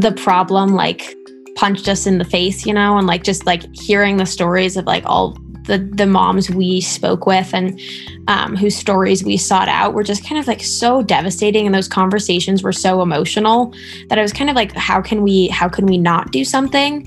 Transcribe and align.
the 0.00 0.12
problem 0.12 0.74
like 0.74 1.14
punched 1.56 1.88
us 1.88 2.06
in 2.06 2.18
the 2.18 2.24
face, 2.24 2.64
you 2.64 2.72
know, 2.72 2.96
and 2.96 3.06
like 3.06 3.24
just 3.24 3.46
like 3.46 3.64
hearing 3.74 4.16
the 4.16 4.26
stories 4.26 4.76
of 4.76 4.86
like 4.86 5.04
all 5.06 5.36
the 5.64 5.78
the 5.78 6.06
moms 6.06 6.48
we 6.48 6.80
spoke 6.80 7.26
with 7.26 7.52
and 7.52 7.78
um, 8.26 8.56
whose 8.56 8.74
stories 8.74 9.22
we 9.22 9.36
sought 9.36 9.68
out 9.68 9.92
were 9.92 10.02
just 10.02 10.26
kind 10.26 10.38
of 10.38 10.46
like 10.46 10.62
so 10.62 11.02
devastating, 11.02 11.66
and 11.66 11.74
those 11.74 11.88
conversations 11.88 12.62
were 12.62 12.72
so 12.72 13.02
emotional 13.02 13.74
that 14.08 14.18
I 14.18 14.22
was 14.22 14.32
kind 14.32 14.50
of 14.50 14.56
like, 14.56 14.72
how 14.72 15.00
can 15.00 15.22
we 15.22 15.48
how 15.48 15.68
can 15.68 15.86
we 15.86 15.98
not 15.98 16.32
do 16.32 16.44
something? 16.44 17.06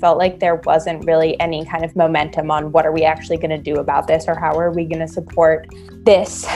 felt 0.00 0.16
like 0.16 0.40
there 0.40 0.56
wasn't 0.64 1.04
really 1.04 1.38
any 1.40 1.64
kind 1.66 1.84
of 1.84 1.94
momentum 1.94 2.50
on 2.50 2.72
what 2.72 2.86
are 2.86 2.92
we 2.92 3.04
actually 3.04 3.36
going 3.36 3.50
to 3.50 3.58
do 3.58 3.74
about 3.74 4.06
this 4.06 4.24
or 4.26 4.34
how 4.34 4.58
are 4.58 4.72
we 4.72 4.86
going 4.86 4.98
to 4.98 5.06
support 5.06 5.68
this 6.04 6.46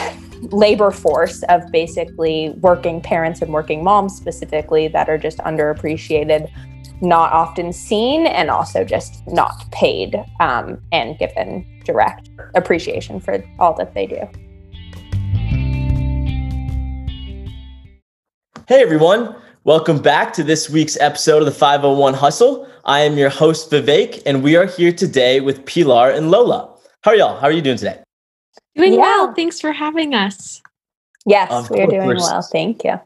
labor 0.51 0.91
force 0.91 1.43
of 1.49 1.71
basically 1.71 2.49
working 2.61 3.01
parents 3.01 3.41
and 3.41 3.51
working 3.51 3.83
moms 3.83 4.15
specifically 4.15 4.87
that 4.87 5.09
are 5.09 5.17
just 5.17 5.37
underappreciated 5.39 6.49
not 7.01 7.31
often 7.31 7.73
seen 7.73 8.25
and 8.27 8.49
also 8.49 8.83
just 8.83 9.25
not 9.27 9.69
paid 9.71 10.15
um, 10.39 10.81
and 10.91 11.17
given 11.17 11.65
direct 11.83 12.29
appreciation 12.55 13.19
for 13.19 13.43
all 13.59 13.73
that 13.73 13.93
they 13.93 14.05
do. 14.05 14.27
Hey 18.67 18.81
everyone, 18.81 19.35
welcome 19.63 20.01
back 20.01 20.33
to 20.33 20.43
this 20.43 20.69
week's 20.69 20.97
episode 20.99 21.39
of 21.39 21.45
the 21.45 21.51
501 21.51 22.15
Hustle. 22.15 22.67
I 22.83 23.01
am 23.01 23.17
your 23.17 23.29
host 23.29 23.69
Vivek, 23.69 24.23
and 24.25 24.41
we 24.41 24.55
are 24.55 24.65
here 24.65 24.91
today 24.91 25.39
with 25.39 25.65
Pilar 25.65 26.11
and 26.11 26.31
Lola. 26.31 26.75
How 27.01 27.11
are 27.11 27.15
y'all? 27.15 27.39
How 27.39 27.47
are 27.47 27.51
you 27.51 27.61
doing 27.61 27.77
today? 27.77 28.04
Doing 28.75 28.93
yeah. 28.93 28.99
well. 28.99 29.33
Thanks 29.33 29.59
for 29.59 29.71
having 29.71 30.13
us. 30.13 30.61
Yes, 31.25 31.51
of 31.51 31.69
we 31.69 31.81
are 31.81 31.87
doing 31.87 32.17
well. 32.17 32.41
Thank 32.41 32.83
you. 32.83 32.99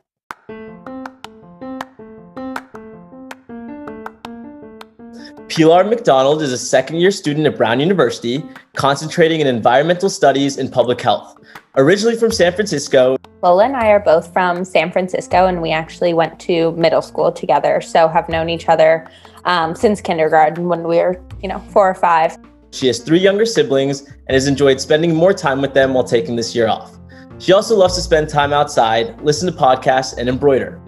Pilar 5.47 5.83
McDonald 5.83 6.41
is 6.41 6.51
a 6.51 6.57
second 6.57 6.97
year 6.97 7.11
student 7.11 7.47
at 7.47 7.57
Brown 7.57 7.79
University, 7.79 8.43
concentrating 8.75 9.41
in 9.41 9.47
environmental 9.47 10.09
studies 10.09 10.57
and 10.57 10.71
public 10.71 11.01
health. 11.01 11.37
Originally 11.75 12.15
from 12.15 12.31
San 12.31 12.53
Francisco, 12.53 13.17
Lola 13.41 13.65
and 13.65 13.75
I 13.75 13.87
are 13.87 13.99
both 13.99 14.31
from 14.33 14.65
San 14.65 14.91
Francisco, 14.91 15.45
and 15.45 15.61
we 15.61 15.71
actually 15.71 16.13
went 16.13 16.39
to 16.41 16.71
middle 16.73 17.01
school 17.01 17.31
together, 17.31 17.79
so 17.79 18.07
have 18.09 18.27
known 18.27 18.49
each 18.49 18.67
other 18.67 19.09
um, 19.45 19.75
since 19.75 20.01
kindergarten 20.01 20.67
when 20.67 20.83
we 20.83 20.97
were, 20.97 21.21
you 21.41 21.47
know, 21.47 21.59
four 21.71 21.89
or 21.89 21.95
five. 21.95 22.37
She 22.71 22.87
has 22.87 22.99
three 22.99 23.19
younger 23.19 23.45
siblings 23.45 24.01
and 24.01 24.35
has 24.35 24.47
enjoyed 24.47 24.79
spending 24.79 25.15
more 25.15 25.33
time 25.33 25.61
with 25.61 25.73
them 25.73 25.93
while 25.93 26.03
taking 26.03 26.35
this 26.35 26.55
year 26.55 26.67
off. 26.67 26.97
She 27.39 27.53
also 27.53 27.75
loves 27.75 27.95
to 27.95 28.01
spend 28.01 28.29
time 28.29 28.53
outside, 28.53 29.19
listen 29.21 29.51
to 29.51 29.57
podcasts, 29.57 30.17
and 30.17 30.29
embroider. 30.29 30.81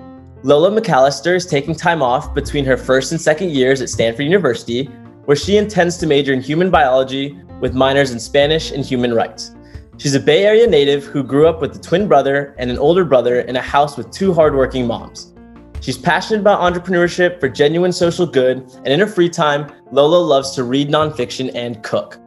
Lola 0.43 0.69
McAllister 0.71 1.35
is 1.35 1.45
taking 1.45 1.75
time 1.75 2.01
off 2.01 2.33
between 2.33 2.65
her 2.65 2.77
first 2.77 3.11
and 3.11 3.21
second 3.21 3.51
years 3.51 3.81
at 3.81 3.89
Stanford 3.89 4.25
University, 4.25 4.85
where 5.25 5.37
she 5.37 5.57
intends 5.57 5.97
to 5.97 6.07
major 6.07 6.33
in 6.33 6.41
human 6.41 6.69
biology 6.69 7.39
with 7.59 7.73
minors 7.73 8.11
in 8.11 8.19
Spanish 8.19 8.71
and 8.71 8.83
human 8.83 9.13
rights. 9.13 9.55
She's 9.97 10.15
a 10.15 10.19
Bay 10.19 10.45
Area 10.45 10.67
native 10.67 11.05
who 11.05 11.23
grew 11.23 11.47
up 11.47 11.61
with 11.61 11.75
a 11.75 11.79
twin 11.79 12.07
brother 12.07 12.55
and 12.57 12.71
an 12.71 12.79
older 12.79 13.05
brother 13.05 13.41
in 13.41 13.55
a 13.55 13.61
house 13.61 13.97
with 13.97 14.11
two 14.11 14.33
hardworking 14.33 14.87
moms. 14.87 15.30
She's 15.81 15.97
passionate 15.97 16.41
about 16.41 16.61
entrepreneurship 16.61 17.39
for 17.39 17.49
genuine 17.49 17.91
social 17.91 18.27
good, 18.27 18.59
and 18.59 18.87
in 18.87 18.99
her 18.99 19.07
free 19.07 19.29
time, 19.29 19.73
Lola 19.91 20.17
loves 20.23 20.51
to 20.51 20.63
read 20.63 20.89
nonfiction 20.89 21.49
and 21.55 21.81
cook. 21.81 22.19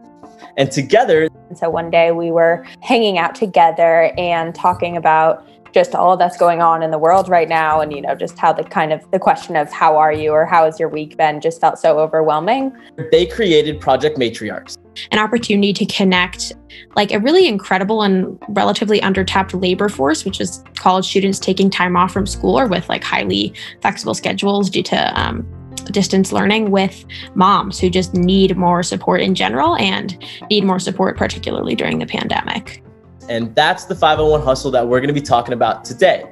And 0.57 0.73
together, 0.73 1.29
so 1.55 1.71
one 1.71 1.89
day 1.89 2.11
we 2.11 2.33
were 2.33 2.67
hanging 2.81 3.17
out 3.17 3.37
together 3.37 4.13
and 4.19 4.55
talking 4.57 4.97
about 4.97 5.47
just 5.73 5.95
all 5.95 6.17
that's 6.17 6.37
going 6.37 6.63
on 6.63 6.83
in 6.83 6.91
the 6.91 6.99
world 6.99 7.29
right 7.29 7.49
now 7.49 7.81
and 7.81 7.93
you 7.93 8.01
know 8.01 8.15
just 8.15 8.39
how 8.39 8.53
the 8.53 8.63
kind 8.63 8.93
of 8.93 9.09
the 9.11 9.19
question 9.19 9.57
of 9.57 9.73
how 9.73 9.97
are 9.97 10.13
you 10.13 10.31
or 10.31 10.47
how 10.47 10.65
has 10.65 10.79
your 10.79 10.89
week 10.89 11.17
been 11.17 11.41
just 11.41 11.61
felt 11.61 11.81
so 11.81 11.99
overwhelming 11.99 12.73
they 13.11 13.27
created 13.27 13.81
project 13.81 14.17
matriarchs 14.17 14.79
an 15.11 15.19
opportunity 15.19 15.73
to 15.73 15.87
connect 15.87 16.53
like 16.97 17.13
a 17.13 17.19
really 17.19 17.47
incredible 17.47 18.03
and 18.03 18.39
relatively 18.49 19.01
undertapped 19.01 19.61
labor 19.61 19.89
force 19.89 20.25
which 20.25 20.41
is 20.41 20.63
college 20.77 21.07
students 21.07 21.39
taking 21.39 21.71
time 21.71 21.97
off 21.97 22.13
from 22.13 22.27
school 22.27 22.59
or 22.59 22.67
with 22.67 22.89
like 22.89 23.05
highly 23.05 23.53
flexible 23.81 24.15
schedules 24.15 24.71
due 24.71 24.83
to 24.83 25.21
um, 25.21 25.47
distance 25.91 26.33
learning 26.33 26.71
with 26.71 27.05
moms 27.35 27.79
who 27.79 27.91
just 27.91 28.15
need 28.15 28.57
more 28.57 28.83
support 28.83 29.21
in 29.21 29.35
general 29.35 29.77
and 29.77 30.23
need 30.51 30.65
more 30.65 30.79
support 30.79 31.17
particularly 31.17 31.75
during 31.75 31.99
the 31.99 32.07
pandemic 32.07 32.83
and 33.29 33.55
that's 33.55 33.85
the 33.85 33.95
501 33.95 34.43
hustle 34.43 34.71
that 34.71 34.87
we're 34.87 35.01
going 35.01 35.09
to 35.09 35.15
be 35.15 35.21
talking 35.21 35.55
about 35.55 35.85
today. 35.85 36.31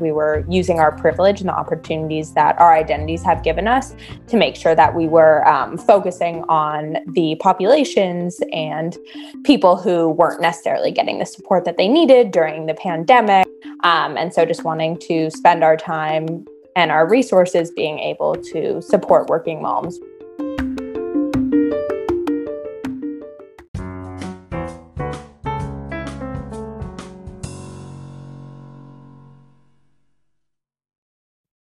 We 0.00 0.12
were 0.12 0.44
using 0.48 0.78
our 0.78 0.92
privilege 0.92 1.40
and 1.40 1.48
the 1.48 1.54
opportunities 1.54 2.34
that 2.34 2.58
our 2.58 2.74
identities 2.74 3.22
have 3.22 3.42
given 3.42 3.68
us 3.68 3.94
to 4.28 4.36
make 4.36 4.56
sure 4.56 4.74
that 4.74 4.94
we 4.94 5.06
were 5.06 5.46
um, 5.46 5.78
focusing 5.78 6.44
on 6.48 6.98
the 7.08 7.36
populations 7.40 8.40
and 8.52 8.96
people 9.44 9.76
who 9.76 10.08
weren't 10.08 10.40
necessarily 10.40 10.90
getting 10.90 11.18
the 11.18 11.26
support 11.26 11.64
that 11.64 11.76
they 11.76 11.88
needed 11.88 12.30
during 12.30 12.66
the 12.66 12.74
pandemic. 12.74 13.46
Um, 13.84 14.16
and 14.16 14.32
so 14.32 14.44
just 14.44 14.64
wanting 14.64 14.98
to 15.00 15.30
spend 15.30 15.64
our 15.64 15.76
time 15.76 16.46
and 16.74 16.90
our 16.90 17.08
resources 17.08 17.70
being 17.70 17.98
able 17.98 18.34
to 18.34 18.80
support 18.80 19.28
working 19.28 19.60
moms 19.60 19.98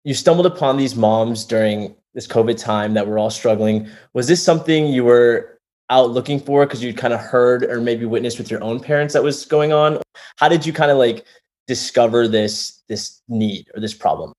you 0.10 0.16
stumbled 0.16 0.48
upon 0.48 0.76
these 0.76 0.96
moms 0.96 1.46
during 1.46 1.96
this 2.16 2.26
COVID 2.26 2.58
time 2.58 2.96
that 2.96 3.06
we're 3.06 3.20
all 3.20 3.30
struggling. 3.30 3.88
Was 4.14 4.26
this 4.28 4.44
something 4.44 4.88
you 4.88 5.04
were 5.04 5.60
out 5.92 6.10
looking 6.10 6.40
for 6.40 6.66
because 6.66 6.82
you'd 6.82 6.98
kind 6.98 7.14
of 7.14 7.20
heard 7.20 7.64
or 7.64 7.80
maybe 7.80 8.06
witnessed 8.06 8.40
with 8.40 8.50
your 8.50 8.64
own 8.64 8.80
parents 8.80 9.14
that 9.14 9.22
was 9.22 9.46
going 9.46 9.72
on? 9.72 10.00
How 10.38 10.50
did 10.50 10.66
you 10.66 10.74
kind 10.74 10.90
of 10.90 10.98
like 10.98 11.28
discover 11.68 12.28
this 12.28 12.82
this 12.88 13.22
need 13.28 13.68
or 13.76 13.82
this 13.82 13.94
problem? 13.94 14.34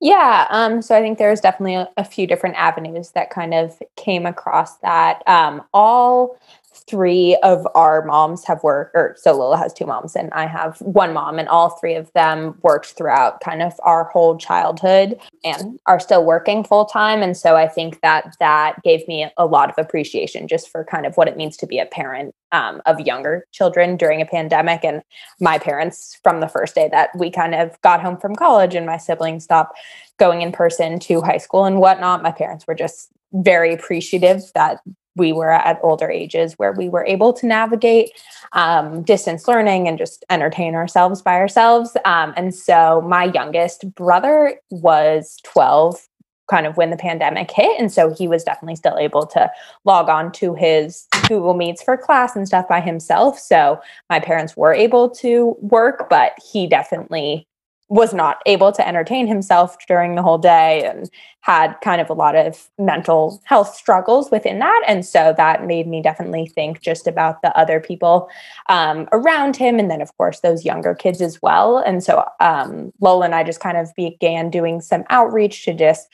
Yeah, 0.00 0.46
um, 0.48 0.80
so 0.80 0.96
I 0.96 1.02
think 1.02 1.18
there's 1.18 1.42
definitely 1.42 1.74
a, 1.74 1.90
a, 1.98 2.04
few 2.04 2.26
different 2.26 2.56
avenues 2.56 3.10
that 3.10 3.28
kind 3.28 3.52
of 3.52 3.78
came 3.96 4.24
across 4.24 4.78
that. 4.78 5.22
Um, 5.26 5.62
all 5.74 6.38
three 6.88 7.36
of 7.42 7.66
our 7.74 8.04
moms 8.04 8.44
have 8.44 8.62
worked, 8.62 8.94
or 8.94 9.16
so 9.18 9.36
Lola 9.36 9.56
has 9.56 9.72
two 9.72 9.86
moms, 9.86 10.16
and 10.16 10.32
I 10.32 10.46
have 10.46 10.78
one 10.80 11.12
mom, 11.12 11.38
and 11.38 11.48
all 11.48 11.70
three 11.70 11.94
of 11.94 12.12
them 12.12 12.58
worked 12.62 12.92
throughout 12.92 13.40
kind 13.40 13.62
of 13.62 13.72
our 13.82 14.04
whole 14.04 14.36
childhood 14.36 15.18
and 15.44 15.78
are 15.86 16.00
still 16.00 16.24
working 16.24 16.64
full 16.64 16.84
time. 16.84 17.22
And 17.22 17.36
so 17.36 17.56
I 17.56 17.68
think 17.68 18.00
that 18.02 18.36
that 18.40 18.82
gave 18.82 19.06
me 19.08 19.28
a 19.36 19.46
lot 19.46 19.70
of 19.70 19.76
appreciation 19.78 20.48
just 20.48 20.70
for 20.70 20.84
kind 20.84 21.06
of 21.06 21.16
what 21.16 21.28
it 21.28 21.36
means 21.36 21.56
to 21.58 21.66
be 21.66 21.78
a 21.78 21.86
parent 21.86 22.34
um, 22.52 22.80
of 22.86 23.00
younger 23.00 23.46
children 23.52 23.96
during 23.96 24.20
a 24.20 24.26
pandemic. 24.26 24.84
And 24.84 25.02
my 25.40 25.58
parents, 25.58 26.18
from 26.22 26.40
the 26.40 26.48
first 26.48 26.74
day 26.74 26.88
that 26.90 27.10
we 27.16 27.30
kind 27.30 27.54
of 27.54 27.80
got 27.82 28.00
home 28.00 28.16
from 28.16 28.36
college 28.36 28.74
and 28.74 28.86
my 28.86 28.96
siblings 28.96 29.44
stopped 29.44 29.78
going 30.18 30.42
in 30.42 30.52
person 30.52 30.98
to 31.00 31.20
high 31.20 31.38
school 31.38 31.64
and 31.64 31.78
whatnot, 31.78 32.22
my 32.22 32.32
parents 32.32 32.66
were 32.66 32.74
just 32.74 33.10
very 33.32 33.74
appreciative 33.74 34.42
that 34.54 34.80
we 35.16 35.32
were 35.32 35.50
at 35.50 35.80
older 35.82 36.10
ages 36.10 36.54
where 36.54 36.72
we 36.72 36.88
were 36.88 37.04
able 37.04 37.32
to 37.32 37.46
navigate 37.46 38.10
um, 38.52 39.02
distance 39.02 39.48
learning 39.48 39.88
and 39.88 39.98
just 39.98 40.24
entertain 40.30 40.74
ourselves 40.74 41.22
by 41.22 41.34
ourselves. 41.34 41.96
Um, 42.04 42.32
and 42.36 42.54
so 42.54 43.02
my 43.02 43.24
youngest 43.24 43.94
brother 43.94 44.60
was 44.70 45.38
12 45.44 46.06
kind 46.48 46.66
of 46.66 46.76
when 46.76 46.90
the 46.90 46.96
pandemic 46.96 47.50
hit. 47.50 47.78
And 47.80 47.90
so 47.90 48.14
he 48.14 48.28
was 48.28 48.44
definitely 48.44 48.76
still 48.76 48.96
able 48.98 49.26
to 49.26 49.50
log 49.84 50.08
on 50.08 50.30
to 50.32 50.54
his 50.54 51.06
Google 51.26 51.54
Meets 51.54 51.82
for 51.82 51.96
class 51.96 52.36
and 52.36 52.46
stuff 52.46 52.68
by 52.68 52.80
himself. 52.80 53.38
So 53.38 53.80
my 54.08 54.20
parents 54.20 54.56
were 54.56 54.72
able 54.72 55.10
to 55.10 55.56
work, 55.60 56.08
but 56.08 56.32
he 56.52 56.68
definitely 56.68 57.48
was 57.88 58.12
not 58.12 58.38
able 58.46 58.72
to 58.72 58.86
entertain 58.86 59.26
himself 59.26 59.76
during 59.86 60.16
the 60.16 60.22
whole 60.22 60.38
day 60.38 60.84
and 60.84 61.08
had 61.40 61.74
kind 61.82 62.00
of 62.00 62.10
a 62.10 62.14
lot 62.14 62.34
of 62.34 62.68
mental 62.78 63.40
health 63.44 63.74
struggles 63.74 64.30
within 64.32 64.58
that. 64.58 64.82
And 64.88 65.06
so 65.06 65.32
that 65.36 65.64
made 65.64 65.86
me 65.86 66.02
definitely 66.02 66.48
think 66.48 66.80
just 66.80 67.06
about 67.06 67.42
the 67.42 67.56
other 67.56 67.78
people 67.78 68.28
um, 68.68 69.08
around 69.12 69.54
him. 69.54 69.78
And 69.78 69.88
then, 69.88 70.00
of 70.00 70.16
course, 70.16 70.40
those 70.40 70.64
younger 70.64 70.94
kids 70.94 71.20
as 71.20 71.40
well. 71.40 71.78
And 71.78 72.02
so 72.02 72.24
um, 72.40 72.92
Lola 73.00 73.26
and 73.26 73.34
I 73.34 73.44
just 73.44 73.60
kind 73.60 73.76
of 73.76 73.94
began 73.94 74.50
doing 74.50 74.80
some 74.80 75.04
outreach 75.08 75.64
to 75.66 75.74
just 75.74 76.08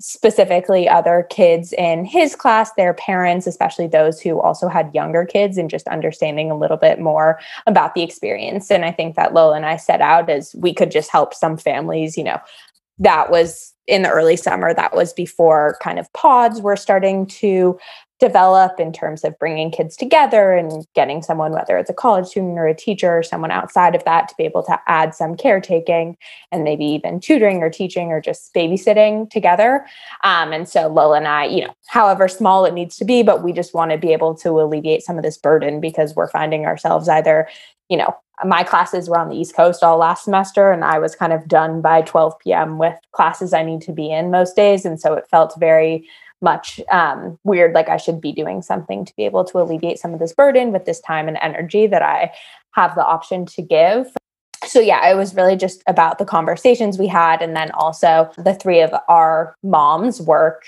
specifically 0.00 0.88
other 0.88 1.26
kids 1.30 1.72
in 1.74 2.04
his 2.04 2.34
class, 2.34 2.72
their 2.72 2.94
parents, 2.94 3.46
especially 3.46 3.86
those 3.86 4.20
who 4.20 4.40
also 4.40 4.68
had 4.68 4.94
younger 4.94 5.24
kids, 5.24 5.56
and 5.56 5.70
just 5.70 5.86
understanding 5.88 6.50
a 6.50 6.58
little 6.58 6.76
bit 6.76 6.98
more 6.98 7.38
about 7.66 7.94
the 7.94 8.02
experience. 8.02 8.70
And 8.70 8.84
I 8.84 8.90
think 8.90 9.14
that 9.16 9.32
Lola 9.32 9.56
and 9.56 9.66
I 9.66 9.76
set 9.76 10.00
out 10.00 10.28
as 10.28 10.54
we 10.56 10.74
could 10.74 10.90
just 10.90 11.10
help 11.10 11.34
some 11.34 11.56
families, 11.56 12.16
you 12.16 12.24
know, 12.24 12.40
that 12.98 13.30
was 13.30 13.72
in 13.86 14.02
the 14.02 14.10
early 14.10 14.36
summer. 14.36 14.74
That 14.74 14.94
was 14.94 15.12
before 15.12 15.78
kind 15.82 15.98
of 15.98 16.12
pods 16.12 16.60
were 16.60 16.76
starting 16.76 17.26
to 17.26 17.78
develop 18.22 18.78
in 18.78 18.92
terms 18.92 19.24
of 19.24 19.36
bringing 19.40 19.68
kids 19.68 19.96
together 19.96 20.52
and 20.52 20.86
getting 20.94 21.22
someone, 21.22 21.50
whether 21.50 21.76
it's 21.76 21.90
a 21.90 21.94
college 21.94 22.26
student 22.28 22.56
or 22.56 22.68
a 22.68 22.74
teacher 22.74 23.18
or 23.18 23.22
someone 23.24 23.50
outside 23.50 23.96
of 23.96 24.04
that, 24.04 24.28
to 24.28 24.34
be 24.38 24.44
able 24.44 24.62
to 24.62 24.78
add 24.86 25.12
some 25.12 25.36
caretaking 25.36 26.16
and 26.52 26.62
maybe 26.62 26.84
even 26.84 27.18
tutoring 27.18 27.64
or 27.64 27.68
teaching 27.68 28.12
or 28.12 28.20
just 28.20 28.54
babysitting 28.54 29.28
together. 29.28 29.84
Um, 30.22 30.52
and 30.52 30.68
so 30.68 30.86
Lola 30.86 31.16
and 31.16 31.26
I, 31.26 31.46
you 31.46 31.64
know, 31.64 31.74
however 31.88 32.28
small 32.28 32.64
it 32.64 32.74
needs 32.74 32.96
to 32.98 33.04
be, 33.04 33.24
but 33.24 33.42
we 33.42 33.52
just 33.52 33.74
want 33.74 33.90
to 33.90 33.98
be 33.98 34.12
able 34.12 34.36
to 34.36 34.50
alleviate 34.50 35.02
some 35.02 35.18
of 35.18 35.24
this 35.24 35.36
burden 35.36 35.80
because 35.80 36.14
we're 36.14 36.30
finding 36.30 36.64
ourselves 36.64 37.08
either, 37.08 37.48
you 37.88 37.96
know, 37.96 38.14
my 38.44 38.62
classes 38.62 39.08
were 39.08 39.18
on 39.18 39.30
the 39.30 39.36
East 39.36 39.56
Coast 39.56 39.82
all 39.82 39.98
last 39.98 40.24
semester, 40.24 40.70
and 40.70 40.84
I 40.84 40.98
was 41.00 41.16
kind 41.16 41.32
of 41.32 41.48
done 41.48 41.80
by 41.80 42.02
12 42.02 42.38
p.m. 42.38 42.78
with 42.78 42.94
classes 43.10 43.52
I 43.52 43.64
need 43.64 43.80
to 43.82 43.92
be 43.92 44.10
in 44.12 44.30
most 44.30 44.54
days. 44.54 44.84
And 44.84 45.00
so 45.00 45.14
it 45.14 45.28
felt 45.28 45.54
very 45.58 46.08
much 46.42 46.80
um, 46.90 47.38
weird 47.44 47.72
like 47.72 47.88
i 47.88 47.96
should 47.96 48.20
be 48.20 48.32
doing 48.32 48.62
something 48.62 49.04
to 49.04 49.14
be 49.16 49.24
able 49.24 49.44
to 49.44 49.58
alleviate 49.58 49.98
some 49.98 50.12
of 50.12 50.20
this 50.20 50.32
burden 50.32 50.72
with 50.72 50.84
this 50.84 51.00
time 51.00 51.28
and 51.28 51.38
energy 51.40 51.86
that 51.86 52.02
i 52.02 52.30
have 52.72 52.94
the 52.94 53.04
option 53.04 53.46
to 53.46 53.62
give. 53.62 54.08
So 54.64 54.78
yeah 54.78 55.10
it 55.10 55.16
was 55.16 55.34
really 55.34 55.56
just 55.56 55.82
about 55.88 56.18
the 56.18 56.24
conversations 56.24 56.96
we 56.96 57.08
had 57.08 57.42
and 57.42 57.56
then 57.56 57.72
also 57.72 58.30
the 58.38 58.54
three 58.54 58.80
of 58.80 58.94
our 59.08 59.56
moms 59.64 60.20
work 60.20 60.62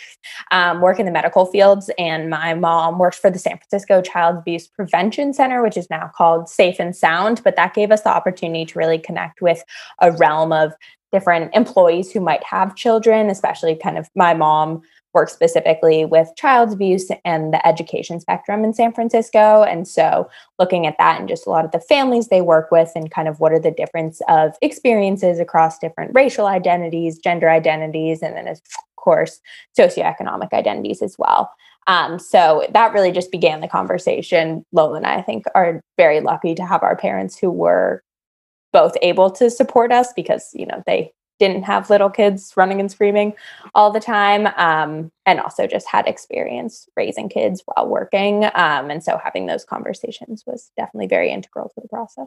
um, 0.51 0.81
work 0.81 0.99
in 0.99 1.07
the 1.07 1.13
medical 1.13 1.47
fields. 1.47 1.91
And 1.97 2.29
my 2.29 2.55
mom 2.55 2.99
works 2.99 3.19
for 3.19 3.31
the 3.31 3.39
san 3.39 3.57
francisco 3.57 4.03
child 4.03 4.39
abuse 4.39 4.67
prevention 4.67 5.33
center 5.33 5.63
which 5.63 5.77
is 5.77 5.89
now 5.91 6.11
called 6.13 6.49
safe 6.49 6.81
and 6.81 6.95
sound. 6.95 7.41
But 7.45 7.55
that 7.55 7.75
gave 7.75 7.93
us 7.93 8.03
the 8.03 8.09
opportunity 8.09 8.65
to 8.67 8.79
really 8.79 8.99
connect 8.99 9.41
with 9.41 9.63
a 10.01 10.11
realm 10.11 10.53
of 10.53 10.73
different 11.13 11.55
employees 11.55 12.11
who 12.11 12.19
might 12.19 12.43
have 12.43 12.75
children 12.75 13.31
especially 13.31 13.77
kind 13.77 13.97
of 13.97 14.09
my 14.17 14.35
mom 14.35 14.83
work 15.15 15.31
specifically 15.31 16.05
with 16.05 16.29
child 16.37 16.73
abuse 16.73 17.11
and 17.25 17.53
the 17.53 17.67
education 17.67 18.21
spectrum 18.21 18.65
in 18.65 18.75
San 18.75 18.93
Francisco. 18.93 19.63
And 19.63 19.87
so 19.87 20.29
looking 20.59 20.87
at 20.87 20.97
that 20.99 21.21
and 21.21 21.29
just 21.29 21.47
a 21.47 21.51
lot 21.51 21.65
of 21.65 21.71
the 21.71 21.81
families 21.81 22.29
they 22.29 22.43
work 22.43 22.71
with 22.71 22.91
and 22.95 23.11
kind 23.11 23.29
of 23.29 23.41
what 23.41 23.53
are 23.53 23.61
the 23.61 23.71
difference 23.71 24.21
of 24.29 24.57
experiences 24.61 25.39
across 25.39 25.79
different 25.79 26.13
racial 26.15 26.47
identities, 26.47 27.19
gender 27.19 27.49
identities, 27.49 28.23
and 28.23 28.37
then 28.37 28.49
of 28.49 28.61
course 28.97 29.41
socioeconomic 29.79 30.53
identities 30.53 31.03
as 31.03 31.17
well. 31.19 31.53
Um, 31.87 32.19
so 32.19 32.67
that 32.73 32.95
really 32.95 33.13
just 33.13 33.31
began 33.31 33.61
the 33.61 33.69
conversation. 33.69 34.65
Lola 34.73 34.97
and 34.97 35.07
I, 35.07 35.17
I 35.17 35.23
think, 35.23 35.45
are 35.55 35.83
very 35.97 36.21
lucky 36.21 36.55
to 36.55 36.65
have 36.65 36.83
our 36.83 36.97
parents 36.97 37.37
who 37.37 37.51
were 37.51 38.03
both 38.73 38.97
able 39.03 39.31
to 39.31 39.51
support 39.51 39.93
us 39.93 40.13
because 40.15 40.51
you 40.55 40.67
know 40.67 40.83
they 40.87 41.13
didn't 41.39 41.65
have 41.65 41.91
little 41.91 42.11
kids 42.11 42.53
running 42.57 42.81
and 42.81 42.91
screaming 42.91 43.35
all 43.75 43.91
the 43.91 44.01
time 44.01 44.47
um, 44.57 45.11
and 45.27 45.41
also 45.41 45.67
just 45.67 45.87
had 45.89 46.07
experience 46.07 46.89
raising 46.97 47.29
kids 47.29 47.63
while 47.67 47.89
working 47.89 48.45
um, 48.55 48.91
and 48.91 49.03
so 49.03 49.19
having 49.23 49.47
those 49.47 49.65
conversations 49.65 50.45
was 50.47 50.71
definitely 50.77 51.09
very 51.09 51.31
integral 51.31 51.69
to 51.69 51.81
the 51.81 51.89
process. 51.89 52.27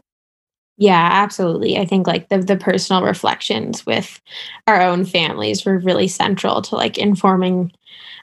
Yeah 0.79 1.09
absolutely. 1.11 1.79
I 1.79 1.85
think 1.85 2.05
like 2.05 2.29
the, 2.29 2.37
the 2.37 2.57
personal 2.57 3.01
reflections 3.01 3.85
with 3.85 4.21
our 4.67 4.79
own 4.81 5.05
families 5.05 5.65
were 5.65 5.79
really 5.79 6.07
central 6.07 6.61
to 6.61 6.75
like 6.75 6.97
informing 6.97 7.71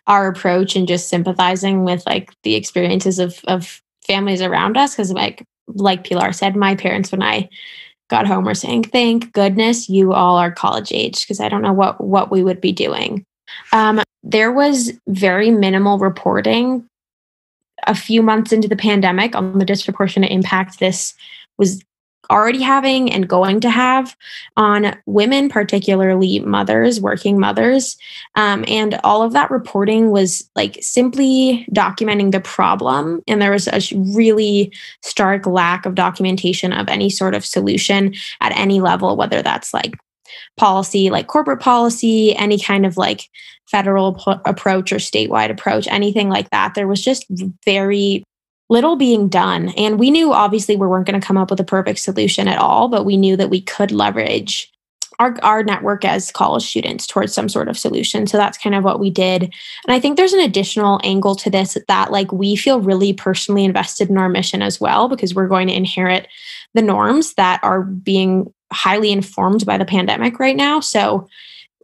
our 0.06 0.28
approach 0.28 0.76
and 0.76 0.86
just 0.86 1.08
sympathizing 1.08 1.84
with 1.84 2.04
like 2.06 2.30
the 2.42 2.54
experiences 2.54 3.18
of 3.18 3.40
of 3.48 3.82
families 4.06 4.42
around 4.42 4.76
us 4.76 4.94
because 4.94 5.12
like 5.12 5.44
like 5.68 6.08
pilar 6.08 6.32
said 6.32 6.54
my 6.54 6.74
parents 6.74 7.10
when 7.10 7.22
i 7.22 7.48
got 8.08 8.26
home 8.26 8.44
were 8.44 8.54
saying, 8.54 8.84
"Thank 8.84 9.32
goodness 9.32 9.88
you 9.88 10.12
all 10.12 10.36
are 10.36 10.50
college 10.50 10.92
age," 10.92 11.22
because 11.22 11.40
I 11.40 11.48
don't 11.48 11.62
know 11.62 11.72
what 11.72 12.00
what 12.00 12.30
we 12.30 12.42
would 12.42 12.60
be 12.60 12.72
doing. 12.72 13.24
Um, 13.72 14.02
there 14.22 14.52
was 14.52 14.92
very 15.06 15.50
minimal 15.50 15.98
reporting 15.98 16.88
a 17.86 17.94
few 17.94 18.22
months 18.22 18.52
into 18.52 18.68
the 18.68 18.76
pandemic 18.76 19.34
on 19.36 19.58
the 19.58 19.64
disproportionate 19.64 20.30
impact 20.30 20.78
this 20.78 21.14
was 21.58 21.82
already 22.30 22.62
having 22.62 23.12
and 23.12 23.28
going 23.28 23.60
to 23.60 23.70
have 23.70 24.16
on 24.56 24.96
women, 25.06 25.48
particularly 25.48 26.40
mothers, 26.40 27.00
working 27.00 27.38
mothers. 27.38 27.96
Um, 28.34 28.64
and 28.68 28.98
all 29.04 29.22
of 29.22 29.32
that 29.32 29.50
reporting 29.50 30.10
was 30.10 30.48
like 30.54 30.78
simply 30.80 31.66
documenting 31.72 32.32
the 32.32 32.40
problem. 32.40 33.22
And 33.26 33.40
there 33.40 33.52
was 33.52 33.68
a 33.68 33.80
really 33.94 34.72
stark 35.02 35.46
lack 35.46 35.86
of 35.86 35.94
documentation 35.94 36.72
of 36.72 36.88
any 36.88 37.10
sort 37.10 37.34
of 37.34 37.44
solution 37.44 38.14
at 38.40 38.56
any 38.56 38.80
level, 38.80 39.16
whether 39.16 39.42
that's 39.42 39.74
like 39.74 39.94
policy, 40.56 41.10
like 41.10 41.26
corporate 41.26 41.60
policy, 41.60 42.34
any 42.36 42.58
kind 42.58 42.86
of 42.86 42.96
like 42.96 43.28
federal 43.66 44.20
approach 44.44 44.92
or 44.92 44.96
statewide 44.96 45.50
approach, 45.50 45.86
anything 45.88 46.28
like 46.28 46.50
that. 46.50 46.74
There 46.74 46.88
was 46.88 47.02
just 47.02 47.26
very 47.64 48.24
little 48.70 48.96
being 48.96 49.28
done. 49.28 49.68
And 49.76 49.98
we 49.98 50.10
knew 50.10 50.32
obviously 50.32 50.76
we 50.76 50.86
weren't 50.86 51.06
going 51.06 51.20
to 51.20 51.26
come 51.26 51.36
up 51.36 51.50
with 51.50 51.60
a 51.60 51.64
perfect 51.64 51.98
solution 51.98 52.48
at 52.48 52.58
all, 52.58 52.88
but 52.88 53.04
we 53.04 53.16
knew 53.16 53.36
that 53.36 53.50
we 53.50 53.60
could 53.60 53.90
leverage 53.90 54.70
our, 55.20 55.36
our 55.42 55.62
network 55.62 56.04
as 56.04 56.32
college 56.32 56.64
students 56.64 57.06
towards 57.06 57.32
some 57.32 57.48
sort 57.48 57.68
of 57.68 57.78
solution. 57.78 58.26
So 58.26 58.36
that's 58.36 58.58
kind 58.58 58.74
of 58.74 58.82
what 58.82 58.98
we 58.98 59.10
did. 59.10 59.42
And 59.42 59.52
I 59.88 60.00
think 60.00 60.16
there's 60.16 60.32
an 60.32 60.40
additional 60.40 61.00
angle 61.04 61.36
to 61.36 61.50
this 61.50 61.78
that 61.86 62.10
like 62.10 62.32
we 62.32 62.56
feel 62.56 62.80
really 62.80 63.12
personally 63.12 63.64
invested 63.64 64.10
in 64.10 64.18
our 64.18 64.28
mission 64.28 64.60
as 64.60 64.80
well, 64.80 65.08
because 65.08 65.34
we're 65.34 65.46
going 65.46 65.68
to 65.68 65.76
inherit 65.76 66.26
the 66.72 66.82
norms 66.82 67.34
that 67.34 67.60
are 67.62 67.82
being 67.82 68.52
highly 68.72 69.12
informed 69.12 69.64
by 69.64 69.78
the 69.78 69.84
pandemic 69.84 70.40
right 70.40 70.56
now. 70.56 70.80
So 70.80 71.28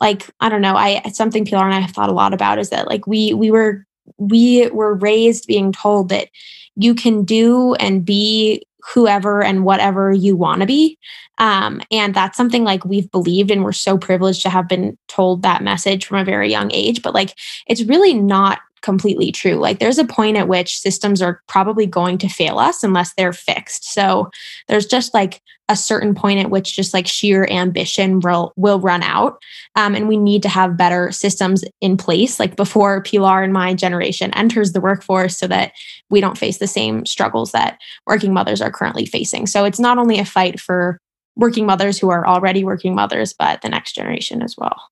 like, 0.00 0.29
I 0.41 0.49
don't 0.49 0.62
know, 0.62 0.75
I 0.75 1.03
something 1.12 1.44
Pilar 1.44 1.67
and 1.67 1.75
I 1.75 1.81
have 1.81 1.93
thought 1.93 2.09
a 2.09 2.15
lot 2.15 2.35
about 2.35 2.59
is 2.59 2.71
that 2.71 2.88
like 2.88 3.06
we 3.06 3.33
we 3.35 3.50
were 3.50 3.87
we 4.19 4.69
were 4.71 4.95
raised 4.95 5.47
being 5.47 5.73
told 5.73 6.09
that 6.09 6.29
you 6.77 6.95
can 6.95 7.25
do 7.25 7.75
and 7.75 8.05
be 8.05 8.62
whoever 8.95 9.43
and 9.43 9.65
whatever 9.65 10.12
you 10.12 10.37
want 10.37 10.61
to 10.61 10.67
be. 10.67 10.99
Um, 11.39 11.81
and 11.91 12.15
that's 12.15 12.37
something 12.37 12.65
like 12.65 12.85
we've 12.85 13.11
believed, 13.11 13.51
and 13.51 13.65
we're 13.65 13.73
so 13.73 13.97
privileged 13.97 14.43
to 14.43 14.51
have 14.51 14.69
been 14.69 14.97
told 15.09 15.43
that 15.43 15.62
message 15.62 16.05
from 16.05 16.19
a 16.19 16.25
very 16.25 16.51
young 16.51 16.71
age. 16.73 17.03
But 17.03 17.15
like, 17.15 17.35
it's 17.67 17.83
really 17.83 18.15
not 18.15 18.61
completely 18.82 19.32
true. 19.32 19.55
Like 19.55 19.79
there's 19.79 19.99
a 19.99 20.05
point 20.05 20.37
at 20.37 20.49
which 20.49 20.79
systems 20.79 21.21
are 21.21 21.43
probably 21.49 21.87
going 21.87 22.19
to 22.19 22.29
fail 22.29 22.59
us 22.59 22.82
unless 22.82 23.12
they're 23.15 23.32
fixed. 23.32 23.93
So 23.93 24.31
there's 24.69 24.87
just 24.87 25.15
like 25.15 25.43
a 25.69 25.77
certain 25.77 26.15
point 26.15 26.41
at 26.41 26.50
which 26.50 26.75
just 26.75 26.93
like 26.93 27.06
sheer 27.06 27.47
ambition 27.49 28.21
will 28.21 28.53
will 28.56 28.81
run 28.81 29.03
out. 29.03 29.41
Um, 29.77 29.94
and 29.94 30.09
we 30.09 30.17
need 30.17 30.43
to 30.43 30.49
have 30.49 30.77
better 30.77 31.12
systems 31.12 31.62
in 31.81 31.97
place 31.97 32.41
like 32.41 32.56
before 32.56 33.03
Pilar 33.03 33.43
and 33.43 33.53
my 33.53 33.75
generation 33.75 34.35
enters 34.35 34.73
the 34.73 34.81
workforce 34.81 35.37
so 35.37 35.47
that 35.47 35.73
we 36.09 36.21
don't 36.21 36.38
face 36.38 36.59
the 36.59 36.67
same 36.67 37.06
struggles 37.06 37.53
that 37.53 37.79
working 38.06 38.33
mothers 38.33 38.61
are 38.61 38.73
currently 38.73 39.06
facing. 39.06 39.47
So 39.47 39.65
it's 39.65 39.81
not 39.81 39.99
only 39.99 40.19
a 40.19 40.25
fight 40.25 40.59
for 40.59 40.99
working 41.37 41.67
mothers 41.67 41.99
who 41.99 42.11
are 42.11 42.26
already 42.26 42.65
working 42.65 42.94
mothers, 42.94 43.33
but 43.33 43.62
the 43.62 43.69
next 43.69 43.94
generation 43.94 44.43
as 44.43 44.57
well 44.59 44.90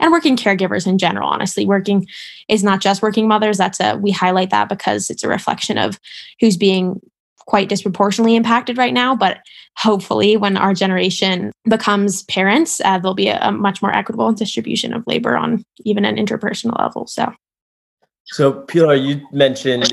and 0.00 0.12
working 0.12 0.36
caregivers 0.36 0.86
in 0.86 0.98
general 0.98 1.28
honestly. 1.28 1.66
Working 1.66 2.06
is 2.48 2.64
not 2.64 2.80
just 2.80 3.02
working 3.02 3.28
mothers. 3.28 3.58
That's 3.58 3.80
a 3.80 3.96
we 3.96 4.10
highlight 4.10 4.50
that 4.50 4.68
because 4.68 5.10
it's 5.10 5.24
a 5.24 5.28
reflection 5.28 5.78
of 5.78 5.98
who's 6.40 6.56
being 6.56 7.00
quite 7.46 7.68
disproportionately 7.68 8.36
impacted 8.36 8.78
right 8.78 8.94
now. 8.94 9.14
But 9.14 9.38
hopefully 9.76 10.36
when 10.36 10.56
our 10.56 10.72
generation 10.72 11.52
becomes 11.68 12.22
parents 12.24 12.80
uh, 12.84 12.98
there'll 12.98 13.14
be 13.14 13.28
a, 13.28 13.38
a 13.40 13.52
much 13.52 13.82
more 13.82 13.94
equitable 13.94 14.32
distribution 14.32 14.94
of 14.94 15.06
labor 15.06 15.36
on 15.36 15.64
even 15.84 16.04
an 16.04 16.16
interpersonal 16.16 16.78
level. 16.78 17.06
So 17.06 17.32
so 18.24 18.52
pilar 18.52 18.94
you 18.94 19.20
mentioned 19.32 19.92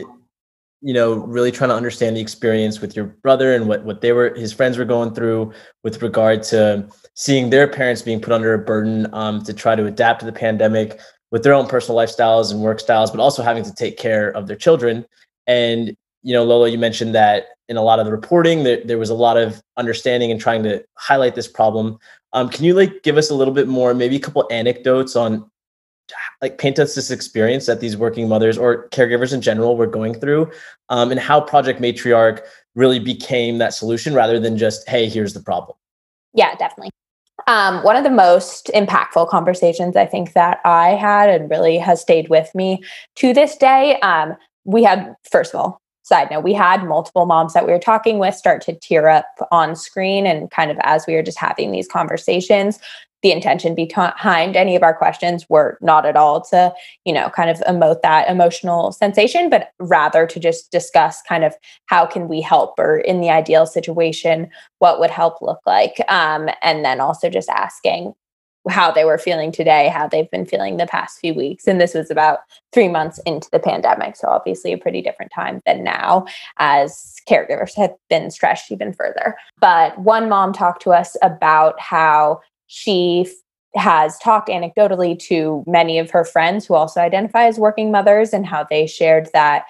you 0.82 0.94
know 0.94 1.14
really 1.14 1.52
trying 1.52 1.70
to 1.70 1.76
understand 1.76 2.18
the 2.18 2.22
experience 2.22 2.82
with 2.82 2.96
your 2.96 3.06
brother 3.06 3.54
and 3.54 3.68
what 3.68 3.84
what 3.84 4.02
they 4.02 4.12
were 4.12 4.34
his 4.36 4.52
friends 4.52 4.78
were 4.78 4.86
going 4.86 5.14
through 5.14 5.54
with 5.84 6.02
regard 6.02 6.44
to 6.44 6.88
seeing 7.14 7.50
their 7.50 7.68
parents 7.68 8.02
being 8.02 8.22
put 8.22 8.34
under 8.34 8.54
a 8.54 8.60
burden 8.60 9.08
um, 9.14 9.44
to 9.44 9.54
try 9.54 9.76
to 9.76 9.86
adapt 9.86 10.22
to 10.22 10.26
the 10.26 10.32
pandemic 10.32 11.00
with 11.32 11.44
their 11.44 11.54
own 11.54 11.68
personal 11.68 11.98
lifestyles 11.98 12.52
and 12.52 12.62
work 12.62 12.80
styles, 12.80 13.12
but 13.12 13.20
also 13.20 13.42
having 13.42 13.64
to 13.64 13.74
take 13.74 13.98
care 13.98 14.30
of 14.32 14.48
their 14.48 14.56
children. 14.56 15.06
And 15.48 15.96
you 16.24 16.34
know, 16.34 16.44
Lola, 16.44 16.70
you 16.70 16.78
mentioned 16.78 17.16
that 17.16 17.48
in 17.68 17.78
a 17.78 17.82
lot 17.82 18.00
of 18.00 18.06
the 18.06 18.12
reporting, 18.12 18.64
there, 18.64 18.84
there 18.84 18.98
was 18.98 19.10
a 19.10 19.16
lot 19.16 19.38
of 19.38 19.62
understanding 19.78 20.30
and 20.32 20.40
trying 20.40 20.62
to 20.64 20.84
highlight 20.96 21.36
this 21.36 21.48
problem. 21.48 21.98
Um, 22.34 22.50
can 22.50 22.64
you 22.64 22.74
like 22.74 23.02
give 23.04 23.18
us 23.18 23.30
a 23.30 23.36
little 23.36 23.54
bit 23.54 23.68
more, 23.68 23.94
maybe 23.94 24.18
a 24.18 24.20
couple 24.20 24.48
anecdotes 24.52 25.16
on 25.16 25.50
like 26.42 26.58
paint 26.58 26.80
us 26.80 26.96
this 26.96 27.12
experience 27.12 27.66
that 27.66 27.80
these 27.80 27.96
working 27.96 28.28
mothers 28.28 28.58
or 28.58 28.90
caregivers 28.90 29.34
in 29.34 29.42
general 29.42 29.78
were 29.78 29.88
going 29.88 30.14
through 30.14 30.52
um, 30.90 31.12
and 31.12 31.20
how 31.20 31.40
project 31.40 31.80
matriarch 31.82 32.42
really 32.76 33.00
became 33.00 33.58
that 33.58 33.74
solution 33.74 34.14
rather 34.14 34.40
than 34.40 34.58
just 34.58 34.88
hey 34.90 35.08
here's 35.08 35.34
the 35.34 35.40
problem 35.40 35.78
yeah 36.34 36.54
definitely 36.56 36.90
um, 37.48 37.84
one 37.84 37.96
of 37.96 38.04
the 38.04 38.10
most 38.10 38.70
impactful 38.74 39.30
conversations 39.30 39.96
I 39.96 40.06
think 40.06 40.34
that 40.34 40.60
I 40.66 40.90
had 40.90 41.30
and 41.30 41.50
really 41.50 41.78
has 41.78 42.02
stayed 42.02 42.30
with 42.30 42.54
me 42.56 42.84
to 43.16 43.34
this 43.34 43.56
day. 43.58 44.00
Um, 44.02 44.36
we 44.64 44.84
had, 44.84 45.16
first 45.30 45.54
of 45.54 45.60
all, 45.60 45.82
side 46.04 46.30
note, 46.32 46.44
we 46.44 46.54
had 46.54 46.84
multiple 46.84 47.26
moms 47.26 47.54
that 47.54 47.66
we 47.66 47.72
were 47.72 47.80
talking 47.80 48.20
with 48.20 48.36
start 48.36 48.62
to 48.64 48.74
tear 48.74 49.08
up 49.08 49.26
on 49.52 49.76
screen 49.76 50.26
and 50.26 50.52
kind 50.52 50.72
of 50.72 50.78
as 50.84 51.06
we 51.08 51.14
were 51.14 51.24
just 51.24 51.38
having 51.38 51.72
these 51.72 51.88
conversations. 51.88 52.80
The 53.22 53.32
intention 53.32 53.76
behind 53.76 54.56
any 54.56 54.76
of 54.76 54.84
our 54.84 54.94
questions 54.94 55.46
were 55.50 55.78
not 55.82 56.06
at 56.06 56.16
all 56.16 56.42
to, 56.46 56.74
you 57.06 57.14
know, 57.14 57.30
kind 57.30 57.50
of 57.50 57.58
emote 57.62 58.02
that 58.02 58.30
emotional 58.30 58.92
sensation, 58.92 59.50
but 59.50 59.70
rather 59.80 60.26
to 60.26 60.40
just 60.40 60.72
discuss 60.72 61.22
kind 61.28 61.44
of 61.44 61.54
how 61.86 62.06
can 62.06 62.28
we 62.28 62.42
help 62.42 62.80
or 62.80 62.98
in 63.00 63.22
the 63.22 63.30
ideal 63.30 63.66
situation, 63.66 64.50
what 64.80 65.00
would 65.00 65.12
help 65.12 65.42
look 65.42 65.60
like. 65.66 66.02
Um, 66.08 66.50
and 66.62 66.84
then 66.84 67.00
also 67.00 67.30
just 67.30 67.50
asking, 67.50 68.14
how 68.70 68.92
they 68.92 69.06
were 69.06 69.18
feeling 69.18 69.52
today, 69.52 69.90
how 69.90 70.08
they've 70.08 70.30
been 70.30 70.46
feeling 70.46 70.78
the 70.78 70.86
past 70.86 71.20
few 71.20 71.34
weeks. 71.34 71.68
And 71.68 71.82
this 71.82 71.94
was 71.94 72.12
about 72.12 72.40
three 72.72 72.88
months 72.88 73.20
into 73.26 73.50
the 73.52 73.60
pandemic. 73.60 74.16
So, 74.16 74.28
obviously, 74.28 74.72
a 74.72 74.78
pretty 74.78 75.02
different 75.02 75.32
time 75.34 75.62
than 75.66 75.84
now, 75.84 76.26
as 76.58 77.16
caregivers 77.28 77.76
have 77.76 77.94
been 78.10 78.30
stretched 78.30 78.72
even 78.72 78.94
further. 78.94 79.36
But 79.60 79.98
one 80.00 80.30
mom 80.30 80.54
talked 80.54 80.82
to 80.84 80.92
us 80.92 81.18
about 81.22 81.80
how 81.80 82.42
she 82.74 83.28
has 83.76 84.18
talked 84.20 84.48
anecdotally 84.48 85.20
to 85.20 85.62
many 85.68 86.00
of 86.00 86.10
her 86.10 86.24
friends 86.24 86.66
who 86.66 86.74
also 86.74 87.02
identify 87.02 87.44
as 87.44 87.60
working 87.60 87.92
mothers 87.92 88.32
and 88.32 88.46
how 88.46 88.66
they 88.70 88.88
shared 88.88 89.28
that 89.34 89.66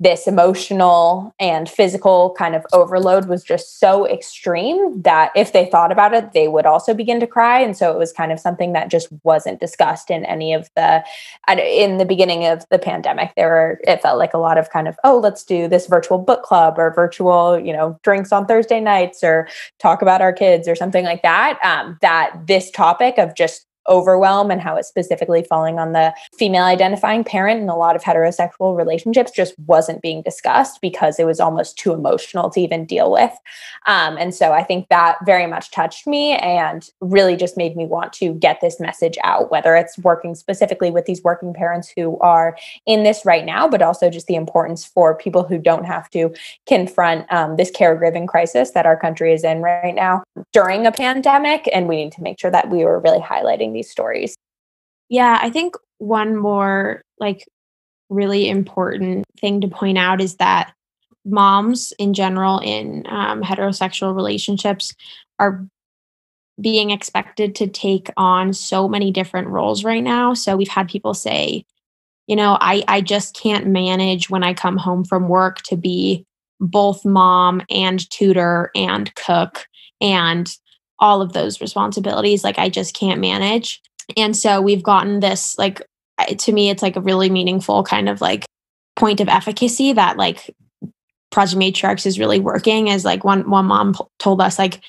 this 0.00 0.26
emotional 0.26 1.34
and 1.38 1.68
physical 1.68 2.34
kind 2.38 2.56
of 2.56 2.64
overload 2.72 3.26
was 3.26 3.44
just 3.44 3.78
so 3.78 4.08
extreme 4.08 5.02
that 5.02 5.30
if 5.36 5.52
they 5.52 5.66
thought 5.66 5.92
about 5.92 6.14
it, 6.14 6.32
they 6.32 6.48
would 6.48 6.64
also 6.64 6.94
begin 6.94 7.20
to 7.20 7.26
cry. 7.26 7.60
And 7.60 7.76
so 7.76 7.92
it 7.92 7.98
was 7.98 8.10
kind 8.10 8.32
of 8.32 8.40
something 8.40 8.72
that 8.72 8.90
just 8.90 9.08
wasn't 9.24 9.60
discussed 9.60 10.10
in 10.10 10.24
any 10.24 10.54
of 10.54 10.70
the, 10.74 11.04
in 11.50 11.98
the 11.98 12.06
beginning 12.06 12.46
of 12.46 12.66
the 12.70 12.78
pandemic. 12.78 13.32
There 13.36 13.48
were, 13.48 13.80
it 13.86 14.00
felt 14.00 14.18
like 14.18 14.32
a 14.32 14.38
lot 14.38 14.56
of 14.56 14.70
kind 14.70 14.88
of, 14.88 14.96
oh, 15.04 15.18
let's 15.18 15.44
do 15.44 15.68
this 15.68 15.86
virtual 15.86 16.16
book 16.16 16.42
club 16.44 16.78
or 16.78 16.94
virtual, 16.94 17.60
you 17.60 17.74
know, 17.74 18.00
drinks 18.02 18.32
on 18.32 18.46
Thursday 18.46 18.80
nights 18.80 19.22
or 19.22 19.48
talk 19.78 20.00
about 20.00 20.22
our 20.22 20.32
kids 20.32 20.66
or 20.66 20.74
something 20.74 21.04
like 21.04 21.22
that. 21.22 21.58
Um, 21.62 21.98
that 22.00 22.46
this 22.46 22.70
topic 22.70 23.18
of 23.18 23.34
just 23.34 23.66
overwhelm 23.88 24.50
and 24.50 24.60
how 24.60 24.76
it's 24.76 24.88
specifically 24.88 25.42
falling 25.42 25.78
on 25.78 25.92
the 25.92 26.14
female 26.36 26.64
identifying 26.64 27.24
parent 27.24 27.60
in 27.60 27.68
a 27.68 27.76
lot 27.76 27.96
of 27.96 28.02
heterosexual 28.02 28.76
relationships 28.76 29.30
just 29.30 29.58
wasn't 29.66 30.02
being 30.02 30.22
discussed 30.22 30.80
because 30.80 31.18
it 31.18 31.26
was 31.26 31.40
almost 31.40 31.78
too 31.78 31.92
emotional 31.92 32.50
to 32.50 32.60
even 32.60 32.84
deal 32.84 33.10
with. 33.10 33.32
Um, 33.86 34.16
and 34.18 34.34
so 34.34 34.52
I 34.52 34.62
think 34.62 34.88
that 34.88 35.16
very 35.24 35.46
much 35.46 35.70
touched 35.70 36.06
me 36.06 36.32
and 36.32 36.88
really 37.00 37.36
just 37.36 37.56
made 37.56 37.76
me 37.76 37.86
want 37.86 38.12
to 38.14 38.34
get 38.34 38.60
this 38.60 38.78
message 38.78 39.16
out, 39.24 39.50
whether 39.50 39.74
it's 39.74 39.98
working 39.98 40.34
specifically 40.34 40.90
with 40.90 41.06
these 41.06 41.22
working 41.22 41.54
parents 41.54 41.92
who 41.96 42.18
are 42.18 42.56
in 42.86 43.02
this 43.02 43.24
right 43.24 43.44
now, 43.44 43.68
but 43.68 43.82
also 43.82 44.10
just 44.10 44.26
the 44.26 44.34
importance 44.34 44.84
for 44.84 45.14
people 45.14 45.42
who 45.42 45.58
don't 45.58 45.84
have 45.84 46.08
to 46.10 46.32
confront 46.66 47.30
um, 47.32 47.56
this 47.56 47.70
caregiving 47.70 48.28
crisis 48.28 48.72
that 48.72 48.86
our 48.86 48.96
country 48.96 49.32
is 49.32 49.44
in 49.44 49.62
right 49.62 49.94
now 49.94 50.22
during 50.52 50.86
a 50.86 50.92
pandemic. 50.92 51.68
And 51.72 51.88
we 51.88 51.96
need 51.96 52.12
to 52.12 52.22
make 52.22 52.38
sure 52.38 52.50
that 52.50 52.70
we 52.70 52.84
were 52.84 53.00
really 53.00 53.20
highlighting 53.20 53.69
these 53.72 53.90
stories. 53.90 54.34
Yeah, 55.08 55.38
I 55.40 55.50
think 55.50 55.74
one 55.98 56.36
more 56.36 57.02
like 57.18 57.46
really 58.08 58.48
important 58.48 59.24
thing 59.40 59.60
to 59.60 59.68
point 59.68 59.98
out 59.98 60.20
is 60.20 60.36
that 60.36 60.72
moms 61.24 61.92
in 61.98 62.14
general 62.14 62.58
in 62.58 63.04
um, 63.08 63.42
heterosexual 63.42 64.14
relationships 64.14 64.94
are 65.38 65.66
being 66.60 66.90
expected 66.90 67.54
to 67.54 67.66
take 67.66 68.10
on 68.16 68.52
so 68.52 68.88
many 68.88 69.10
different 69.10 69.48
roles 69.48 69.84
right 69.84 70.02
now. 70.02 70.34
So 70.34 70.56
we've 70.56 70.68
had 70.68 70.88
people 70.88 71.14
say, 71.14 71.64
you 72.26 72.36
know, 72.36 72.56
I 72.60 72.84
I 72.86 73.00
just 73.00 73.34
can't 73.34 73.66
manage 73.66 74.30
when 74.30 74.44
I 74.44 74.54
come 74.54 74.76
home 74.76 75.04
from 75.04 75.28
work 75.28 75.62
to 75.62 75.76
be 75.76 76.24
both 76.60 77.04
mom 77.04 77.62
and 77.70 78.08
tutor 78.10 78.70
and 78.74 79.12
cook 79.14 79.66
and 80.00 80.54
all 81.00 81.22
of 81.22 81.32
those 81.32 81.60
responsibilities 81.60 82.44
like 82.44 82.58
i 82.58 82.68
just 82.68 82.94
can't 82.94 83.20
manage. 83.20 83.80
And 84.16 84.36
so 84.36 84.60
we've 84.60 84.82
gotten 84.82 85.20
this 85.20 85.56
like 85.58 85.82
to 86.38 86.52
me 86.52 86.68
it's 86.70 86.82
like 86.82 86.96
a 86.96 87.00
really 87.00 87.30
meaningful 87.30 87.82
kind 87.82 88.08
of 88.08 88.20
like 88.20 88.44
point 88.96 89.20
of 89.20 89.28
efficacy 89.28 89.92
that 89.92 90.16
like 90.16 90.54
project 91.30 91.58
matriarchs 91.60 92.06
is 92.06 92.18
really 92.18 92.40
working 92.40 92.90
as 92.90 93.04
like 93.04 93.24
one 93.24 93.48
one 93.48 93.66
mom 93.66 93.94
told 94.18 94.40
us 94.40 94.58
like 94.58 94.82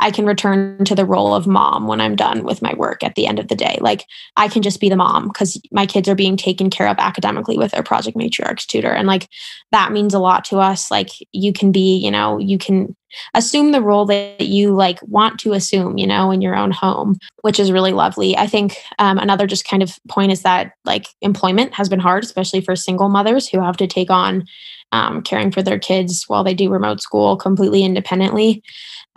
I 0.00 0.10
can 0.10 0.26
return 0.26 0.84
to 0.84 0.94
the 0.94 1.04
role 1.04 1.34
of 1.34 1.46
mom 1.46 1.86
when 1.86 2.00
I'm 2.00 2.16
done 2.16 2.44
with 2.44 2.62
my 2.62 2.74
work 2.74 3.02
at 3.02 3.14
the 3.14 3.26
end 3.26 3.38
of 3.38 3.48
the 3.48 3.56
day. 3.56 3.78
Like 3.80 4.04
I 4.36 4.48
can 4.48 4.62
just 4.62 4.80
be 4.80 4.88
the 4.88 4.96
mom 4.96 5.28
because 5.28 5.60
my 5.72 5.86
kids 5.86 6.08
are 6.08 6.14
being 6.14 6.36
taken 6.36 6.70
care 6.70 6.88
of 6.88 6.98
academically 6.98 7.58
with 7.58 7.72
their 7.72 7.82
project 7.82 8.16
matriarchs 8.16 8.66
tutor. 8.66 8.92
And 8.92 9.06
like 9.06 9.28
that 9.72 9.92
means 9.92 10.14
a 10.14 10.18
lot 10.18 10.44
to 10.46 10.58
us. 10.58 10.90
Like 10.90 11.10
you 11.32 11.52
can 11.52 11.72
be, 11.72 11.96
you 11.96 12.10
know, 12.10 12.38
you 12.38 12.58
can 12.58 12.94
assume 13.34 13.72
the 13.72 13.80
role 13.80 14.04
that 14.06 14.40
you 14.40 14.74
like 14.74 15.00
want 15.02 15.40
to 15.40 15.52
assume, 15.52 15.98
you 15.98 16.06
know, 16.06 16.30
in 16.30 16.40
your 16.40 16.54
own 16.54 16.70
home, 16.70 17.16
which 17.42 17.58
is 17.58 17.72
really 17.72 17.92
lovely. 17.92 18.36
I 18.36 18.46
think 18.46 18.76
um, 18.98 19.18
another 19.18 19.46
just 19.46 19.66
kind 19.66 19.82
of 19.82 19.98
point 20.08 20.32
is 20.32 20.42
that 20.42 20.72
like 20.84 21.08
employment 21.20 21.74
has 21.74 21.88
been 21.88 22.00
hard, 22.00 22.24
especially 22.24 22.60
for 22.60 22.76
single 22.76 23.08
mothers 23.08 23.48
who 23.48 23.60
have 23.62 23.76
to 23.78 23.86
take 23.86 24.10
on 24.10 24.44
um, 24.92 25.22
caring 25.22 25.50
for 25.50 25.62
their 25.62 25.78
kids 25.78 26.24
while 26.28 26.44
they 26.44 26.54
do 26.54 26.70
remote 26.70 27.00
school 27.00 27.36
completely 27.36 27.84
independently. 27.84 28.62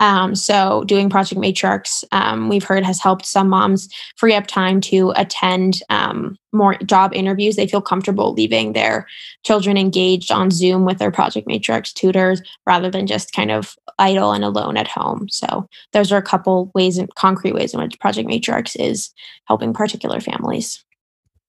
Um, 0.00 0.34
so, 0.34 0.82
doing 0.84 1.08
Project 1.08 1.40
Matriarchs, 1.40 2.02
um, 2.10 2.48
we've 2.48 2.64
heard 2.64 2.84
has 2.84 3.00
helped 3.00 3.24
some 3.24 3.48
moms 3.48 3.88
free 4.16 4.34
up 4.34 4.48
time 4.48 4.80
to 4.82 5.12
attend 5.14 5.80
um, 5.90 6.36
more 6.52 6.74
job 6.78 7.14
interviews. 7.14 7.54
They 7.54 7.68
feel 7.68 7.80
comfortable 7.80 8.32
leaving 8.32 8.72
their 8.72 9.06
children 9.46 9.76
engaged 9.76 10.32
on 10.32 10.50
Zoom 10.50 10.84
with 10.84 10.98
their 10.98 11.12
Project 11.12 11.46
Matriarchs 11.46 11.92
tutors 11.92 12.42
rather 12.66 12.90
than 12.90 13.06
just 13.06 13.32
kind 13.32 13.52
of 13.52 13.76
idle 14.00 14.32
and 14.32 14.42
alone 14.42 14.76
at 14.76 14.88
home. 14.88 15.28
So, 15.28 15.68
those 15.92 16.10
are 16.10 16.18
a 16.18 16.22
couple 16.22 16.72
ways 16.74 16.98
and 16.98 17.14
concrete 17.14 17.54
ways 17.54 17.72
in 17.72 17.80
which 17.80 18.00
Project 18.00 18.28
Matriarchs 18.28 18.74
is 18.76 19.12
helping 19.44 19.72
particular 19.72 20.18
families. 20.20 20.84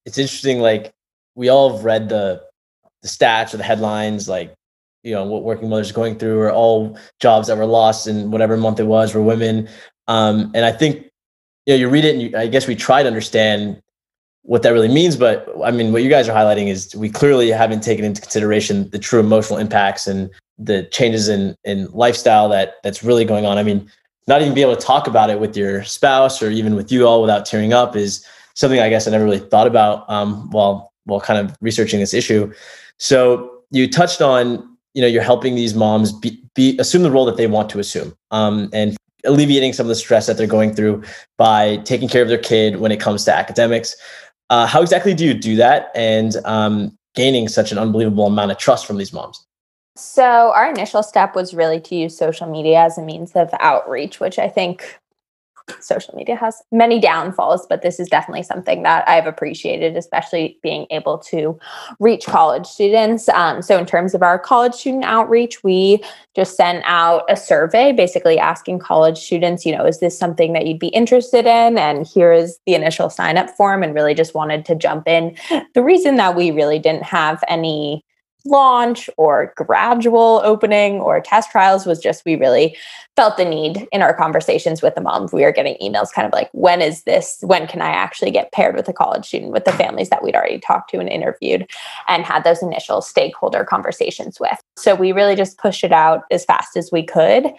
It's 0.06 0.20
interesting, 0.20 0.60
like, 0.60 0.94
we 1.34 1.50
all 1.50 1.76
have 1.76 1.86
read 1.86 2.10
the 2.10 2.44
the 3.04 3.08
stats 3.08 3.54
or 3.54 3.58
the 3.58 3.64
headlines, 3.64 4.28
like 4.28 4.54
you 5.04 5.14
know 5.14 5.26
what 5.26 5.44
working 5.44 5.70
mothers 5.70 5.92
are 5.92 5.94
going 5.94 6.18
through, 6.18 6.40
or 6.40 6.52
all 6.52 6.98
jobs 7.20 7.48
that 7.48 7.58
were 7.58 7.66
lost 7.66 8.08
in 8.08 8.32
whatever 8.32 8.58
month 8.58 8.80
it 8.80 8.88
was 8.88 9.12
for 9.12 9.22
women. 9.22 9.70
Um, 10.08 10.52
and 10.56 10.66
I 10.66 10.72
think 10.72 11.06
you 11.68 11.74
know 11.74 11.76
you 11.76 11.90
read 11.90 12.06
it, 12.06 12.14
and 12.14 12.22
you, 12.22 12.38
I 12.38 12.48
guess 12.48 12.68
we 12.68 12.76
try 12.76 13.04
to 13.04 13.08
understand 13.08 13.82
what 14.44 14.64
that 14.64 14.72
really 14.72 14.88
means. 14.88 15.16
But 15.16 15.48
I 15.64 15.72
mean, 15.72 15.92
what 15.92 16.04
you 16.04 16.10
guys 16.10 16.28
are 16.28 16.36
highlighting 16.36 16.68
is 16.68 16.96
we 16.96 17.10
clearly 17.10 17.50
haven't 17.50 17.82
taken 17.82 18.06
into 18.06 18.22
consideration 18.22 18.90
the 18.90 19.00
true 19.00 19.20
emotional 19.20 19.60
impacts 19.60 20.08
and 20.08 20.30
the 20.58 20.84
changes 20.86 21.28
in 21.30 21.56
in 21.64 21.92
lifestyle 21.92 22.50
that 22.50 22.76
that's 22.84 23.04
really 23.04 23.26
going 23.26 23.46
on. 23.46 23.58
I 23.58 23.64
mean, 23.64 23.90
not 24.28 24.42
even 24.42 24.54
be 24.54 24.62
able 24.62 24.76
to 24.76 24.82
talk 24.82 25.08
about 25.08 25.30
it 25.30 25.40
with 25.40 25.58
your 25.58 25.84
spouse 25.84 26.42
or 26.42 26.50
even 26.50 26.76
with 26.76 26.92
you 26.92 27.08
all 27.08 27.22
without 27.22 27.46
tearing 27.46 27.74
up 27.74 27.96
is 27.96 28.26
something 28.54 28.80
I 28.80 28.90
guess 28.90 29.08
I 29.08 29.12
never 29.12 29.26
really 29.26 29.40
thought 29.40 29.68
about 29.68 30.10
um, 30.10 30.50
while 30.52 30.94
while 31.06 31.20
kind 31.20 31.40
of 31.40 31.56
researching 31.62 32.00
this 32.00 32.14
issue. 32.14 32.52
So 33.00 33.62
you 33.72 33.90
touched 33.90 34.22
on, 34.22 34.78
you 34.94 35.02
know, 35.02 35.08
you're 35.08 35.24
helping 35.24 35.56
these 35.56 35.74
moms 35.74 36.12
be, 36.12 36.42
be 36.56 36.78
assume 36.80 37.04
the 37.04 37.12
role 37.12 37.26
that 37.26 37.38
they 37.38 37.48
want 37.48 37.70
to 37.72 37.80
assume, 37.80 38.14
um, 38.32 38.70
and 38.74 38.96
alleviating 39.26 39.74
some 39.74 39.86
of 39.86 39.90
the 39.90 39.96
stress 39.96 40.28
that 40.28 40.38
they're 40.38 40.48
going 40.48 40.74
through 40.74 41.04
by 41.38 41.78
taking 41.78 42.08
care 42.08 42.22
of 42.22 42.28
their 42.28 42.38
kid 42.38 42.78
when 42.78 42.92
it 42.92 43.00
comes 43.00 43.26
to 43.26 43.34
academics. 43.36 43.96
Uh, 44.50 44.68
how 44.68 44.82
exactly 44.82 45.14
do 45.14 45.26
you 45.26 45.34
do 45.34 45.56
that, 45.56 45.92
and 45.96 46.36
um, 46.46 46.96
gaining 47.16 47.48
such 47.48 47.72
an 47.72 47.78
unbelievable 47.78 48.28
amount 48.28 48.52
of 48.52 48.58
trust 48.58 48.86
from 48.86 48.98
these 48.98 49.14
moms? 49.14 49.46
So, 49.96 50.52
our 50.54 50.70
initial 50.70 51.04
step 51.04 51.36
was 51.36 51.54
really 51.54 51.80
to 51.82 51.96
use 51.96 52.18
social 52.18 52.48
media 52.48 52.80
as 52.80 52.98
a 52.98 53.02
means 53.02 53.32
of 53.36 53.50
outreach, 53.60 54.20
which 54.20 54.40
I 54.40 54.50
think 54.50 55.00
social 55.80 56.14
media 56.16 56.36
has 56.36 56.62
many 56.72 57.00
downfalls, 57.00 57.66
but 57.68 57.82
this 57.82 58.00
is 58.00 58.10
definitely 58.10 58.44
something 58.44 58.84
that 58.84 59.08
I've 59.08 59.26
appreciated, 59.26 59.96
especially 59.96 60.58
being 60.62 60.88
able 60.90 61.18
to 61.20 61.58
reach 62.00 62.26
college 62.26 62.66
students. 62.66 63.30
Um, 63.30 63.62
so, 63.62 63.78
in 63.78 63.86
terms 63.86 64.14
of 64.14 64.22
our 64.22 64.38
college 64.38 64.74
student 64.74 65.06
outreach, 65.06 65.64
we 65.64 66.04
just 66.36 66.58
sent 66.58 66.84
out 66.86 67.24
a 67.30 67.38
survey 67.38 67.92
basically 67.92 68.40
asking 68.40 68.80
college 68.80 69.18
students, 69.18 69.66
you 69.66 69.76
know, 69.76 69.86
is 69.86 70.00
this 70.00 70.18
something 70.18 70.54
that 70.54 70.68
you'd 70.68 70.80
be 70.80 70.88
interested 70.88 71.46
in? 71.46 71.78
And 71.78 72.06
here 72.06 72.32
is 72.32 72.60
the 72.66 72.76
initial 72.76 73.10
sign 73.10 73.38
up 73.38 73.50
form, 73.52 73.84
and 73.84 73.94
really 73.94 74.14
just 74.14 74.34
wanted 74.34 74.66
to 74.66 74.76
jump 74.76 75.08
in. 75.08 75.36
The 75.74 75.84
reason 75.84 76.16
that 76.18 76.36
we 76.36 76.52
really 76.52 76.80
didn't 76.80 77.04
have 77.04 77.44
any 77.48 78.04
launch 78.46 79.10
or 79.18 79.54
gradual 79.56 80.42
opening 80.44 81.00
or 81.00 81.22
test 81.22 81.52
trials 81.52 81.86
was 81.86 82.00
just 82.00 82.26
we 82.26 82.36
really 82.36 82.76
felt 83.16 83.38
the 83.38 83.46
need 83.46 83.88
in 83.92 84.02
our 84.02 84.14
conversations 84.14 84.82
with 84.82 84.96
the 84.96 85.02
moms. 85.02 85.32
We 85.32 85.44
were 85.44 85.52
getting 85.52 85.78
emails 85.82 86.12
kind 86.12 86.26
of 86.26 86.34
like, 86.34 86.50
when 86.52 86.82
is 86.82 87.04
this? 87.04 87.38
When 87.42 87.68
can 87.68 87.82
I 87.82 87.90
actually 87.90 88.32
get 88.32 88.52
paired 88.52 88.76
with 88.76 88.88
a 88.88 88.94
college 88.94 89.26
student 89.26 89.52
with 89.52 89.66
the 89.66 89.72
families 89.72 90.10
that 90.10 90.24
we'd 90.24 90.36
already 90.36 90.60
talked 90.60 90.90
to 90.92 91.00
and 91.00 91.10
interviewed 91.10 91.70
and 92.08 92.26
had 92.26 92.44
those 92.44 92.62
initial 92.62 93.02
stakeholder 93.02 93.64
conversations 93.64 94.40
with? 94.40 94.60
So 94.78 94.96
we 94.96 95.12
really 95.12 95.36
just 95.36 95.58
pushed 95.58 95.84
it 95.84 95.92
out 95.92 96.24
as 96.32 96.44
fast 96.46 96.76
as 96.76 96.92
we 96.92 97.04
could. 97.04 97.52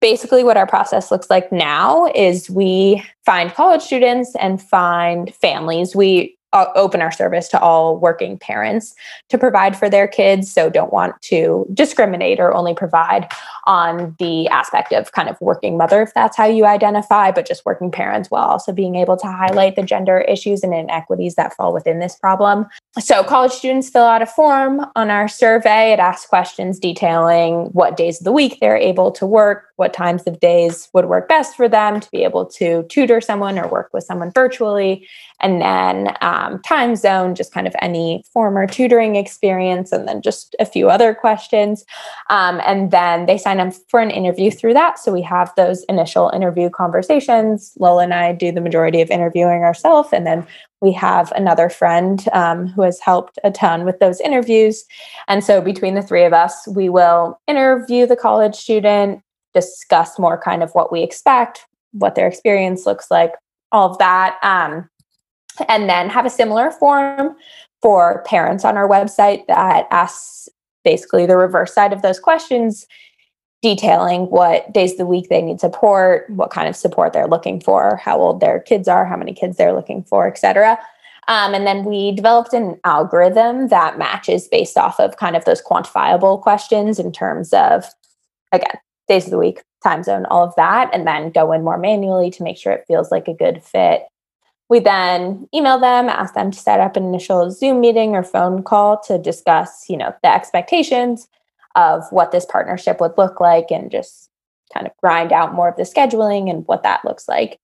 Basically, 0.00 0.44
what 0.44 0.56
our 0.56 0.66
process 0.66 1.10
looks 1.10 1.30
like 1.30 1.50
now 1.50 2.06
is 2.14 2.48
we 2.48 3.02
find 3.26 3.52
college 3.52 3.82
students 3.82 4.36
and 4.36 4.62
find 4.62 5.34
families. 5.34 5.96
We 5.96 6.36
Uh, 6.52 6.66
open 6.74 7.00
our 7.00 7.12
service 7.12 7.46
to 7.46 7.60
all 7.60 7.96
working 7.96 8.36
parents 8.36 8.94
to 9.28 9.38
provide 9.38 9.76
for 9.76 9.88
their 9.88 10.08
kids. 10.08 10.50
So 10.50 10.68
don't 10.68 10.92
want 10.92 11.20
to 11.22 11.64
discriminate 11.72 12.40
or 12.40 12.52
only 12.52 12.74
provide 12.74 13.28
on 13.70 14.16
the 14.18 14.48
aspect 14.48 14.92
of 14.92 15.12
kind 15.12 15.28
of 15.28 15.40
working 15.40 15.76
mother, 15.76 16.02
if 16.02 16.12
that's 16.12 16.36
how 16.36 16.44
you 16.44 16.66
identify, 16.66 17.30
but 17.30 17.46
just 17.46 17.64
working 17.64 17.88
parents 17.88 18.28
while 18.28 18.42
also 18.42 18.72
being 18.72 18.96
able 18.96 19.16
to 19.16 19.28
highlight 19.28 19.76
the 19.76 19.82
gender 19.82 20.22
issues 20.22 20.64
and 20.64 20.74
inequities 20.74 21.36
that 21.36 21.54
fall 21.54 21.72
within 21.72 22.00
this 22.00 22.16
problem. 22.16 22.66
So 22.98 23.22
college 23.22 23.52
students 23.52 23.88
fill 23.88 24.02
out 24.02 24.22
a 24.22 24.26
form 24.26 24.84
on 24.96 25.08
our 25.08 25.28
survey. 25.28 25.92
It 25.92 26.00
asks 26.00 26.26
questions 26.26 26.80
detailing 26.80 27.66
what 27.66 27.96
days 27.96 28.18
of 28.18 28.24
the 28.24 28.32
week 28.32 28.58
they're 28.60 28.76
able 28.76 29.12
to 29.12 29.24
work, 29.24 29.66
what 29.76 29.94
times 29.94 30.24
of 30.26 30.40
days 30.40 30.88
would 30.92 31.06
work 31.06 31.28
best 31.28 31.54
for 31.54 31.68
them 31.68 32.00
to 32.00 32.10
be 32.10 32.24
able 32.24 32.46
to 32.46 32.82
tutor 32.88 33.20
someone 33.20 33.56
or 33.56 33.68
work 33.68 33.90
with 33.92 34.02
someone 34.02 34.32
virtually, 34.34 35.06
and 35.40 35.62
then 35.62 36.16
um, 36.20 36.60
time 36.62 36.96
zone, 36.96 37.36
just 37.36 37.54
kind 37.54 37.68
of 37.68 37.74
any 37.80 38.24
former 38.32 38.66
tutoring 38.66 39.14
experience, 39.14 39.92
and 39.92 40.08
then 40.08 40.20
just 40.20 40.56
a 40.58 40.66
few 40.66 40.90
other 40.90 41.14
questions. 41.14 41.84
Um, 42.28 42.60
and 42.66 42.90
then 42.90 43.26
they 43.26 43.38
sign 43.38 43.59
up 43.60 43.74
for 43.88 44.00
an 44.00 44.10
interview 44.10 44.50
through 44.50 44.74
that. 44.74 44.98
So 44.98 45.12
we 45.12 45.22
have 45.22 45.52
those 45.56 45.84
initial 45.84 46.30
interview 46.34 46.70
conversations. 46.70 47.72
Lola 47.78 48.04
and 48.04 48.14
I 48.14 48.32
do 48.32 48.50
the 48.52 48.60
majority 48.60 49.00
of 49.00 49.10
interviewing 49.10 49.62
ourselves, 49.62 50.08
and 50.12 50.26
then 50.26 50.46
we 50.80 50.92
have 50.92 51.30
another 51.32 51.68
friend 51.68 52.26
um, 52.32 52.66
who 52.68 52.82
has 52.82 53.00
helped 53.00 53.38
a 53.44 53.50
ton 53.50 53.84
with 53.84 53.98
those 54.00 54.20
interviews. 54.20 54.84
And 55.28 55.44
so 55.44 55.60
between 55.60 55.94
the 55.94 56.02
three 56.02 56.24
of 56.24 56.32
us, 56.32 56.66
we 56.68 56.88
will 56.88 57.38
interview 57.46 58.06
the 58.06 58.16
college 58.16 58.56
student, 58.56 59.20
discuss 59.54 60.18
more 60.18 60.40
kind 60.40 60.62
of 60.62 60.72
what 60.72 60.90
we 60.90 61.02
expect, 61.02 61.66
what 61.92 62.14
their 62.14 62.26
experience 62.26 62.86
looks 62.86 63.10
like, 63.10 63.32
all 63.72 63.90
of 63.90 63.98
that. 63.98 64.38
Um, 64.42 64.88
and 65.68 65.88
then 65.88 66.08
have 66.08 66.26
a 66.26 66.30
similar 66.30 66.70
form 66.70 67.36
for 67.82 68.22
parents 68.24 68.64
on 68.64 68.76
our 68.76 68.88
website 68.88 69.46
that 69.46 69.86
asks 69.90 70.48
basically 70.84 71.26
the 71.26 71.36
reverse 71.36 71.74
side 71.74 71.92
of 71.92 72.02
those 72.02 72.18
questions 72.18 72.86
detailing 73.62 74.22
what 74.30 74.72
days 74.72 74.92
of 74.92 74.98
the 74.98 75.06
week 75.06 75.28
they 75.28 75.42
need 75.42 75.60
support 75.60 76.28
what 76.30 76.50
kind 76.50 76.68
of 76.68 76.76
support 76.76 77.12
they're 77.12 77.26
looking 77.26 77.60
for 77.60 77.96
how 77.96 78.18
old 78.18 78.40
their 78.40 78.60
kids 78.60 78.88
are 78.88 79.04
how 79.04 79.16
many 79.16 79.32
kids 79.32 79.56
they're 79.56 79.74
looking 79.74 80.02
for 80.02 80.26
etc 80.26 80.78
um, 81.28 81.54
and 81.54 81.66
then 81.66 81.84
we 81.84 82.12
developed 82.12 82.52
an 82.54 82.80
algorithm 82.84 83.68
that 83.68 83.98
matches 83.98 84.48
based 84.48 84.76
off 84.76 84.98
of 84.98 85.16
kind 85.16 85.36
of 85.36 85.44
those 85.44 85.62
quantifiable 85.62 86.40
questions 86.40 86.98
in 86.98 87.12
terms 87.12 87.52
of 87.52 87.84
again 88.52 88.78
days 89.08 89.24
of 89.24 89.30
the 89.30 89.38
week 89.38 89.62
time 89.82 90.02
zone 90.02 90.26
all 90.26 90.44
of 90.44 90.54
that 90.56 90.90
and 90.92 91.06
then 91.06 91.30
go 91.30 91.52
in 91.52 91.64
more 91.64 91.78
manually 91.78 92.30
to 92.30 92.42
make 92.42 92.56
sure 92.56 92.72
it 92.72 92.84
feels 92.86 93.10
like 93.10 93.28
a 93.28 93.34
good 93.34 93.62
fit. 93.62 94.06
We 94.68 94.78
then 94.78 95.48
email 95.52 95.80
them, 95.80 96.08
ask 96.08 96.34
them 96.34 96.50
to 96.50 96.58
set 96.58 96.80
up 96.80 96.96
an 96.96 97.04
initial 97.04 97.50
Zoom 97.50 97.80
meeting 97.80 98.14
or 98.14 98.22
phone 98.22 98.62
call 98.62 99.00
to 99.06 99.18
discuss, 99.18 99.86
you 99.88 99.96
know, 99.96 100.14
the 100.22 100.32
expectations 100.32 101.26
of 101.76 102.04
what 102.10 102.32
this 102.32 102.46
partnership 102.46 103.00
would 103.00 103.16
look 103.16 103.40
like 103.40 103.70
and 103.70 103.90
just 103.90 104.30
kind 104.72 104.86
of 104.86 104.92
grind 105.02 105.32
out 105.32 105.54
more 105.54 105.68
of 105.68 105.76
the 105.76 105.82
scheduling 105.82 106.48
and 106.48 106.66
what 106.66 106.82
that 106.82 107.04
looks 107.04 107.28
like. 107.28 107.58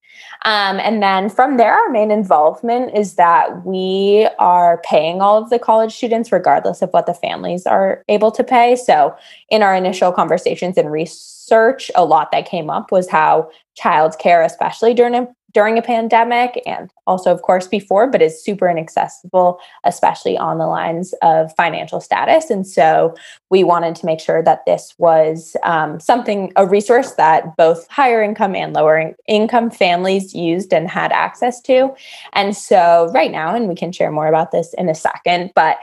Um, 0.45 0.81
and 0.81 1.03
then 1.03 1.29
from 1.29 1.57
there, 1.57 1.73
our 1.73 1.91
main 1.91 2.11
involvement 2.11 2.97
is 2.97 3.15
that 3.15 3.65
we 3.65 4.29
are 4.39 4.81
paying 4.85 5.21
all 5.21 5.41
of 5.41 5.51
the 5.51 5.59
college 5.59 5.95
students, 5.95 6.33
regardless 6.33 6.83
of 6.83 6.91
what 6.91 7.07
the 7.07 7.15
families 7.15 7.67
are 7.67 8.03
able 8.09 8.31
to 8.33 8.43
pay. 8.43 8.77
So, 8.77 9.15
in 9.51 9.63
our 9.63 9.75
initial 9.75 10.13
conversations 10.13 10.77
and 10.77 10.91
research, 10.91 11.91
a 11.95 12.05
lot 12.05 12.33
that 12.33 12.49
came 12.49 12.71
up 12.71 12.91
was 12.91 13.09
how 13.09 13.51
childcare, 13.81 14.45
especially 14.45 14.95
during 14.95 15.15
during 15.57 15.79
a 15.79 15.83
pandemic 15.83 16.63
and 16.67 16.91
also, 17.07 17.33
of 17.33 17.41
course, 17.41 17.67
before, 17.67 18.11
but 18.11 18.21
is 18.21 18.45
super 18.45 18.69
inaccessible, 18.69 19.59
especially 19.85 20.37
on 20.37 20.59
the 20.59 20.67
lines 20.67 21.15
of 21.23 21.51
financial 21.57 21.99
status. 21.99 22.51
And 22.51 22.67
so 22.67 23.15
we 23.49 23.65
wanted 23.65 23.97
to 23.97 24.05
make 24.05 24.21
sure 24.21 24.43
that 24.43 24.67
this 24.67 24.95
was 24.99 25.57
um, 25.63 25.99
something, 25.99 26.53
a 26.57 26.67
resource 26.67 27.13
that 27.13 27.57
both 27.57 27.89
higher 27.89 28.23
income 28.23 28.55
and 28.55 28.75
lower 28.75 29.15
income 29.29 29.71
families 29.71 30.35
used 30.35 30.75
and 30.75 30.91
had 30.91 31.11
access 31.11 31.63
to. 31.63 31.95
And 32.35 32.55
so 32.55 33.11
right 33.15 33.33
now, 33.33 33.55
and 33.55 33.67
we 33.67 33.75
can 33.75 33.93
share 33.93 34.13
more 34.13 34.27
about 34.27 34.51
this 34.51 34.75
in 34.75 34.91
a 34.91 34.95
second, 34.95 35.53
but 35.55 35.79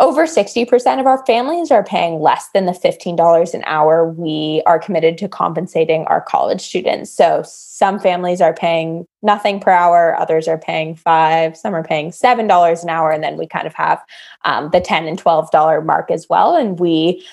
over 0.00 0.26
60% 0.26 0.98
of 0.98 1.06
our 1.06 1.24
families 1.26 1.70
are 1.70 1.84
paying 1.84 2.20
less 2.20 2.48
than 2.54 2.64
the 2.64 2.72
$15 2.72 3.54
an 3.54 3.62
hour 3.66 4.08
we 4.08 4.62
are 4.64 4.78
committed 4.78 5.18
to 5.18 5.28
compensating 5.28 6.06
our 6.06 6.22
college 6.22 6.62
students. 6.62 7.10
So 7.10 7.42
some 7.44 8.00
families 8.00 8.40
are 8.40 8.54
paying 8.54 9.06
nothing 9.22 9.60
per 9.60 9.70
hour, 9.70 10.18
others 10.18 10.48
are 10.48 10.56
paying 10.56 10.96
five, 10.96 11.54
some 11.54 11.74
are 11.74 11.84
paying 11.84 12.10
$7 12.12 12.82
an 12.82 12.88
hour. 12.88 13.10
And 13.10 13.22
then 13.22 13.36
we 13.36 13.46
kind 13.46 13.66
of 13.66 13.74
have 13.74 14.02
um, 14.46 14.70
the 14.70 14.80
10 14.80 15.06
and 15.06 15.22
$12 15.22 15.84
mark 15.84 16.10
as 16.10 16.28
well. 16.30 16.56
And 16.56 16.80
we 16.80 17.24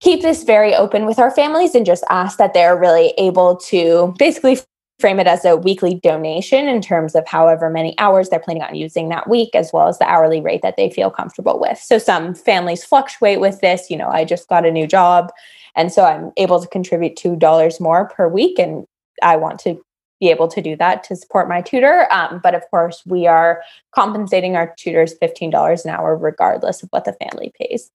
keep 0.00 0.20
this 0.20 0.44
very 0.44 0.74
open 0.74 1.06
with 1.06 1.18
our 1.18 1.30
families 1.30 1.74
and 1.74 1.86
just 1.86 2.04
ask 2.10 2.36
that 2.36 2.52
they're 2.52 2.78
really 2.78 3.14
able 3.16 3.56
to 3.56 4.14
basically 4.18 4.58
frame 5.00 5.18
it 5.18 5.26
as 5.26 5.44
a 5.44 5.56
weekly 5.56 5.94
donation 5.94 6.68
in 6.68 6.80
terms 6.80 7.14
of 7.14 7.26
however 7.26 7.68
many 7.68 7.98
hours 7.98 8.28
they're 8.28 8.38
planning 8.38 8.62
on 8.62 8.74
using 8.74 9.08
that 9.08 9.28
week, 9.28 9.50
as 9.54 9.72
well 9.72 9.88
as 9.88 9.98
the 9.98 10.06
hourly 10.06 10.40
rate 10.40 10.62
that 10.62 10.76
they 10.76 10.88
feel 10.90 11.10
comfortable 11.10 11.58
with. 11.58 11.78
So 11.78 11.98
some 11.98 12.34
families 12.34 12.84
fluctuate 12.84 13.40
with 13.40 13.60
this. 13.60 13.90
You 13.90 13.96
know, 13.96 14.08
I 14.08 14.24
just 14.24 14.48
got 14.48 14.64
a 14.64 14.70
new 14.70 14.86
job, 14.86 15.32
and 15.74 15.92
so 15.92 16.04
I'm 16.04 16.32
able 16.36 16.60
to 16.60 16.68
contribute 16.68 17.16
$2 17.16 17.80
more 17.80 18.08
per 18.08 18.28
week. 18.28 18.58
And 18.58 18.86
I 19.22 19.36
want 19.36 19.58
to 19.60 19.82
be 20.20 20.30
able 20.30 20.48
to 20.48 20.62
do 20.62 20.76
that 20.76 21.02
to 21.04 21.16
support 21.16 21.48
my 21.48 21.60
tutor. 21.60 22.06
Um, 22.12 22.40
but 22.42 22.54
of 22.54 22.62
course, 22.70 23.02
we 23.04 23.26
are 23.26 23.62
compensating 23.94 24.56
our 24.56 24.72
tutors 24.78 25.14
$15 25.20 25.84
an 25.84 25.90
hour, 25.90 26.16
regardless 26.16 26.82
of 26.82 26.88
what 26.90 27.04
the 27.04 27.14
family 27.14 27.52
pays. 27.60 27.90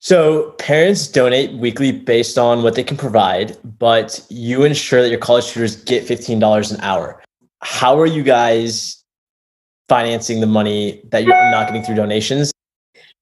So 0.00 0.52
parents 0.52 1.08
donate 1.08 1.52
weekly 1.52 1.90
based 1.90 2.38
on 2.38 2.62
what 2.62 2.74
they 2.74 2.84
can 2.84 2.96
provide, 2.96 3.56
but 3.78 4.24
you 4.28 4.62
ensure 4.64 5.02
that 5.02 5.08
your 5.08 5.18
college 5.18 5.46
tutors 5.46 5.76
get 5.76 6.06
$15 6.06 6.72
an 6.72 6.80
hour. 6.80 7.22
How 7.62 7.98
are 7.98 8.06
you 8.06 8.22
guys 8.22 9.02
financing 9.88 10.40
the 10.40 10.46
money 10.46 11.02
that 11.10 11.24
you're 11.24 11.50
not 11.50 11.66
getting 11.68 11.82
through 11.82 11.96
donations? 11.96 12.52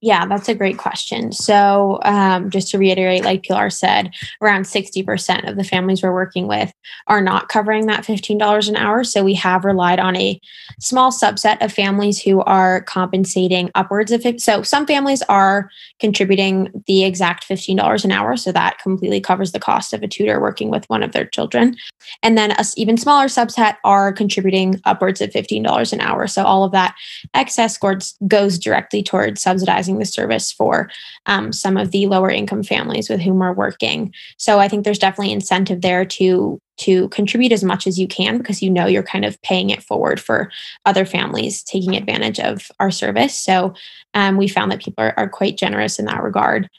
Yeah, 0.05 0.27
that's 0.27 0.47
a 0.47 0.53
great 0.53 0.77
question. 0.77 1.31
So, 1.31 1.99
um, 2.03 2.51
just 2.51 2.69
to 2.69 2.77
reiterate, 2.77 3.23
like 3.23 3.41
Pilar 3.41 3.71
said, 3.71 4.13
around 4.39 4.65
60% 4.65 5.49
of 5.49 5.57
the 5.57 5.63
families 5.63 6.03
we're 6.03 6.13
working 6.13 6.45
with 6.45 6.71
are 7.07 7.21
not 7.21 7.49
covering 7.49 7.87
that 7.87 8.03
$15 8.03 8.69
an 8.69 8.75
hour. 8.75 9.03
So, 9.03 9.23
we 9.23 9.33
have 9.33 9.65
relied 9.65 9.99
on 9.99 10.15
a 10.15 10.39
small 10.79 11.11
subset 11.11 11.59
of 11.65 11.73
families 11.73 12.21
who 12.21 12.41
are 12.41 12.81
compensating 12.81 13.71
upwards 13.73 14.11
of 14.11 14.23
it. 14.27 14.41
So, 14.41 14.61
some 14.61 14.85
families 14.85 15.23
are 15.23 15.71
contributing 15.99 16.83
the 16.85 17.03
exact 17.03 17.49
$15 17.49 18.05
an 18.05 18.11
hour. 18.11 18.37
So, 18.37 18.51
that 18.51 18.77
completely 18.77 19.19
covers 19.19 19.53
the 19.53 19.59
cost 19.59 19.91
of 19.91 20.03
a 20.03 20.07
tutor 20.07 20.39
working 20.39 20.69
with 20.69 20.85
one 20.87 21.01
of 21.01 21.13
their 21.13 21.25
children. 21.25 21.77
And 22.21 22.37
then, 22.37 22.51
a 22.51 22.63
even 22.77 22.97
smaller 22.97 23.25
subset 23.25 23.77
are 23.83 24.13
contributing 24.13 24.79
upwards 24.85 25.19
of 25.19 25.31
$15 25.31 25.93
an 25.93 26.01
hour. 26.01 26.27
So, 26.27 26.43
all 26.43 26.63
of 26.63 26.73
that 26.73 26.93
excess 27.33 27.79
goes 28.27 28.59
directly 28.59 29.01
towards 29.01 29.41
subsidizing 29.41 29.94
the 29.99 30.05
service 30.05 30.51
for 30.51 30.89
um, 31.25 31.51
some 31.51 31.77
of 31.77 31.91
the 31.91 32.07
lower 32.07 32.29
income 32.29 32.63
families 32.63 33.09
with 33.09 33.21
whom 33.21 33.39
we're 33.39 33.53
working. 33.53 34.13
So 34.37 34.59
I 34.59 34.67
think 34.67 34.83
there's 34.83 34.99
definitely 34.99 35.33
incentive 35.33 35.81
there 35.81 36.05
to 36.05 36.59
to 36.77 37.07
contribute 37.09 37.53
as 37.53 37.63
much 37.63 37.87
as 37.87 37.97
you 37.97 38.07
can 38.07 38.37
because 38.37 38.61
you 38.61 38.69
know 38.69 38.85
you're 38.85 39.01
kind 39.01 39.23
of 39.23 39.41
paying 39.43 39.69
it 39.69 39.81
forward 39.81 40.19
for 40.19 40.51
other 40.85 41.05
families 41.05 41.63
taking 41.63 41.95
advantage 41.95 42.39
of 42.39 42.69
our 42.79 42.91
service. 42.91 43.33
So 43.33 43.73
um, 44.13 44.35
we 44.35 44.49
found 44.49 44.71
that 44.71 44.81
people 44.81 45.03
are, 45.03 45.13
are 45.17 45.29
quite 45.29 45.57
generous 45.57 45.99
in 45.99 46.05
that 46.05 46.21
regard. 46.21 46.69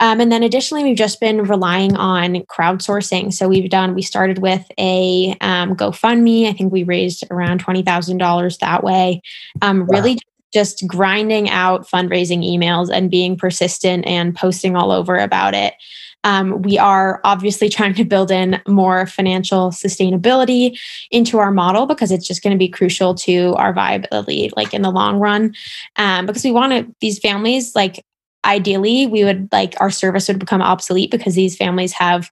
Um, 0.00 0.18
and 0.18 0.32
then 0.32 0.42
additionally, 0.42 0.82
we've 0.82 0.96
just 0.96 1.20
been 1.20 1.42
relying 1.42 1.96
on 1.96 2.34
crowdsourcing. 2.46 3.32
So 3.32 3.48
we've 3.48 3.70
done, 3.70 3.94
we 3.94 4.02
started 4.02 4.38
with 4.38 4.66
a 4.76 5.36
um, 5.40 5.76
GoFundMe. 5.76 6.48
I 6.48 6.52
think 6.52 6.72
we 6.72 6.82
raised 6.82 7.24
around 7.30 7.64
$20,000 7.64 8.58
that 8.58 8.82
way. 8.82 9.22
Um, 9.60 9.86
wow. 9.86 9.98
Really 9.98 10.18
just 10.52 10.86
grinding 10.86 11.48
out 11.48 11.88
fundraising 11.88 12.44
emails 12.44 12.90
and 12.90 13.10
being 13.10 13.36
persistent 13.36 14.06
and 14.06 14.34
posting 14.34 14.76
all 14.76 14.90
over 14.90 15.16
about 15.16 15.54
it. 15.54 15.74
Um, 16.24 16.62
we 16.62 16.78
are 16.78 17.20
obviously 17.24 17.68
trying 17.68 17.94
to 17.94 18.04
build 18.04 18.30
in 18.30 18.60
more 18.68 19.06
financial 19.06 19.70
sustainability 19.70 20.78
into 21.10 21.38
our 21.38 21.50
model 21.50 21.86
because 21.86 22.12
it's 22.12 22.26
just 22.26 22.42
going 22.42 22.52
to 22.52 22.58
be 22.58 22.68
crucial 22.68 23.14
to 23.16 23.54
our 23.54 23.72
viability, 23.72 24.50
like 24.56 24.72
in 24.72 24.82
the 24.82 24.90
long 24.90 25.18
run. 25.18 25.54
Um, 25.96 26.26
because 26.26 26.44
we 26.44 26.52
want 26.52 26.96
these 27.00 27.18
families, 27.18 27.74
like 27.74 28.04
ideally, 28.44 29.06
we 29.06 29.24
would 29.24 29.48
like 29.52 29.74
our 29.80 29.90
service 29.90 30.28
would 30.28 30.38
become 30.38 30.62
obsolete 30.62 31.10
because 31.10 31.34
these 31.34 31.56
families 31.56 31.92
have 31.92 32.30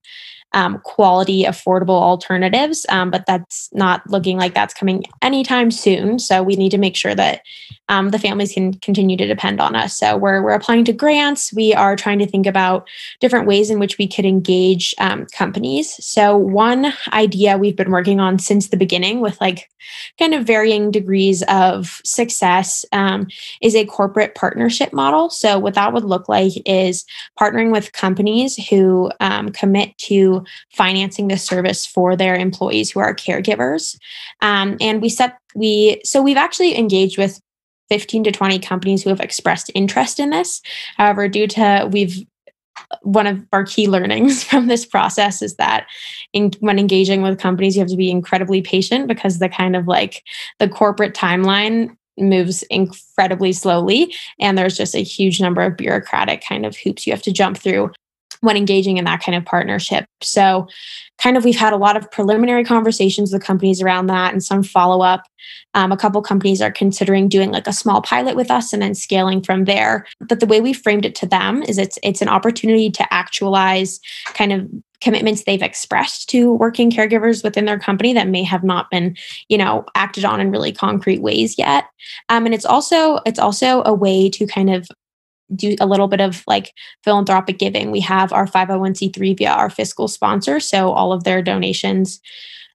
um, 0.52 0.78
quality, 0.80 1.44
affordable 1.44 2.00
alternatives. 2.00 2.84
Um, 2.88 3.10
but 3.10 3.24
that's 3.26 3.68
not 3.72 4.08
looking 4.08 4.36
like 4.36 4.54
that's 4.54 4.74
coming 4.74 5.04
anytime 5.22 5.70
soon. 5.70 6.18
So 6.18 6.42
we 6.42 6.56
need 6.56 6.70
to 6.70 6.78
make 6.78 6.96
sure 6.96 7.14
that 7.14 7.42
um, 7.88 8.10
the 8.10 8.18
families 8.18 8.52
can 8.52 8.74
continue 8.74 9.16
to 9.16 9.26
depend 9.26 9.60
on 9.60 9.74
us. 9.74 9.96
So 9.96 10.16
we're, 10.16 10.42
we're 10.42 10.52
applying 10.52 10.84
to 10.84 10.92
grants. 10.92 11.52
We 11.52 11.74
are 11.74 11.96
trying 11.96 12.20
to 12.20 12.26
think 12.26 12.46
about 12.46 12.88
different 13.20 13.46
ways 13.46 13.68
in 13.68 13.80
which 13.80 13.98
we 13.98 14.06
could 14.06 14.24
engage 14.24 14.94
um, 14.98 15.26
companies. 15.26 16.02
So 16.04 16.36
one 16.36 16.92
idea 17.12 17.58
we've 17.58 17.76
been 17.76 17.90
working 17.90 18.20
on 18.20 18.38
since 18.38 18.68
the 18.68 18.76
beginning 18.76 19.20
with 19.20 19.40
like 19.40 19.68
kind 20.18 20.34
of 20.34 20.46
varying 20.46 20.90
degrees 20.90 21.42
of 21.48 22.00
success 22.04 22.84
um, 22.92 23.26
is 23.60 23.74
a 23.74 23.86
corporate 23.86 24.34
partnership 24.34 24.92
model. 24.92 25.30
So 25.30 25.58
what 25.58 25.74
that 25.74 25.92
would 25.92 26.04
look 26.04 26.28
like 26.28 26.52
is 26.66 27.04
partnering 27.38 27.72
with 27.72 27.92
companies 27.92 28.56
who 28.68 29.10
um, 29.20 29.50
commit 29.50 29.96
to 29.98 30.39
financing 30.74 31.28
the 31.28 31.36
service 31.36 31.86
for 31.86 32.16
their 32.16 32.34
employees 32.34 32.90
who 32.90 33.00
are 33.00 33.14
caregivers. 33.14 33.98
Um, 34.42 34.76
and 34.80 35.00
we 35.00 35.08
set 35.08 35.38
we 35.54 36.00
so 36.04 36.22
we've 36.22 36.36
actually 36.36 36.76
engaged 36.78 37.18
with 37.18 37.40
15 37.88 38.24
to 38.24 38.32
20 38.32 38.58
companies 38.60 39.02
who 39.02 39.10
have 39.10 39.20
expressed 39.20 39.70
interest 39.74 40.20
in 40.20 40.30
this. 40.30 40.62
However, 40.96 41.28
due 41.28 41.46
to 41.48 41.88
we've 41.90 42.24
one 43.02 43.26
of 43.26 43.44
our 43.52 43.64
key 43.64 43.88
learnings 43.88 44.44
from 44.50 44.66
this 44.66 44.84
process 44.84 45.42
is 45.42 45.56
that 45.56 45.86
in, 46.32 46.52
when 46.60 46.78
engaging 46.78 47.22
with 47.22 47.38
companies 47.38 47.76
you 47.76 47.80
have 47.80 47.88
to 47.88 47.96
be 47.96 48.10
incredibly 48.10 48.62
patient 48.62 49.06
because 49.06 49.38
the 49.38 49.48
kind 49.48 49.76
of 49.76 49.86
like 49.86 50.24
the 50.58 50.68
corporate 50.68 51.14
timeline 51.14 51.94
moves 52.18 52.62
incredibly 52.64 53.52
slowly 53.52 54.14
and 54.38 54.56
there's 54.56 54.76
just 54.76 54.94
a 54.94 55.02
huge 55.02 55.40
number 55.40 55.62
of 55.62 55.76
bureaucratic 55.76 56.42
kind 56.46 56.66
of 56.66 56.76
hoops 56.76 57.06
you 57.06 57.12
have 57.12 57.22
to 57.22 57.32
jump 57.32 57.56
through 57.56 57.90
when 58.40 58.56
engaging 58.56 58.96
in 58.96 59.04
that 59.04 59.22
kind 59.22 59.36
of 59.36 59.44
partnership. 59.44 60.06
So, 60.22 60.66
kind 61.18 61.36
of, 61.36 61.44
we've 61.44 61.56
had 61.56 61.72
a 61.72 61.78
lot 61.78 61.96
of 61.96 62.10
preliminary 62.10 62.64
conversations 62.64 63.32
with 63.32 63.42
companies 63.42 63.82
around 63.82 64.06
that 64.06 64.32
and 64.32 64.42
some 64.42 64.62
follow 64.62 65.02
up. 65.02 65.24
Um, 65.74 65.92
a 65.92 65.96
couple 65.96 66.20
companies 66.22 66.60
are 66.62 66.72
considering 66.72 67.28
doing 67.28 67.50
like 67.50 67.66
a 67.66 67.72
small 67.72 68.02
pilot 68.02 68.36
with 68.36 68.50
us 68.50 68.72
and 68.72 68.82
then 68.82 68.94
scaling 68.94 69.42
from 69.42 69.64
there. 69.64 70.06
But 70.20 70.40
the 70.40 70.46
way 70.46 70.60
we 70.60 70.72
framed 70.72 71.04
it 71.04 71.14
to 71.16 71.26
them 71.26 71.62
is 71.62 71.78
it's 71.78 71.98
it's 72.02 72.22
an 72.22 72.28
opportunity 72.28 72.90
to 72.90 73.12
actualize 73.12 74.00
kind 74.34 74.52
of 74.52 74.68
commitments 75.00 75.44
they've 75.44 75.62
expressed 75.62 76.28
to 76.28 76.52
working 76.54 76.90
caregivers 76.90 77.42
within 77.42 77.64
their 77.64 77.78
company 77.78 78.12
that 78.12 78.28
may 78.28 78.42
have 78.42 78.62
not 78.62 78.90
been 78.90 79.16
you 79.48 79.56
know 79.56 79.84
acted 79.94 80.24
on 80.24 80.40
in 80.40 80.50
really 80.50 80.72
concrete 80.72 81.22
ways 81.22 81.56
yet 81.56 81.84
um, 82.28 82.44
and 82.44 82.54
it's 82.54 82.66
also 82.66 83.18
it's 83.26 83.38
also 83.38 83.82
a 83.84 83.94
way 83.94 84.28
to 84.28 84.46
kind 84.46 84.70
of 84.70 84.86
do 85.54 85.76
a 85.80 85.86
little 85.86 86.08
bit 86.08 86.20
of 86.20 86.42
like 86.46 86.72
philanthropic 87.02 87.58
giving. 87.58 87.90
We 87.90 88.00
have 88.00 88.32
our 88.32 88.46
501c3 88.46 89.38
via 89.38 89.50
our 89.50 89.70
fiscal 89.70 90.08
sponsor. 90.08 90.60
So 90.60 90.92
all 90.92 91.12
of 91.12 91.24
their 91.24 91.42
donations 91.42 92.20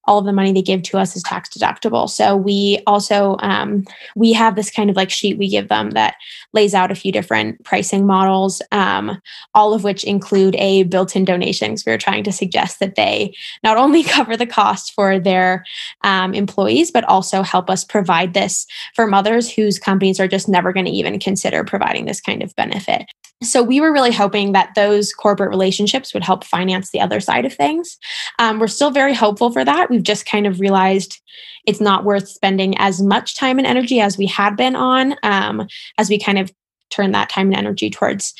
all 0.07 0.19
of 0.19 0.25
the 0.25 0.33
money 0.33 0.51
they 0.51 0.61
give 0.61 0.83
to 0.83 0.97
us 0.97 1.15
is 1.15 1.23
tax 1.23 1.49
deductible. 1.49 2.09
So 2.09 2.35
we 2.35 2.79
also 2.87 3.37
um, 3.39 3.85
we 4.15 4.33
have 4.33 4.55
this 4.55 4.71
kind 4.71 4.89
of 4.89 4.95
like 4.95 5.09
sheet 5.09 5.37
we 5.37 5.49
give 5.49 5.67
them 5.67 5.91
that 5.91 6.15
lays 6.53 6.73
out 6.73 6.91
a 6.91 6.95
few 6.95 7.11
different 7.11 7.63
pricing 7.63 8.05
models, 8.05 8.61
um, 8.71 9.19
all 9.53 9.73
of 9.73 9.83
which 9.83 10.03
include 10.03 10.55
a 10.55 10.83
built-in 10.83 11.25
donation. 11.25 11.71
Because 11.71 11.85
we 11.85 11.91
are 11.91 11.97
trying 11.97 12.23
to 12.23 12.31
suggest 12.31 12.79
that 12.79 12.95
they 12.95 13.35
not 13.63 13.77
only 13.77 14.03
cover 14.15 14.37
the 14.37 14.45
cost 14.45 14.93
for 14.93 15.19
their 15.19 15.65
um, 16.03 16.33
employees, 16.33 16.91
but 16.91 17.03
also 17.05 17.41
help 17.41 17.69
us 17.69 17.83
provide 17.83 18.33
this 18.33 18.65
for 18.95 19.07
mothers 19.07 19.51
whose 19.51 19.79
companies 19.79 20.19
are 20.19 20.27
just 20.27 20.47
never 20.47 20.73
going 20.73 20.85
to 20.85 20.91
even 20.91 21.19
consider 21.19 21.63
providing 21.63 22.05
this 22.05 22.21
kind 22.21 22.43
of 22.43 22.55
benefit. 22.55 23.05
So 23.43 23.61
we 23.61 23.81
were 23.81 23.91
really 23.91 24.13
hoping 24.13 24.53
that 24.53 24.73
those 24.75 25.13
corporate 25.13 25.49
relationships 25.49 26.13
would 26.13 26.23
help 26.23 26.45
finance 26.45 26.91
the 26.91 27.01
other 27.01 27.19
side 27.19 27.45
of 27.45 27.53
things. 27.53 27.97
Um, 28.39 28.59
we're 28.59 28.67
still 28.67 28.91
very 28.91 29.13
hopeful 29.13 29.51
for 29.51 29.65
that. 29.65 29.89
We've 29.95 30.03
just 30.03 30.25
kind 30.25 30.45
of 30.45 30.59
realized 30.59 31.21
it's 31.65 31.79
not 31.79 32.03
worth 32.03 32.27
spending 32.27 32.77
as 32.77 33.01
much 33.01 33.37
time 33.37 33.57
and 33.57 33.65
energy 33.65 34.01
as 34.01 34.17
we 34.17 34.25
had 34.25 34.57
been 34.57 34.75
on 34.75 35.15
um, 35.23 35.67
as 35.97 36.09
we 36.09 36.19
kind 36.19 36.37
of 36.37 36.51
turn 36.89 37.11
that 37.13 37.29
time 37.29 37.47
and 37.47 37.55
energy 37.55 37.89
towards 37.89 38.33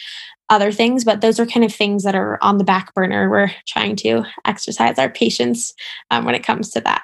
other 0.50 0.72
things. 0.72 1.06
But 1.06 1.22
those 1.22 1.40
are 1.40 1.46
kind 1.46 1.66
of 1.66 1.74
things 1.74 2.04
that 2.04 2.14
are 2.14 2.38
on 2.44 2.58
the 2.58 2.66
back 2.66 2.94
burner. 2.94 3.30
We're 3.30 3.52
trying 3.68 3.96
to 3.98 4.26
exercise 4.44 5.00
our 5.00 5.10
patience 5.10 5.74
um, 6.12 6.26
when 6.26 6.36
it 6.36 6.44
comes 6.44 6.72
to 6.72 6.82
that. 6.82 7.04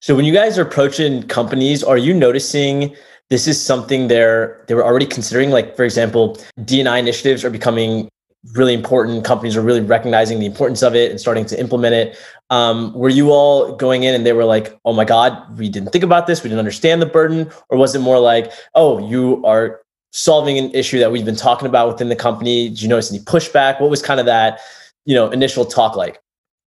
So 0.00 0.16
when 0.16 0.24
you 0.24 0.32
guys 0.32 0.58
are 0.58 0.62
approaching 0.62 1.24
companies, 1.24 1.84
are 1.84 1.98
you 1.98 2.14
noticing 2.14 2.96
this 3.30 3.46
is 3.46 3.64
something 3.64 4.08
they're 4.08 4.62
they 4.66 4.74
were 4.74 4.84
already 4.84 5.06
considering. 5.06 5.50
Like 5.50 5.76
for 5.76 5.84
example, 5.84 6.36
DNI 6.60 6.98
initiatives 6.98 7.44
are 7.44 7.50
becoming 7.50 8.08
really 8.54 8.74
important. 8.74 9.24
Companies 9.24 9.56
are 9.56 9.62
really 9.62 9.80
recognizing 9.80 10.40
the 10.40 10.46
importance 10.46 10.82
of 10.82 10.94
it 10.94 11.10
and 11.10 11.20
starting 11.20 11.44
to 11.46 11.60
implement 11.60 11.94
it. 11.94 12.18
Um, 12.48 12.92
were 12.94 13.08
you 13.08 13.30
all 13.30 13.74
going 13.76 14.02
in 14.02 14.14
and 14.14 14.24
they 14.24 14.32
were 14.32 14.44
like, 14.44 14.78
"Oh 14.84 14.92
my 14.92 15.04
God, 15.04 15.58
we 15.58 15.68
didn't 15.68 15.90
think 15.90 16.04
about 16.04 16.26
this. 16.26 16.42
We 16.42 16.48
didn't 16.48 16.58
understand 16.58 17.02
the 17.02 17.06
burden," 17.06 17.50
or 17.68 17.78
was 17.78 17.94
it 17.94 18.00
more 18.00 18.18
like, 18.18 18.52
"Oh, 18.74 19.06
you 19.08 19.44
are 19.44 19.80
solving 20.12 20.58
an 20.58 20.70
issue 20.72 20.98
that 20.98 21.12
we've 21.12 21.24
been 21.24 21.36
talking 21.36 21.68
about 21.68 21.88
within 21.88 22.08
the 22.08 22.16
company"? 22.16 22.70
Did 22.70 22.82
you 22.82 22.88
notice 22.88 23.12
any 23.12 23.20
pushback? 23.22 23.80
What 23.80 23.90
was 23.90 24.02
kind 24.02 24.20
of 24.20 24.26
that, 24.26 24.60
you 25.04 25.14
know, 25.14 25.30
initial 25.30 25.64
talk 25.64 25.94
like? 25.96 26.20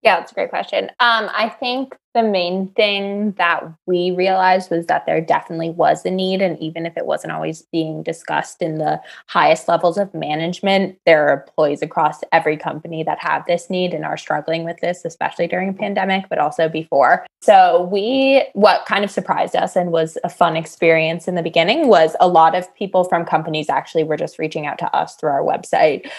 Yeah, 0.05 0.21
it's 0.21 0.31
a 0.31 0.35
great 0.35 0.51
question. 0.51 0.91
Um, 0.99 1.31
I 1.33 1.49
think 1.49 1.97
the 2.13 2.21
main 2.21 2.67
thing 2.75 3.31
that 3.39 3.63
we 3.87 4.11
realized 4.11 4.69
was 4.69 4.85
that 4.85 5.07
there 5.07 5.19
definitely 5.19 5.71
was 5.71 6.05
a 6.05 6.11
need. 6.11 6.43
And 6.43 6.59
even 6.59 6.85
if 6.85 6.95
it 6.95 7.07
wasn't 7.07 7.33
always 7.33 7.63
being 7.71 8.03
discussed 8.03 8.61
in 8.61 8.77
the 8.77 9.01
highest 9.25 9.67
levels 9.67 9.97
of 9.97 10.13
management, 10.13 10.99
there 11.07 11.27
are 11.27 11.41
employees 11.41 11.81
across 11.81 12.19
every 12.31 12.55
company 12.55 13.01
that 13.01 13.17
have 13.19 13.45
this 13.47 13.67
need 13.67 13.95
and 13.95 14.05
are 14.05 14.15
struggling 14.15 14.63
with 14.63 14.79
this, 14.79 15.05
especially 15.05 15.47
during 15.47 15.69
a 15.69 15.73
pandemic, 15.73 16.29
but 16.29 16.37
also 16.37 16.69
before. 16.69 17.25
So, 17.41 17.89
we, 17.91 18.45
what 18.53 18.85
kind 18.85 19.03
of 19.03 19.09
surprised 19.11 19.55
us 19.55 19.75
and 19.75 19.91
was 19.91 20.19
a 20.23 20.29
fun 20.29 20.55
experience 20.55 21.27
in 21.27 21.33
the 21.33 21.43
beginning 21.43 21.87
was 21.87 22.15
a 22.19 22.27
lot 22.27 22.55
of 22.55 22.73
people 22.75 23.05
from 23.05 23.25
companies 23.25 23.69
actually 23.69 24.03
were 24.03 24.17
just 24.17 24.37
reaching 24.37 24.67
out 24.67 24.77
to 24.79 24.95
us 24.95 25.15
through 25.15 25.31
our 25.31 25.43
website 25.43 26.09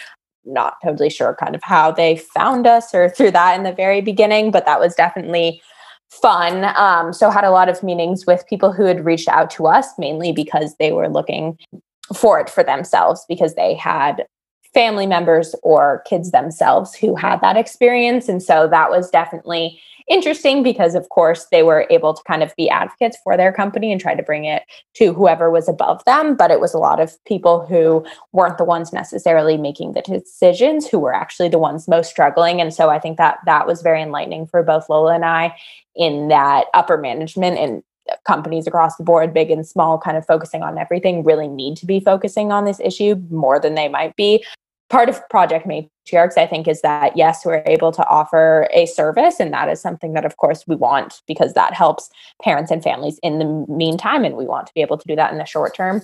not 0.46 0.74
totally 0.82 1.10
sure 1.10 1.34
kind 1.34 1.54
of 1.54 1.62
how 1.62 1.90
they 1.90 2.16
found 2.16 2.66
us 2.66 2.94
or 2.94 3.08
through 3.08 3.32
that 3.32 3.56
in 3.56 3.64
the 3.64 3.72
very 3.72 4.00
beginning, 4.00 4.50
but 4.50 4.64
that 4.66 4.80
was 4.80 4.94
definitely 4.94 5.60
fun. 6.10 6.64
Um, 6.76 7.12
so 7.12 7.30
had 7.30 7.44
a 7.44 7.50
lot 7.50 7.68
of 7.68 7.82
meetings 7.82 8.26
with 8.26 8.46
people 8.48 8.72
who 8.72 8.84
had 8.84 9.04
reached 9.04 9.28
out 9.28 9.50
to 9.50 9.66
us 9.66 9.86
mainly 9.98 10.32
because 10.32 10.74
they 10.78 10.92
were 10.92 11.08
looking 11.08 11.58
for 12.14 12.38
it 12.38 12.48
for 12.48 12.62
themselves 12.62 13.24
because 13.28 13.54
they 13.54 13.74
had 13.74 14.26
family 14.72 15.06
members 15.06 15.54
or 15.62 16.02
kids 16.06 16.30
themselves 16.30 16.94
who 16.94 17.16
had 17.16 17.40
that 17.40 17.56
experience. 17.56 18.28
And 18.28 18.42
so 18.42 18.68
that 18.68 18.90
was 18.90 19.10
definitely 19.10 19.80
interesting 20.08 20.62
because, 20.62 20.94
of 20.94 21.08
course, 21.08 21.46
they 21.50 21.62
were 21.62 21.86
able 21.90 22.14
to 22.14 22.22
kind 22.24 22.42
of 22.42 22.54
be 22.56 22.68
advocates 22.68 23.16
for 23.22 23.36
their 23.36 23.52
company 23.52 23.92
and 23.92 24.00
try 24.00 24.14
to 24.14 24.22
bring 24.22 24.44
it 24.44 24.62
to 24.94 25.12
whoever 25.12 25.50
was 25.50 25.68
above 25.68 26.02
them. 26.04 26.36
But 26.36 26.50
it 26.50 26.60
was 26.60 26.74
a 26.74 26.78
lot 26.78 27.00
of 27.00 27.12
people 27.24 27.66
who 27.66 28.04
weren't 28.32 28.58
the 28.58 28.64
ones 28.64 28.92
necessarily 28.92 29.56
making 29.56 29.92
the 29.92 30.02
decisions, 30.02 30.86
who 30.86 30.98
were 30.98 31.14
actually 31.14 31.48
the 31.48 31.58
ones 31.58 31.88
most 31.88 32.10
struggling. 32.10 32.60
And 32.60 32.72
so 32.72 32.90
I 32.90 32.98
think 32.98 33.18
that 33.18 33.38
that 33.46 33.66
was 33.66 33.82
very 33.82 34.02
enlightening 34.02 34.46
for 34.46 34.62
both 34.62 34.88
Lola 34.88 35.14
and 35.14 35.24
I 35.24 35.56
in 35.94 36.28
that 36.28 36.66
upper 36.74 36.96
management 36.96 37.58
and 37.58 37.82
companies 38.24 38.66
across 38.66 38.96
the 38.96 39.04
board, 39.04 39.34
big 39.34 39.50
and 39.50 39.66
small, 39.66 39.98
kind 39.98 40.16
of 40.16 40.24
focusing 40.26 40.62
on 40.62 40.78
everything, 40.78 41.24
really 41.24 41.48
need 41.48 41.76
to 41.78 41.86
be 41.86 41.98
focusing 41.98 42.52
on 42.52 42.64
this 42.64 42.80
issue 42.80 43.16
more 43.30 43.58
than 43.58 43.74
they 43.74 43.88
might 43.88 44.14
be 44.16 44.44
part 44.88 45.08
of 45.08 45.26
Project 45.28 45.66
Matriarchs, 45.66 46.38
I 46.38 46.46
think, 46.46 46.68
is 46.68 46.80
that 46.82 47.16
yes, 47.16 47.44
we're 47.44 47.62
able 47.66 47.92
to 47.92 48.06
offer 48.06 48.68
a 48.72 48.86
service. 48.86 49.40
And 49.40 49.52
that 49.52 49.68
is 49.68 49.80
something 49.80 50.12
that, 50.12 50.24
of 50.24 50.36
course, 50.36 50.64
we 50.66 50.76
want 50.76 51.22
because 51.26 51.54
that 51.54 51.74
helps 51.74 52.10
parents 52.42 52.70
and 52.70 52.82
families 52.82 53.18
in 53.22 53.38
the 53.38 53.66
meantime. 53.68 54.24
And 54.24 54.36
we 54.36 54.46
want 54.46 54.66
to 54.66 54.74
be 54.74 54.82
able 54.82 54.98
to 54.98 55.08
do 55.08 55.16
that 55.16 55.32
in 55.32 55.38
the 55.38 55.44
short 55.44 55.74
term. 55.74 56.02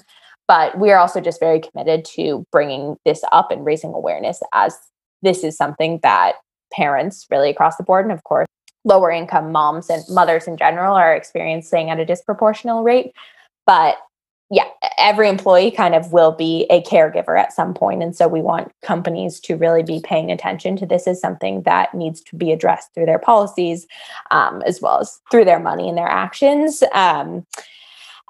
But 0.49 0.79
we 0.79 0.90
are 0.90 0.99
also 0.99 1.21
just 1.21 1.40
very 1.40 1.61
committed 1.61 2.05
to 2.16 2.45
bringing 2.51 2.97
this 3.05 3.23
up 3.31 3.51
and 3.51 3.64
raising 3.64 3.95
awareness 3.95 4.42
as 4.53 4.77
this 5.23 5.45
is 5.45 5.57
something 5.57 6.01
that 6.03 6.35
parents 6.73 7.27
really 7.31 7.51
across 7.51 7.77
the 7.77 7.85
board, 7.85 8.05
and 8.05 8.12
of 8.12 8.25
course, 8.25 8.49
lower 8.85 9.11
income 9.11 9.53
moms 9.53 9.88
and 9.88 10.03
mothers 10.09 10.49
in 10.49 10.57
general 10.57 10.97
are 10.97 11.14
experiencing 11.14 11.90
at 11.90 12.01
a 12.01 12.05
disproportional 12.05 12.85
rate. 12.85 13.12
But 13.66 13.97
yeah, 14.53 14.69
every 14.99 15.31
employee 15.31 15.71
kind 15.71 15.95
of 15.95 16.12
will 16.12 16.31
be 16.31 16.67
a 16.69 16.83
caregiver 16.83 17.41
at 17.41 17.55
some 17.55 17.73
point. 17.73 18.03
And 18.03 18.15
so 18.15 18.29
we 18.29 18.43
want 18.43 18.71
companies 18.83 19.41
to 19.41 19.57
really 19.57 19.83
be 19.83 20.03
paying 20.05 20.31
attention 20.31 20.77
to 20.77 20.85
this 20.85 21.09
as 21.09 21.19
something 21.19 21.62
that 21.62 21.95
needs 21.95 22.21
to 22.21 22.37
be 22.37 22.53
addressed 22.53 22.93
through 22.93 23.07
their 23.07 23.19
policies, 23.19 23.87
um, 24.31 24.62
as 24.67 24.83
well 24.83 25.01
as 25.01 25.19
through 25.31 25.47
their 25.47 25.59
money 25.59 25.88
and 25.88 25.97
their 25.97 26.07
actions. 26.07 26.83
Um, 26.93 27.47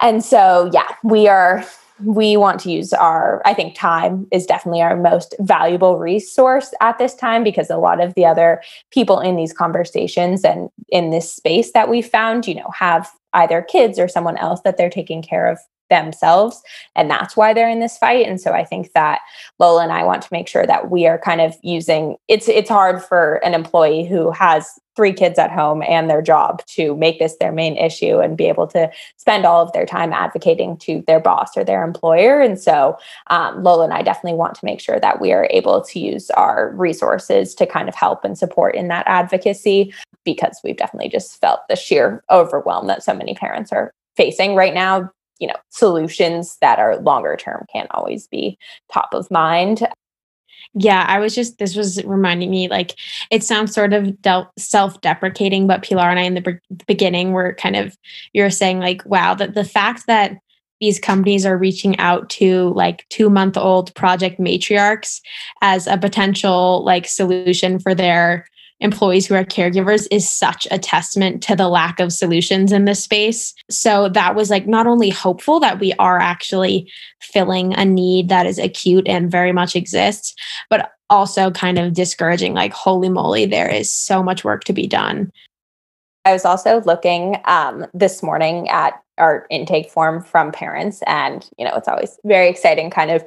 and 0.01 0.25
so, 0.25 0.71
yeah, 0.73 0.95
we 1.03 1.27
are 1.27 1.67
we 2.05 2.37
want 2.37 2.59
to 2.59 2.71
use 2.71 2.93
our 2.95 3.41
i 3.45 3.55
think 3.55 3.77
time 3.77 4.27
is 4.33 4.45
definitely 4.45 4.81
our 4.83 4.97
most 4.97 5.37
valuable 5.39 5.99
resource 5.99 6.75
at 6.81 6.99
this 6.99 7.15
time 7.15 7.45
because 7.45 7.71
a 7.71 7.77
lot 7.77 8.03
of 8.03 8.13
the 8.15 8.25
other 8.25 8.61
people 8.91 9.21
in 9.21 9.37
these 9.37 9.53
conversations 9.53 10.43
and 10.43 10.69
in 10.89 11.11
this 11.11 11.33
space 11.33 11.71
that 11.73 11.89
we 11.89 12.03
found 12.03 12.49
you 12.49 12.57
know 12.57 12.69
have 12.75 13.09
either 13.35 13.63
kids 13.63 14.01
or 14.01 14.09
someone 14.09 14.37
else 14.39 14.61
that 14.65 14.77
they're 14.77 14.91
taking 14.91 15.23
care 15.23 15.47
of 15.47 15.59
themselves 15.93 16.63
and 16.97 17.11
that's 17.11 17.37
why 17.37 17.53
they're 17.53 17.69
in 17.69 17.81
this 17.81 17.99
fight 17.99 18.27
and 18.27 18.41
so 18.41 18.53
i 18.53 18.65
think 18.65 18.91
that 18.93 19.21
lola 19.59 19.83
and 19.83 19.93
i 19.93 20.03
want 20.03 20.23
to 20.23 20.29
make 20.33 20.49
sure 20.49 20.67
that 20.67 20.91
we 20.91 21.07
are 21.07 21.19
kind 21.19 21.41
of 21.41 21.55
using 21.63 22.17
it's 22.29 22.49
it's 22.49 22.71
hard 22.71 23.03
for 23.05 23.35
an 23.45 23.53
employee 23.53 24.05
who 24.05 24.31
has 24.31 24.81
three 24.95 25.13
kids 25.13 25.39
at 25.39 25.51
home 25.51 25.83
and 25.89 26.11
their 26.11 26.23
job 26.23 26.65
to 26.67 26.95
make 26.97 27.19
this 27.19 27.37
their 27.41 27.53
main 27.53 27.77
issue 27.77 28.19
and 28.19 28.37
be 28.37 28.45
able 28.45 28.67
to 28.67 28.91
spend 29.17 29.45
all 29.45 29.63
of 29.63 29.73
their 29.73 29.87
time 29.87 30.13
advocating 30.13 30.77
to 30.77 31.03
their 31.07 31.21
boss 31.21 31.57
or 31.57 31.65
their 31.65 31.83
employer. 31.83 32.41
And 32.41 32.61
so 32.61 32.99
um, 33.29 33.63
Lola 33.63 33.85
and 33.85 33.93
I 33.93 34.03
definitely 34.03 34.37
want 34.37 34.55
to 34.57 34.65
make 34.65 34.81
sure 34.81 35.01
that 35.01 35.21
we 35.21 35.33
are 35.33 35.49
able 35.51 35.81
to 35.83 35.99
use 35.99 36.31
our 36.31 36.75
resources 36.77 37.55
to 37.57 37.67
kind 37.67 37.89
of 37.89 37.95
help 37.95 38.25
and 38.25 38.37
support 38.37 38.75
in 38.75 38.89
that 38.89 39.07
advocacy 39.07 39.95
because 40.25 40.61
we've 40.63 40.77
definitely 40.77 41.09
just 41.09 41.41
felt 41.41 41.61
the 41.69 41.77
sheer 41.77 42.23
overwhelm 42.31 42.87
that 42.87 43.03
so 43.03 43.15
many 43.15 43.35
parents 43.35 43.73
are 43.73 43.93
facing 44.17 44.55
right 44.55 44.75
now 44.75 45.11
you 45.43 45.49
know 45.49 45.57
solutions 45.71 46.57
that 46.61 46.79
are 46.79 46.99
longer 46.99 47.37
term 47.37 47.67
can't 47.73 47.91
always 47.91 48.29
be 48.29 48.57
top 48.93 49.13
of 49.13 49.29
mind. 49.31 49.87
Yeah, 50.75 51.05
I 51.07 51.19
was 51.19 51.35
just, 51.35 51.59
this 51.59 51.77
was 51.77 52.03
reminding 52.05 52.51
me 52.51 52.69
like 52.69 52.95
it 53.31 53.43
sounds 53.43 53.75
sort 53.75 53.93
of 53.93 54.23
del- 54.23 54.51
self 54.57 55.01
deprecating, 55.03 55.67
but 55.67 55.83
Pilar 55.83 56.09
and 56.09 56.19
I 56.19 56.23
in 56.23 56.35
the 56.35 56.41
be- 56.41 56.85
beginning 56.87 57.33
were 57.33 57.55
kind 57.55 57.77
of, 57.77 57.95
you're 58.33 58.49
saying 58.49 58.79
like, 58.79 59.05
wow, 59.05 59.35
that 59.35 59.55
the 59.55 59.65
fact 59.65 60.05
that 60.07 60.39
these 60.81 60.99
companies 60.99 61.45
are 61.45 61.59
reaching 61.59 61.99
out 61.99 62.31
to 62.31 62.71
like 62.71 63.05
two 63.11 63.29
month 63.29 63.57
old 63.57 63.95
project 63.95 64.41
matriarchs 64.41 65.21
as 65.61 65.87
a 65.87 65.99
potential 65.99 66.83
like 66.85 67.07
solution 67.07 67.79
for 67.79 67.95
their 67.95 68.47
employees 68.83 69.27
who 69.27 69.35
are 69.35 69.45
caregivers 69.45 70.07
is 70.11 70.29
such 70.29 70.67
a 70.71 70.79
testament 70.79 71.43
to 71.45 71.57
the 71.57 71.69
lack 71.69 72.01
of 72.01 72.13
solutions 72.13 72.73
in 72.73 72.85
this 72.85 73.03
space. 73.03 73.55
So 73.71 74.09
that 74.11 74.35
was 74.35 74.51
like 74.51 74.67
not 74.67 74.87
only 74.87 75.11
hopeful 75.11 75.61
that 75.61 75.81
we 75.81 75.93
are 75.95 76.19
actually 76.19 76.91
filling 77.21 77.75
a 77.75 77.85
need 77.85 78.29
that 78.29 78.47
is 78.47 78.59
acute 78.59 79.09
and 79.09 79.31
very 79.31 79.53
much 79.53 79.77
exists, 79.77 80.35
but 80.69 80.93
also 81.09 81.51
kind 81.51 81.79
of 81.79 81.93
discouraging 81.93 82.55
like, 82.55 82.73
holy 82.73 83.09
moly, 83.09 83.47
there 83.47 83.71
is 83.71 83.93
so 83.93 84.23
much 84.23 84.45
work 84.45 84.65
to 84.65 84.73
be 84.73 84.87
done. 84.87 85.31
I 86.25 86.33
was 86.33 86.45
also 86.45 86.81
looking 86.83 87.37
um, 87.47 87.87
this 87.93 88.23
morning 88.23 88.69
at 88.69 89.02
our 89.19 89.47
intake 89.51 89.91
form 89.91 90.23
from 90.23 90.53
parents, 90.53 91.03
and 91.07 91.49
you 91.59 91.65
know, 91.65 91.75
it's 91.75 91.89
always 91.89 92.19
very 92.25 92.49
exciting, 92.49 92.91
kind 92.91 93.11
of 93.11 93.25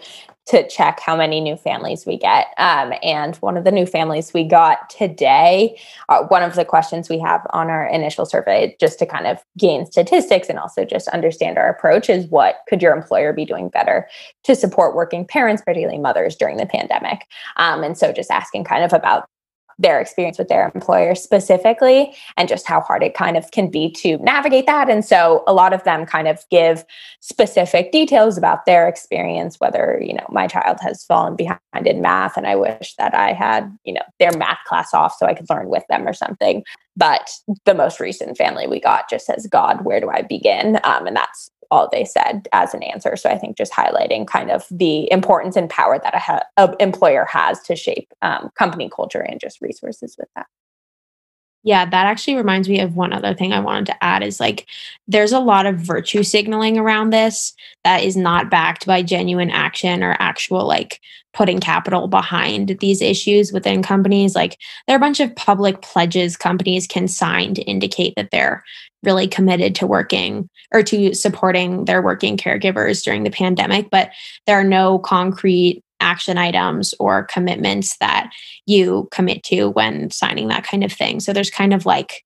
to 0.48 0.68
check 0.68 1.00
how 1.00 1.16
many 1.16 1.42
new 1.42 1.56
families 1.56 2.06
we 2.06 2.18
get. 2.18 2.48
Um, 2.58 2.94
and 3.02 3.36
one 3.38 3.58
of 3.58 3.64
the 3.64 3.72
new 3.72 3.88
families 3.88 4.32
we 4.32 4.44
got 4.44 4.90
today, 4.92 5.80
uh, 6.08 6.24
one 6.26 6.44
of 6.44 6.54
the 6.54 6.64
questions 6.64 7.10
we 7.10 7.18
have 7.20 7.42
on 7.50 7.70
our 7.72 7.88
initial 7.88 8.28
survey, 8.28 8.76
just 8.80 9.00
to 9.00 9.08
kind 9.08 9.26
of 9.26 9.40
gain 9.58 9.88
statistics 9.88 10.48
and 10.48 10.60
also 10.60 10.86
just 10.86 11.08
understand 11.08 11.58
our 11.58 11.68
approach, 11.68 12.10
is 12.10 12.28
what 12.28 12.58
could 12.70 12.82
your 12.82 12.96
employer 12.96 13.34
be 13.34 13.46
doing 13.46 13.70
better 13.70 14.08
to 14.44 14.56
support 14.56 14.96
working 14.96 15.26
parents, 15.26 15.64
particularly 15.66 16.00
mothers, 16.00 16.36
during 16.36 16.58
the 16.58 16.68
pandemic? 16.68 17.26
Um, 17.58 17.84
and 17.84 17.98
so 17.98 18.12
just 18.12 18.30
asking 18.30 18.66
kind 18.66 18.84
of 18.84 18.94
about 18.94 19.28
their 19.78 20.00
experience 20.00 20.38
with 20.38 20.48
their 20.48 20.72
employer 20.74 21.16
specifically 21.16 22.14
and 22.38 22.48
just 22.48 22.66
how 22.66 22.80
hard 22.80 23.04
it 23.04 23.14
kind 23.14 23.36
of 23.36 23.52
can 23.52 23.70
be 23.70 23.92
to 23.92 24.18
navigate 24.20 24.66
that. 24.66 24.90
And 24.90 25.04
so 25.04 25.44
a 25.48 25.54
lot 25.54 25.74
of 25.74 25.84
them 25.84 26.06
kind 26.06 26.28
of 26.28 26.44
give 26.50 26.86
specific 27.20 27.92
details 27.92 28.38
about 28.38 28.66
their 28.66 28.88
experience, 28.88 29.60
whether, 29.60 30.00
you 30.02 30.14
know, 30.14 30.26
my 30.30 30.48
child 30.48 30.78
has 30.82 31.04
fallen 31.04 31.36
behind 31.36 31.60
in 31.86 32.02
math 32.02 32.38
and 32.38 32.48
I 32.48 32.56
wish 32.56 32.96
that 32.98 33.14
I 33.14 33.34
had, 33.34 33.76
you 33.84 33.94
know, 33.94 34.04
their 34.20 34.32
math 34.38 34.60
class 34.66 34.94
off 34.94 35.16
so 35.18 35.26
I 35.26 35.34
could 35.34 35.50
learn 35.50 35.68
with 35.68 35.84
them 35.90 36.08
or 36.08 36.14
something. 36.14 36.64
But 36.98 37.30
the 37.66 37.74
most 37.74 38.00
recent 38.00 38.38
family 38.38 38.68
we 38.68 38.80
got 38.80 39.10
just 39.10 39.26
says, 39.26 39.48
God, 39.52 39.84
where 39.84 40.00
do 40.00 40.10
I 40.10 40.22
begin? 40.22 40.80
Um, 40.86 41.08
and 41.08 41.16
that's 41.16 41.52
all 41.72 41.90
they 41.92 42.06
said 42.06 42.48
as 42.54 42.74
an 42.74 42.84
answer. 42.84 43.16
So 43.16 43.30
I 43.30 43.38
think 43.38 43.58
just 43.58 43.74
highlighting 43.74 44.28
kind 44.28 44.52
of 44.52 44.66
the 44.72 45.12
importance 45.12 45.56
and 45.56 45.70
power 45.70 46.00
that 46.02 46.16
a, 46.16 46.20
ha- 46.20 46.44
a 46.58 46.76
employer 46.80 47.26
has 47.26 47.62
to 47.64 47.76
shape 47.76 48.14
um, 48.22 48.50
company 48.58 48.90
culture 48.94 49.22
and 49.22 49.40
just 49.40 49.62
resources 49.62 50.16
with 50.18 50.30
that. 50.36 50.48
Yeah, 51.66 51.84
that 51.84 52.06
actually 52.06 52.36
reminds 52.36 52.70
me 52.70 52.80
of 52.80 52.96
one 52.96 53.12
other 53.12 53.34
thing 53.34 53.52
I 53.52 53.60
wanted 53.60 53.88
to 53.88 54.04
add 54.04 54.22
is 54.22 54.40
like 54.40 54.68
there's 55.08 55.32
a 55.32 55.40
lot 55.40 55.66
of 55.66 55.80
virtue 55.80 56.22
signaling 56.22 56.78
around 56.78 57.10
this 57.10 57.54
that 57.84 58.04
is 58.04 58.16
not 58.16 58.52
backed 58.52 58.86
by 58.86 59.02
genuine 59.02 59.50
action 59.50 60.04
or 60.04 60.16
actual 60.20 60.68
like 60.68 61.02
putting 61.34 61.60
capital 61.60 62.08
behind 62.08 62.78
these 62.80 63.02
issues 63.02 63.52
within 63.52 63.82
companies. 63.82 64.36
Like 64.36 64.60
there 64.86 64.96
are 64.96 64.98
a 64.98 65.00
bunch 65.00 65.20
of 65.20 65.36
public 65.36 65.82
pledges 65.82 66.38
companies 66.38 66.86
can 66.86 67.08
sign 67.08 67.56
to 67.56 67.64
indicate 67.64 68.14
that 68.16 68.30
they're 68.32 68.64
really 69.02 69.28
committed 69.28 69.74
to 69.76 69.88
working 69.88 70.48
or 70.72 70.84
to 70.84 71.16
supporting 71.16 71.86
their 71.86 72.02
working 72.02 72.38
caregivers 72.38 73.04
during 73.04 73.24
the 73.24 73.32
pandemic, 73.32 73.90
but 73.90 74.12
there 74.46 74.60
are 74.60 74.64
no 74.64 75.00
concrete 75.00 75.82
action 76.00 76.38
items 76.38 76.94
or 77.00 77.24
commitments 77.24 77.98
that 77.98 78.32
you 78.66 79.08
commit 79.12 79.44
to 79.44 79.70
when 79.70 80.12
signing 80.12 80.48
that 80.48 80.66
kind 80.66 80.84
of 80.84 80.92
thing. 80.92 81.20
So 81.20 81.34
there's 81.34 81.50
kind 81.50 81.74
of 81.74 81.86
like 81.86 82.24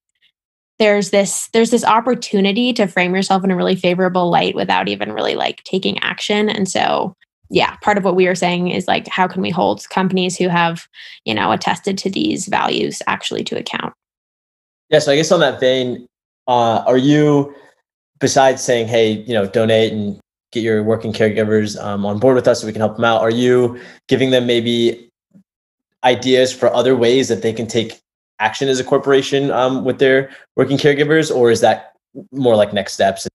there's 0.80 1.12
this 1.12 1.50
there's 1.54 1.72
this 1.72 1.84
opportunity 1.84 2.74
to 2.74 2.88
frame 2.88 3.14
yourself 3.14 3.44
in 3.44 3.52
a 3.52 3.56
really 3.56 3.76
favorable 3.76 4.30
light 4.30 4.56
without 4.56 4.88
even 4.88 5.12
really 5.12 5.36
like 5.36 5.64
taking 5.64 6.00
action. 6.00 6.50
And 6.50 6.68
so 6.68 7.16
yeah, 7.50 7.76
part 7.78 7.98
of 7.98 8.04
what 8.04 8.16
we 8.16 8.28
are 8.28 8.36
saying 8.36 8.70
is 8.70 8.88
like 8.88 9.08
how 9.08 9.28
can 9.28 9.42
we 9.42 9.50
hold 9.50 9.88
companies 9.90 10.38
who 10.38 10.48
have, 10.48 10.88
you 11.26 11.34
know, 11.34 11.52
attested 11.52 11.98
to 12.00 12.10
these 12.10 12.48
values 12.48 13.02
actually 13.08 13.44
to 13.46 13.58
account? 13.58 13.94
Yeah, 14.90 15.00
so 15.00 15.12
I 15.12 15.16
guess 15.16 15.32
on 15.32 15.40
that 15.42 15.60
vein, 15.60 16.08
uh, 16.48 16.84
are 16.88 16.98
you 16.98 17.54
besides 18.20 18.64
saying, 18.64 18.88
hey, 18.88 19.12
you 19.12 19.34
know, 19.34 19.46
donate 19.48 19.94
and 19.94 20.20
get 20.52 20.64
your 20.64 20.84
working 20.84 21.14
caregivers 21.14 21.82
um, 21.82 22.06
on 22.06 22.20
board 22.20 22.36
with 22.36 22.48
us 22.48 22.62
so 22.62 22.68
we 22.68 22.74
can 22.74 22.82
help 22.82 22.96
them 22.96 23.06
out, 23.06 23.22
are 23.22 23.30
you 23.32 23.80
giving 24.08 24.32
them 24.32 24.48
maybe 24.48 25.10
ideas 26.04 26.54
for 26.54 26.74
other 26.74 26.96
ways 26.96 27.28
that 27.28 27.42
they 27.42 27.54
can 27.54 27.68
take 27.68 28.00
action 28.40 28.70
as 28.70 28.80
a 28.80 28.84
corporation 28.84 29.52
um, 29.52 29.84
with 29.84 30.00
their 30.00 30.30
working 30.56 30.78
caregivers, 30.78 31.34
or 31.34 31.52
is 31.52 31.62
that 31.62 31.94
more 32.32 32.56
like 32.56 32.74
next 32.74 32.94
steps? 32.94 33.28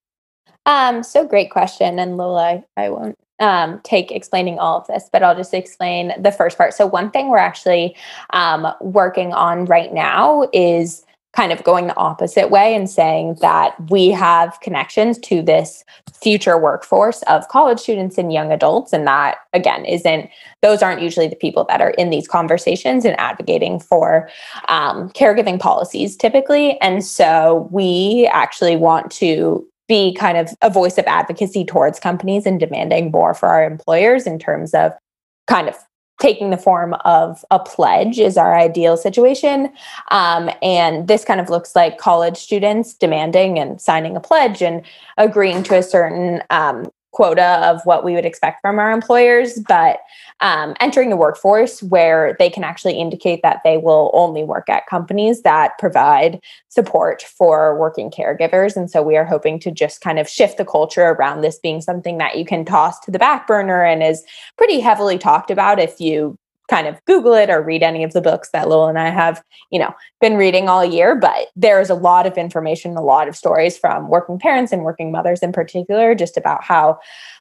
Um, 0.67 1.03
so 1.03 1.27
great 1.27 1.51
question, 1.51 1.99
and 1.99 2.17
Lola, 2.17 2.65
I 2.77 2.89
won't 2.89 3.19
um, 3.39 3.81
take 3.85 4.11
explaining 4.11 4.59
all 4.59 4.79
of 4.79 4.87
this, 4.87 5.11
but 5.13 5.23
I'll 5.23 5.37
just 5.37 5.53
explain 5.53 6.13
the 6.19 6.33
first 6.33 6.57
part. 6.57 6.73
So 6.73 6.87
one 6.87 7.11
thing 7.11 7.29
we're 7.29 7.37
actually 7.37 7.95
um, 8.31 8.67
working 8.81 9.33
on 9.33 9.67
right 9.67 9.93
now 9.93 10.49
is 10.53 11.05
kind 11.35 11.53
of 11.53 11.65
going 11.65 11.87
the 11.87 11.97
opposite 11.97 12.51
way 12.51 12.75
and 12.75 12.89
saying 12.89 13.37
that 13.41 13.75
we 13.91 14.11
have 14.11 14.59
connections 14.61 15.19
to 15.19 15.43
this 15.43 15.85
future 16.13 16.57
workforce 16.57 17.23
of 17.23 17.49
college 17.49 17.81
students 17.81 18.17
and 18.17 18.33
young 18.33 18.53
adults. 18.53 18.93
And 18.93 19.07
that 19.07 19.39
again 19.53 19.85
isn't 19.85 20.31
those 20.63 20.83
aren't 20.83 21.03
usually 21.03 21.29
the 21.29 21.37
people 21.37 21.65
that 21.69 21.81
are 21.81 21.91
in 21.91 22.11
these 22.11 22.29
conversations 22.29 23.05
and 23.05 23.19
advocating 23.19 23.81
for 23.81 24.29
um, 24.69 25.11
caregiving 25.11 25.59
policies 25.59 26.17
typically. 26.17 26.81
And 26.81 27.05
so 27.05 27.69
we 27.71 28.29
actually 28.33 28.77
want 28.77 29.11
to 29.13 29.67
be 29.87 30.15
kind 30.15 30.39
of 30.39 30.51
a 30.63 30.71
voice 30.71 30.97
of 30.99 31.05
advocacy 31.07 31.65
towards 31.65 32.01
companies 32.01 32.47
and 32.47 32.59
demanding 32.59 33.11
more 33.11 33.35
for 33.35 33.49
our 33.49 33.65
employers 33.65 34.27
in 34.27 34.39
terms 34.39 34.73
of 34.73 34.93
kind 35.47 35.69
of 35.69 35.77
taking 36.21 36.51
the 36.51 36.57
form 36.57 36.95
of 37.05 37.45
a 37.51 37.59
pledge 37.59 38.19
is 38.19 38.37
our 38.37 38.57
ideal 38.57 38.97
situation. 38.97 39.73
Um, 40.11 40.51
and 40.63 41.09
this 41.09 41.25
kind 41.25 41.41
of 41.41 41.51
looks 41.51 41.75
like 41.75 41.99
college 41.99 42.37
students 42.37 42.95
demanding 42.95 43.59
and 43.59 43.81
signing 43.81 44.17
a 44.17 44.21
pledge 44.21 44.63
and 44.63 44.83
agreeing 45.19 45.63
to 45.65 45.77
a 45.77 45.83
certain 45.83 46.43
um, 46.51 46.91
quota 47.15 47.59
of 47.63 47.81
what 47.85 48.05
we 48.05 48.15
would 48.15 48.27
expect 48.27 48.61
from 48.61 48.79
our 48.79 48.93
employers, 48.93 49.59
but 49.67 50.01
um, 50.41 50.75
entering 50.81 51.11
the 51.11 51.17
workforce 51.17 51.83
where 51.83 52.37
they 52.39 52.51
can 52.51 52.65
actually 52.65 52.99
indicate 52.99 53.41
that 53.43 53.61
they 53.65 53.79
will 53.79 54.11
only 54.13 54.45
work 54.45 54.69
at 54.69 54.87
companies 54.87 55.43
that 55.43 55.79
provide 55.79 56.41
support 56.69 57.23
for 57.23 57.79
working 57.79 58.11
caregivers. 58.11 58.77
And 58.77 58.91
so 58.91 59.03
we 59.03 59.17
are 59.17 59.25
hoping 59.25 59.59
to 59.61 59.71
just 59.71 60.01
kind 60.01 60.19
of 60.19 60.29
shift 60.29 60.59
the 60.59 60.65
culture 60.65 61.11
around 61.11 61.41
this 61.41 61.59
being 61.59 61.81
something 61.81 62.19
that 62.19 62.37
you 62.37 62.45
can 62.45 62.65
toss 62.65 63.01
to 63.01 63.11
the 63.11 63.19
back 63.19 63.47
burner 63.47 63.85
and 63.85 64.03
is 64.03 64.25
pretty 64.59 64.81
heavily 64.81 65.17
talked 65.17 65.51
about 65.51 65.79
if 65.79 66.01
you 66.01 66.37
kind 66.69 66.87
of 66.87 67.05
Google 67.05 67.35
it 67.35 67.51
or 67.51 67.63
read 67.63 67.83
any 67.83 68.05
of 68.05 68.13
the 68.13 68.21
books 68.21 68.51
that 68.53 68.69
Lola 68.69 68.89
and 68.89 68.99
I 68.99 69.11
have, 69.11 69.43
you 69.71 69.79
know, 69.79 69.95
been 70.21 70.37
reading 70.37 70.69
all 70.69 70.85
year. 70.85 71.15
But 71.15 71.49
there 71.57 71.81
is 71.81 71.91
a 71.91 71.95
lot 71.95 72.27
of 72.27 72.39
information, 72.39 72.97
a 72.97 73.03
lot 73.03 73.29
of 73.29 73.37
stories 73.37 73.77
from 73.77 74.09
working 74.09 74.39
parents 74.39 74.73
and 74.73 74.83
working 74.83 75.13
mothers 75.13 75.41
in 75.41 75.53
particular, 75.53 76.15
just 76.15 76.37
about 76.37 76.65
how 76.65 76.99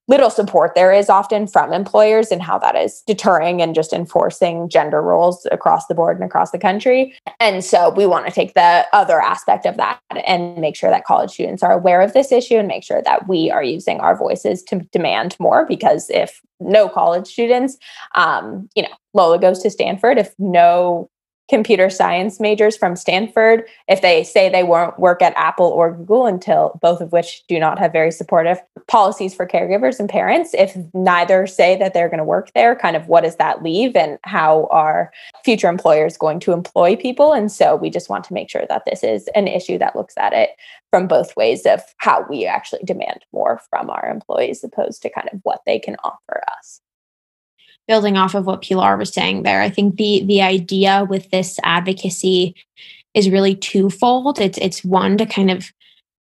little 0.08 0.30
support 0.30 0.76
there 0.76 0.92
is 0.92 1.10
often 1.10 1.48
from 1.48 1.72
employers 1.72 2.30
and 2.30 2.42
how 2.42 2.60
that 2.60 2.76
is 2.76 3.02
deterring 3.08 3.62
and 3.62 3.74
just 3.74 3.94
enforcing 3.94 4.68
gender 4.68 5.02
roles 5.02 5.48
across 5.52 5.88
the 5.88 5.96
board 5.96 6.18
and 6.18 6.26
across 6.26 6.52
the 6.52 6.60
country. 6.60 7.16
And 7.40 7.64
so 7.64 7.90
we 7.90 8.06
want 8.06 8.26
to 8.26 8.32
take 8.32 8.54
the 8.54 8.86
other 8.92 9.22
aspect 9.22 9.66
of 9.66 9.78
that 9.78 10.00
and 10.26 10.58
make 10.58 10.76
sure 10.76 10.90
that 10.90 11.06
college 11.06 11.32
students 11.32 11.64
are 11.64 11.72
aware 11.72 12.02
of 12.02 12.14
this 12.14 12.32
issue 12.32 12.56
and 12.56 12.68
make 12.68 12.84
sure 12.84 13.02
that 13.04 13.28
we 13.28 13.50
are 13.50 13.64
using 13.64 14.00
our 14.02 14.18
voices 14.18 14.62
to 14.64 14.80
demand 14.92 15.38
more 15.40 15.66
because 15.66 16.10
if 16.10 16.42
no 16.60 16.90
college 16.90 17.28
students, 17.28 17.78
um, 18.16 18.70
you 18.76 18.84
know, 18.84 18.90
Lola 19.14 19.40
goes 19.40 19.60
to 19.60 19.70
Stanford, 19.70 20.18
if 20.18 20.34
no 20.38 21.10
computer 21.50 21.90
science 21.90 22.40
majors 22.40 22.78
from 22.78 22.96
Stanford 22.96 23.66
if 23.88 24.02
they 24.02 24.24
say 24.24 24.50
they 24.50 24.64
won't 24.64 24.98
work 24.98 25.22
at 25.22 25.34
Apple 25.36 25.68
or 25.68 25.94
Google 25.94 26.26
until 26.26 26.80
both 26.82 27.02
of 27.02 27.12
which 27.12 27.44
do 27.48 27.60
not 27.60 27.78
have 27.80 27.92
very 27.92 28.12
supportive 28.12 28.60
policies 28.88 29.36
for 29.36 29.46
caregivers 29.46 30.00
and 30.00 30.10
parents. 30.10 30.54
If 30.54 30.78
neither 30.94 31.46
say 31.46 31.78
that 31.78 31.94
they're 31.94 32.10
going 32.10 32.20
to 32.20 32.24
work 32.24 32.52
there, 32.56 32.76
kind 32.76 32.96
of 32.96 33.08
what 33.08 33.24
does 33.24 33.36
that 33.38 33.62
leave 33.62 33.96
and 33.96 34.18
how 34.24 34.68
are 34.72 35.12
future 35.44 35.68
employers 35.68 36.18
going 36.18 36.40
to 36.42 36.54
employ 36.54 36.96
people? 36.96 37.34
And 37.34 37.52
so 37.52 37.76
we 37.76 37.90
just 37.90 38.10
want 38.10 38.24
to 38.26 38.34
make 38.34 38.50
sure 38.50 38.66
that 38.70 38.84
this 38.86 39.04
is 39.04 39.28
an 39.36 39.48
issue 39.48 39.78
that 39.80 39.96
looks 39.96 40.16
at 40.18 40.34
it 40.34 40.52
from 40.92 41.08
both 41.08 41.36
ways 41.36 41.66
of 41.66 41.82
how 41.98 42.26
we 42.30 42.46
actually 42.46 42.84
demand 42.84 43.26
more 43.34 43.60
from 43.70 43.90
our 43.90 44.10
employees 44.10 44.64
opposed 44.64 45.02
to 45.02 45.10
kind 45.10 45.30
of 45.34 45.40
what 45.44 45.62
they 45.66 45.80
can 45.80 45.98
offer 46.04 46.42
us 46.58 46.83
building 47.88 48.18
off 48.18 48.36
of 48.36 48.46
what 48.46 48.62
Pilar 48.62 48.98
was 48.98 49.14
saying 49.14 49.44
there, 49.44 49.62
I 49.62 49.70
think 49.70 49.96
the 49.98 50.24
the 50.26 50.42
idea 50.42 51.06
with 51.10 51.30
this 51.32 51.60
advocacy 51.64 52.56
is 53.14 53.30
really 53.30 53.56
twofold. 53.56 54.40
It's 54.40 54.58
it's 54.60 54.84
one 54.84 55.18
to 55.18 55.26
kind 55.26 55.52
of 55.52 55.72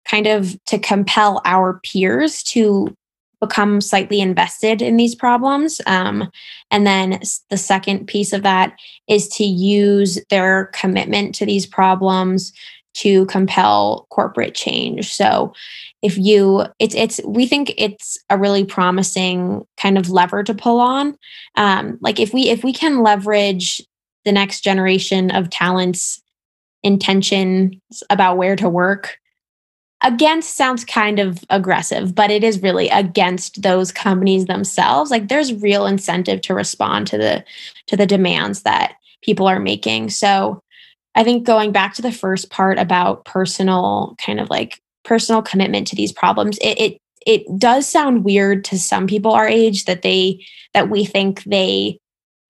kind 0.04 0.26
of 0.26 0.56
to 0.66 0.78
compel 0.78 1.40
our 1.44 1.80
peers 1.84 2.42
to 2.42 2.94
become 3.40 3.80
slightly 3.80 4.20
invested 4.20 4.80
in 4.80 4.96
these 4.96 5.16
problems. 5.16 5.80
Um, 5.86 6.30
and 6.70 6.86
then 6.86 7.20
the 7.50 7.56
second 7.56 8.06
piece 8.06 8.32
of 8.32 8.44
that 8.44 8.76
is 9.08 9.28
to 9.30 9.44
use 9.44 10.16
their 10.30 10.66
commitment 10.66 11.34
to 11.34 11.46
these 11.46 11.66
problems 11.66 12.52
to 12.94 13.26
compel 13.26 14.06
corporate 14.10 14.54
change. 14.54 15.12
So 15.12 15.52
if 16.02 16.18
you 16.18 16.66
it's 16.78 16.94
it's 16.94 17.20
we 17.24 17.46
think 17.46 17.72
it's 17.78 18.18
a 18.28 18.36
really 18.36 18.64
promising 18.64 19.66
kind 19.76 19.96
of 19.96 20.10
lever 20.10 20.42
to 20.42 20.54
pull 20.54 20.80
on. 20.80 21.16
Um, 21.56 21.98
like 22.00 22.20
if 22.20 22.34
we 22.34 22.48
if 22.48 22.64
we 22.64 22.72
can 22.72 23.02
leverage 23.02 23.80
the 24.24 24.32
next 24.32 24.62
generation 24.62 25.30
of 25.30 25.50
talents 25.50 26.22
intentions 26.82 28.02
about 28.10 28.36
where 28.36 28.56
to 28.56 28.68
work 28.68 29.18
against 30.04 30.56
sounds 30.56 30.84
kind 30.84 31.20
of 31.20 31.44
aggressive 31.48 32.12
but 32.12 32.28
it 32.28 32.42
is 32.42 32.60
really 32.60 32.88
against 32.88 33.62
those 33.62 33.92
companies 33.92 34.46
themselves 34.46 35.10
like 35.10 35.28
there's 35.28 35.54
real 35.54 35.86
incentive 35.86 36.40
to 36.40 36.54
respond 36.54 37.06
to 37.06 37.16
the 37.16 37.44
to 37.86 37.96
the 37.96 38.06
demands 38.06 38.62
that 38.62 38.94
people 39.22 39.46
are 39.46 39.60
making 39.60 40.10
so 40.10 40.60
I 41.14 41.24
think 41.24 41.44
going 41.44 41.72
back 41.72 41.94
to 41.94 42.02
the 42.02 42.12
first 42.12 42.50
part 42.50 42.78
about 42.78 43.24
personal 43.24 44.14
kind 44.24 44.40
of 44.40 44.48
like 44.50 44.80
personal 45.04 45.42
commitment 45.42 45.86
to 45.88 45.96
these 45.96 46.12
problems, 46.12 46.58
it, 46.58 46.80
it 46.80 46.98
it 47.26 47.58
does 47.58 47.88
sound 47.88 48.24
weird 48.24 48.64
to 48.64 48.78
some 48.78 49.06
people 49.06 49.32
our 49.32 49.46
age 49.46 49.84
that 49.84 50.02
they 50.02 50.44
that 50.74 50.90
we 50.90 51.04
think 51.04 51.44
they 51.44 51.98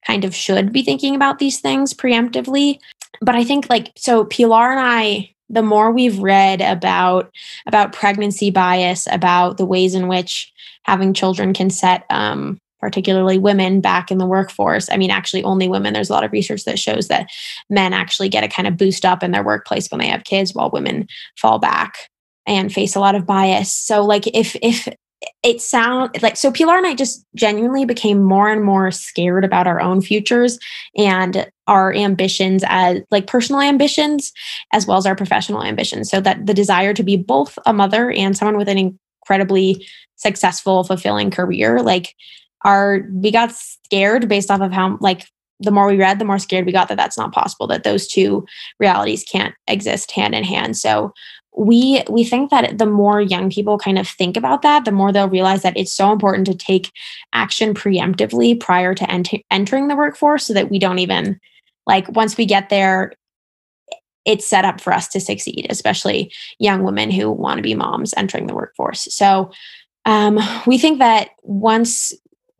kind 0.06 0.24
of 0.24 0.34
should 0.34 0.72
be 0.72 0.82
thinking 0.82 1.14
about 1.14 1.38
these 1.38 1.60
things 1.60 1.94
preemptively. 1.94 2.78
But 3.20 3.34
I 3.34 3.44
think 3.44 3.68
like 3.68 3.92
so 3.96 4.24
Pilar 4.24 4.70
and 4.70 4.80
I 4.80 5.32
the 5.48 5.62
more 5.62 5.92
we've 5.92 6.18
read 6.18 6.60
about 6.60 7.30
about 7.66 7.92
pregnancy 7.92 8.50
bias, 8.50 9.06
about 9.10 9.58
the 9.58 9.66
ways 9.66 9.94
in 9.94 10.08
which 10.08 10.52
having 10.84 11.14
children 11.14 11.52
can 11.52 11.70
set 11.70 12.04
um, 12.10 12.58
particularly 12.82 13.38
women 13.38 13.80
back 13.80 14.10
in 14.10 14.18
the 14.18 14.26
workforce. 14.26 14.90
I 14.90 14.96
mean, 14.96 15.10
actually, 15.10 15.44
only 15.44 15.68
women. 15.68 15.94
There's 15.94 16.10
a 16.10 16.12
lot 16.12 16.24
of 16.24 16.32
research 16.32 16.64
that 16.64 16.80
shows 16.80 17.08
that 17.08 17.30
men 17.70 17.92
actually 17.92 18.28
get 18.28 18.44
a 18.44 18.48
kind 18.48 18.66
of 18.66 18.76
boost 18.76 19.06
up 19.06 19.22
in 19.22 19.30
their 19.30 19.44
workplace 19.44 19.88
when 19.90 20.00
they 20.00 20.08
have 20.08 20.24
kids, 20.24 20.52
while 20.54 20.68
women 20.70 21.06
fall 21.38 21.60
back 21.60 22.10
and 22.44 22.72
face 22.72 22.96
a 22.96 23.00
lot 23.00 23.14
of 23.14 23.24
bias. 23.24 23.72
So, 23.72 24.04
like, 24.04 24.26
if 24.26 24.56
if 24.60 24.88
it 25.44 25.60
sound 25.60 26.20
like 26.20 26.36
so 26.36 26.50
Pilar 26.50 26.76
and 26.76 26.86
I 26.86 26.94
just 26.94 27.24
genuinely 27.36 27.84
became 27.84 28.20
more 28.20 28.50
and 28.50 28.64
more 28.64 28.90
scared 28.90 29.44
about 29.44 29.68
our 29.68 29.80
own 29.80 30.00
futures 30.00 30.58
and 30.96 31.48
our 31.68 31.94
ambitions 31.94 32.64
as 32.66 33.02
like 33.12 33.28
personal 33.28 33.60
ambitions 33.60 34.32
as 34.72 34.84
well 34.84 34.98
as 34.98 35.06
our 35.06 35.14
professional 35.14 35.62
ambitions 35.62 36.10
so 36.10 36.20
that 36.20 36.46
the 36.46 36.54
desire 36.54 36.92
to 36.94 37.04
be 37.04 37.16
both 37.16 37.56
a 37.66 37.72
mother 37.72 38.10
and 38.10 38.36
someone 38.36 38.56
with 38.56 38.68
an 38.68 38.96
incredibly 39.22 39.86
successful 40.16 40.82
fulfilling 40.82 41.30
career 41.30 41.80
like 41.80 42.16
are 42.64 43.06
we 43.12 43.30
got 43.30 43.52
scared 43.52 44.28
based 44.28 44.50
off 44.50 44.60
of 44.60 44.72
how 44.72 44.96
like 45.00 45.26
the 45.60 45.70
more 45.70 45.86
we 45.86 45.96
read 45.96 46.18
the 46.18 46.24
more 46.24 46.38
scared 46.38 46.66
we 46.66 46.72
got 46.72 46.88
that 46.88 46.96
that's 46.96 47.18
not 47.18 47.32
possible 47.32 47.66
that 47.66 47.84
those 47.84 48.06
two 48.06 48.44
realities 48.78 49.24
can't 49.24 49.54
exist 49.68 50.10
hand 50.10 50.34
in 50.34 50.44
hand. 50.44 50.76
So 50.76 51.12
we 51.56 52.02
we 52.08 52.24
think 52.24 52.50
that 52.50 52.78
the 52.78 52.86
more 52.86 53.20
young 53.20 53.50
people 53.50 53.78
kind 53.78 53.98
of 53.98 54.08
think 54.08 54.36
about 54.36 54.62
that 54.62 54.84
the 54.84 54.92
more 54.92 55.12
they'll 55.12 55.28
realize 55.28 55.62
that 55.62 55.76
it's 55.76 55.92
so 55.92 56.10
important 56.10 56.46
to 56.46 56.54
take 56.54 56.90
action 57.32 57.74
preemptively 57.74 58.58
prior 58.58 58.94
to 58.94 59.10
ent- 59.10 59.44
entering 59.50 59.88
the 59.88 59.96
workforce 59.96 60.46
so 60.46 60.54
that 60.54 60.70
we 60.70 60.78
don't 60.78 60.98
even 60.98 61.38
like 61.86 62.08
once 62.12 62.36
we 62.36 62.46
get 62.46 62.70
there 62.70 63.12
it's 64.24 64.46
set 64.46 64.64
up 64.64 64.80
for 64.80 64.92
us 64.92 65.08
to 65.08 65.20
succeed 65.20 65.66
especially 65.68 66.32
young 66.58 66.84
women 66.84 67.10
who 67.10 67.30
want 67.30 67.58
to 67.58 67.62
be 67.62 67.74
moms 67.74 68.14
entering 68.16 68.46
the 68.46 68.54
workforce. 68.54 69.02
So 69.14 69.50
um, 70.04 70.38
we 70.66 70.78
think 70.78 70.98
that 70.98 71.30
once 71.42 72.12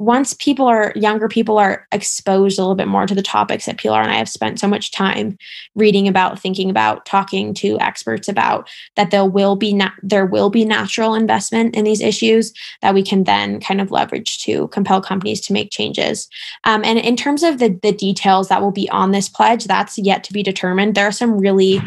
once 0.02 0.34
people 0.34 0.66
are 0.66 0.92
younger 0.96 1.28
people 1.28 1.58
are 1.58 1.86
exposed 1.92 2.58
a 2.58 2.62
little 2.62 2.74
bit 2.74 2.88
more 2.88 3.06
to 3.06 3.14
the 3.14 3.22
topics 3.22 3.66
that 3.66 3.78
Pilar 3.78 4.00
and 4.00 4.10
I 4.10 4.16
have 4.16 4.28
spent 4.28 4.58
so 4.58 4.66
much 4.66 4.90
time 4.90 5.38
reading 5.76 6.08
about, 6.08 6.40
thinking 6.40 6.68
about, 6.68 7.06
talking 7.06 7.54
to 7.54 7.78
experts 7.78 8.28
about, 8.28 8.68
that 8.96 9.12
there 9.12 9.24
will 9.24 9.54
be 9.54 9.80
there 10.02 10.26
will 10.26 10.50
be 10.50 10.64
natural 10.64 11.14
investment 11.14 11.76
in 11.76 11.84
these 11.84 12.00
issues 12.00 12.52
that 12.80 12.94
we 12.94 13.04
can 13.04 13.22
then 13.24 13.60
kind 13.60 13.80
of 13.80 13.92
leverage 13.92 14.42
to 14.42 14.66
compel 14.68 15.00
companies 15.00 15.40
to 15.42 15.52
make 15.52 15.70
changes. 15.70 16.28
Um, 16.64 16.84
and 16.84 16.98
in 16.98 17.14
terms 17.14 17.44
of 17.44 17.60
the 17.60 17.78
the 17.82 17.92
details 17.92 18.48
that 18.48 18.60
will 18.60 18.72
be 18.72 18.90
on 18.90 19.12
this 19.12 19.28
pledge, 19.28 19.66
that's 19.66 19.98
yet 19.98 20.24
to 20.24 20.32
be 20.32 20.42
determined. 20.42 20.96
There 20.96 21.06
are 21.06 21.12
some 21.12 21.38
really 21.38 21.80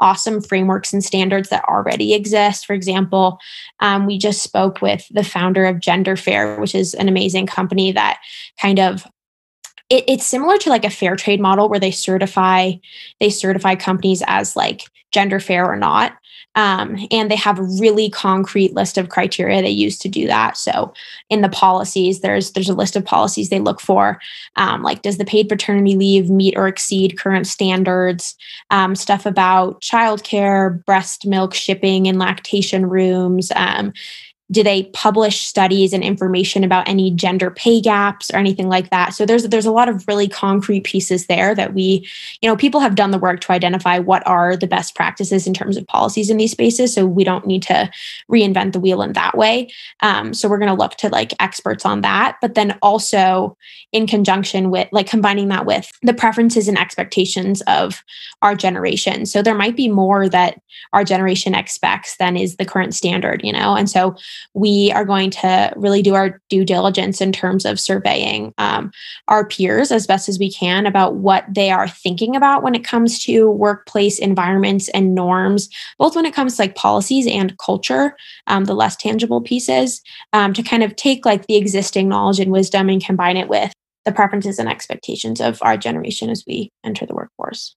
awesome 0.00 0.40
frameworks 0.40 0.92
and 0.92 1.04
standards 1.04 1.48
that 1.50 1.64
already 1.64 2.14
exist. 2.14 2.66
For 2.66 2.72
example, 2.72 3.38
um, 3.80 4.06
we 4.06 4.18
just 4.18 4.42
spoke 4.42 4.80
with 4.80 5.06
the 5.10 5.24
founder 5.24 5.66
of 5.66 5.80
Gender 5.80 6.16
Fair, 6.16 6.58
which 6.60 6.74
is 6.74 6.94
an 6.94 7.08
amazing 7.08 7.46
company 7.46 7.92
that 7.92 8.20
kind 8.60 8.78
of 8.78 9.06
it, 9.90 10.04
it's 10.06 10.26
similar 10.26 10.56
to 10.58 10.70
like 10.70 10.84
a 10.84 10.90
fair 10.90 11.16
trade 11.16 11.40
model 11.40 11.68
where 11.68 11.80
they 11.80 11.90
certify 11.90 12.72
they 13.18 13.28
certify 13.28 13.74
companies 13.74 14.22
as 14.26 14.56
like 14.56 14.84
gender 15.12 15.40
fair 15.40 15.66
or 15.66 15.76
not 15.76 16.12
um, 16.56 16.96
and 17.10 17.30
they 17.30 17.36
have 17.36 17.58
a 17.58 17.68
really 17.80 18.10
concrete 18.10 18.74
list 18.74 18.98
of 18.98 19.08
criteria 19.08 19.62
they 19.62 19.70
use 19.70 19.98
to 19.98 20.08
do 20.08 20.26
that. 20.26 20.56
So 20.56 20.92
in 21.28 21.42
the 21.42 21.48
policies, 21.48 22.20
there's 22.20 22.52
there's 22.52 22.68
a 22.68 22.74
list 22.74 22.96
of 22.96 23.04
policies 23.04 23.48
they 23.48 23.60
look 23.60 23.80
for, 23.80 24.20
um, 24.56 24.82
like 24.82 25.02
does 25.02 25.18
the 25.18 25.24
paid 25.24 25.48
paternity 25.48 25.96
leave 25.96 26.28
meet 26.28 26.56
or 26.56 26.66
exceed 26.66 27.18
current 27.18 27.46
standards? 27.46 28.36
Um, 28.70 28.96
stuff 28.96 29.26
about 29.26 29.80
childcare, 29.80 30.84
breast 30.84 31.26
milk 31.26 31.54
shipping 31.54 32.08
and 32.08 32.18
lactation 32.18 32.86
rooms. 32.86 33.52
Do 34.50 34.62
they 34.62 34.84
publish 34.92 35.40
studies 35.40 35.92
and 35.92 36.02
information 36.02 36.64
about 36.64 36.88
any 36.88 37.10
gender 37.10 37.50
pay 37.50 37.80
gaps 37.80 38.30
or 38.30 38.36
anything 38.36 38.68
like 38.68 38.90
that? 38.90 39.10
So 39.14 39.24
there's 39.26 39.44
there's 39.44 39.66
a 39.66 39.72
lot 39.72 39.88
of 39.88 40.06
really 40.08 40.28
concrete 40.28 40.84
pieces 40.84 41.26
there 41.26 41.54
that 41.54 41.74
we 41.74 42.06
you 42.40 42.48
know 42.48 42.56
people 42.56 42.80
have 42.80 42.94
done 42.94 43.10
the 43.10 43.18
work 43.18 43.40
to 43.40 43.52
identify 43.52 43.98
what 43.98 44.26
are 44.26 44.56
the 44.56 44.66
best 44.66 44.94
practices 44.94 45.46
in 45.46 45.54
terms 45.54 45.76
of 45.76 45.86
policies 45.86 46.30
in 46.30 46.36
these 46.36 46.52
spaces. 46.52 46.94
So 46.94 47.06
we 47.06 47.24
don't 47.24 47.46
need 47.46 47.62
to 47.64 47.90
reinvent 48.30 48.72
the 48.72 48.80
wheel 48.80 49.02
in 49.02 49.12
that 49.14 49.36
way. 49.36 49.70
Um, 50.00 50.34
so 50.34 50.48
we're 50.48 50.58
going 50.58 50.74
to 50.74 50.80
look 50.82 50.96
to 50.96 51.08
like 51.08 51.32
experts 51.40 51.84
on 51.84 52.00
that. 52.02 52.38
But 52.40 52.54
then 52.54 52.78
also 52.82 53.56
in 53.92 54.06
conjunction 54.06 54.70
with 54.70 54.88
like 54.92 55.06
combining 55.06 55.48
that 55.48 55.66
with 55.66 55.90
the 56.02 56.14
preferences 56.14 56.68
and 56.68 56.78
expectations 56.78 57.62
of 57.62 58.02
our 58.42 58.54
generation. 58.54 59.26
So 59.26 59.42
there 59.42 59.54
might 59.54 59.76
be 59.76 59.88
more 59.88 60.28
that 60.28 60.60
our 60.92 61.04
generation 61.04 61.54
expects 61.54 62.16
than 62.16 62.36
is 62.36 62.56
the 62.56 62.64
current 62.64 62.94
standard 62.94 63.40
you 63.42 63.52
know? 63.52 63.74
And 63.76 63.88
so 63.88 64.16
we 64.54 64.92
are 64.92 65.04
going 65.04 65.30
to 65.30 65.72
really 65.76 66.02
do 66.02 66.14
our 66.14 66.40
due 66.48 66.64
diligence 66.64 67.20
in 67.20 67.32
terms 67.32 67.64
of 67.64 67.80
surveying 67.80 68.52
um, 68.58 68.90
our 69.28 69.46
peers 69.46 69.90
as 69.90 70.06
best 70.06 70.28
as 70.28 70.38
we 70.38 70.52
can 70.52 70.86
about 70.86 71.16
what 71.16 71.44
they 71.48 71.70
are 71.70 71.88
thinking 71.88 72.36
about 72.36 72.62
when 72.62 72.74
it 72.74 72.84
comes 72.84 73.18
to 73.24 73.50
workplace 73.50 74.18
environments 74.18 74.88
and 74.90 75.14
norms, 75.14 75.68
both 75.98 76.16
when 76.16 76.26
it 76.26 76.34
comes 76.34 76.56
to 76.56 76.62
like 76.62 76.74
policies 76.74 77.26
and 77.26 77.56
culture, 77.58 78.16
um, 78.46 78.64
the 78.64 78.74
less 78.74 78.96
tangible 78.96 79.40
pieces, 79.40 80.00
um, 80.32 80.52
to 80.52 80.62
kind 80.62 80.82
of 80.82 80.96
take 80.96 81.24
like 81.24 81.46
the 81.46 81.56
existing 81.56 82.08
knowledge 82.08 82.40
and 82.40 82.52
wisdom 82.52 82.88
and 82.88 83.04
combine 83.04 83.36
it 83.36 83.48
with 83.48 83.72
the 84.04 84.12
preferences 84.12 84.58
and 84.58 84.68
expectations 84.68 85.40
of 85.40 85.58
our 85.62 85.76
generation 85.76 86.30
as 86.30 86.44
we 86.46 86.70
enter 86.84 87.06
the 87.06 87.14
workforce. 87.14 87.76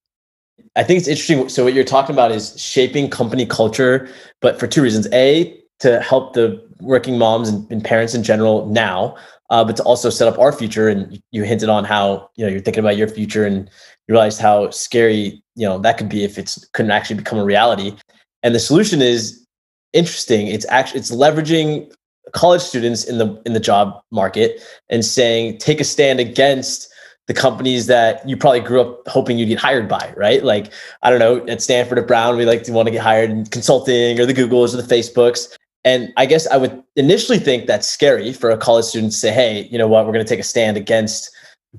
I 0.75 0.83
think 0.83 0.99
it's 0.99 1.07
interesting. 1.07 1.49
So, 1.49 1.63
what 1.63 1.73
you're 1.73 1.83
talking 1.83 2.15
about 2.15 2.31
is 2.31 2.59
shaping 2.59 3.09
company 3.09 3.45
culture, 3.45 4.09
but 4.41 4.59
for 4.59 4.67
two 4.67 4.81
reasons. 4.81 5.07
A, 5.13 5.59
to 5.79 5.99
help 6.01 6.33
the 6.33 6.61
working 6.79 7.17
moms 7.17 7.49
and, 7.49 7.69
and 7.71 7.83
parents 7.83 8.13
in 8.13 8.23
general 8.23 8.65
now, 8.67 9.15
uh, 9.49 9.63
but 9.63 9.75
to 9.77 9.83
also 9.83 10.09
set 10.09 10.27
up 10.27 10.37
our 10.39 10.51
future. 10.51 10.87
And 10.87 11.21
you 11.31 11.43
hinted 11.43 11.69
on 11.69 11.83
how 11.83 12.29
you 12.35 12.45
know 12.45 12.51
you're 12.51 12.61
thinking 12.61 12.83
about 12.83 12.97
your 12.97 13.07
future, 13.07 13.45
and 13.45 13.69
you 14.07 14.13
realized 14.13 14.39
how 14.39 14.69
scary 14.69 15.43
you 15.55 15.67
know 15.67 15.79
that 15.79 15.97
could 15.97 16.09
be 16.09 16.23
if 16.23 16.37
it 16.37 16.55
couldn't 16.73 16.91
actually 16.91 17.17
become 17.17 17.39
a 17.39 17.45
reality. 17.45 17.95
And 18.43 18.53
the 18.53 18.59
solution 18.59 19.01
is 19.01 19.45
interesting. 19.93 20.47
It's 20.47 20.65
actually 20.69 20.99
it's 20.99 21.11
leveraging 21.11 21.91
college 22.33 22.61
students 22.61 23.03
in 23.03 23.17
the 23.17 23.41
in 23.45 23.53
the 23.53 23.59
job 23.59 24.01
market 24.11 24.61
and 24.89 25.03
saying 25.05 25.57
take 25.57 25.79
a 25.79 25.83
stand 25.83 26.19
against 26.19 26.89
the 27.27 27.33
companies 27.33 27.87
that 27.87 28.27
you 28.27 28.35
probably 28.35 28.59
grew 28.59 28.81
up 28.81 29.07
hoping 29.07 29.37
you'd 29.37 29.47
get 29.47 29.59
hired 29.59 29.87
by, 29.87 30.13
right? 30.17 30.43
Like, 30.43 30.71
I 31.03 31.09
don't 31.09 31.19
know, 31.19 31.45
at 31.47 31.61
Stanford 31.61 31.97
or 31.97 32.03
Brown, 32.03 32.35
we 32.35 32.45
like 32.45 32.63
to 32.63 32.73
want 32.73 32.87
to 32.87 32.91
get 32.91 33.01
hired 33.01 33.29
in 33.29 33.45
consulting 33.45 34.19
or 34.19 34.25
the 34.25 34.33
Googles 34.33 34.73
or 34.73 34.81
the 34.81 34.95
Facebooks. 34.95 35.55
And 35.85 36.13
I 36.15 36.25
guess 36.25 36.47
I 36.47 36.57
would 36.57 36.81
initially 36.95 37.39
think 37.39 37.67
that's 37.67 37.87
scary 37.87 38.31
for 38.31 38.49
a 38.49 38.57
college 38.57 38.85
student 38.85 39.11
to 39.11 39.17
say, 39.17 39.31
hey, 39.31 39.67
you 39.69 39.77
know 39.77 39.87
what, 39.87 40.05
we're 40.05 40.13
going 40.13 40.25
to 40.25 40.29
take 40.29 40.39
a 40.39 40.43
stand 40.43 40.77
against 40.77 41.29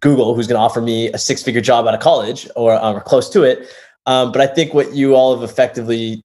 Google, 0.01 0.35
who's 0.35 0.47
going 0.47 0.59
to 0.59 0.61
offer 0.61 0.81
me 0.81 1.09
a 1.13 1.19
six 1.19 1.43
figure 1.43 1.61
job 1.61 1.87
out 1.87 1.95
of 1.95 2.01
college 2.01 2.49
or, 2.57 2.75
um, 2.75 2.97
or 2.97 3.01
close 3.01 3.31
to 3.31 3.43
it. 3.43 3.69
Um, 4.07 4.33
but 4.33 4.41
I 4.41 4.47
think 4.47 4.75
what 4.75 4.93
you 4.93 5.15
all 5.15 5.35
have 5.35 5.49
effectively 5.49 6.21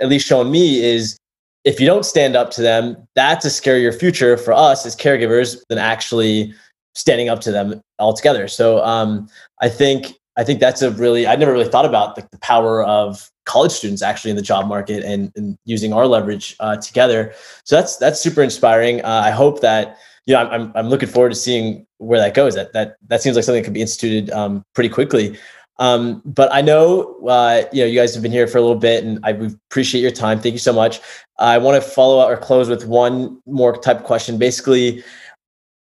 at 0.00 0.08
least 0.08 0.26
shown 0.26 0.50
me 0.50 0.82
is 0.82 1.16
if 1.64 1.78
you 1.78 1.86
don't 1.86 2.04
stand 2.04 2.34
up 2.34 2.50
to 2.52 2.62
them, 2.62 2.96
that's 3.14 3.44
a 3.44 3.48
scarier 3.48 3.96
future 3.96 4.36
for 4.36 4.52
us 4.52 4.86
as 4.86 4.96
caregivers 4.96 5.58
than 5.68 5.78
actually 5.78 6.54
standing 6.94 7.28
up 7.28 7.40
to 7.42 7.52
them 7.52 7.80
altogether. 7.98 8.48
So 8.48 8.82
um, 8.82 9.28
I 9.60 9.68
think 9.68 10.14
I 10.40 10.44
think 10.44 10.58
that's 10.58 10.80
a 10.80 10.90
really 10.92 11.26
I 11.26 11.36
never 11.36 11.52
really 11.52 11.68
thought 11.68 11.84
about 11.84 12.16
the, 12.16 12.26
the 12.32 12.38
power 12.38 12.82
of 12.82 13.30
college 13.44 13.72
students 13.72 14.00
actually 14.00 14.30
in 14.30 14.36
the 14.36 14.42
job 14.42 14.66
market 14.66 15.04
and, 15.04 15.30
and 15.36 15.58
using 15.66 15.92
our 15.92 16.06
leverage 16.06 16.56
uh, 16.60 16.78
together. 16.78 17.34
So 17.64 17.76
that's 17.76 17.98
that's 17.98 18.18
super 18.18 18.42
inspiring. 18.42 19.04
Uh, 19.04 19.22
I 19.22 19.32
hope 19.32 19.60
that 19.60 19.98
you 20.24 20.32
know 20.32 20.40
I'm 20.40 20.72
I'm 20.74 20.88
looking 20.88 21.10
forward 21.10 21.28
to 21.28 21.34
seeing 21.34 21.86
where 21.98 22.18
that 22.18 22.32
goes. 22.32 22.54
That 22.54 22.72
that 22.72 22.96
that 23.08 23.20
seems 23.20 23.36
like 23.36 23.44
something 23.44 23.60
that 23.60 23.66
could 23.66 23.74
be 23.74 23.82
instituted 23.82 24.30
um, 24.30 24.64
pretty 24.74 24.88
quickly. 24.88 25.38
Um, 25.78 26.22
but 26.24 26.50
I 26.54 26.62
know 26.62 27.18
uh, 27.26 27.64
you 27.70 27.82
know 27.82 27.86
you 27.86 28.00
guys 28.00 28.14
have 28.14 28.22
been 28.22 28.32
here 28.32 28.46
for 28.46 28.56
a 28.56 28.62
little 28.62 28.76
bit, 28.76 29.04
and 29.04 29.20
I 29.22 29.32
appreciate 29.32 30.00
your 30.00 30.10
time. 30.10 30.40
Thank 30.40 30.54
you 30.54 30.58
so 30.58 30.72
much. 30.72 31.00
I 31.38 31.58
want 31.58 31.82
to 31.82 31.86
follow 31.86 32.18
up 32.18 32.30
or 32.30 32.38
close 32.38 32.70
with 32.70 32.86
one 32.86 33.42
more 33.44 33.76
type 33.76 33.98
of 33.98 34.04
question. 34.04 34.38
Basically, 34.38 35.04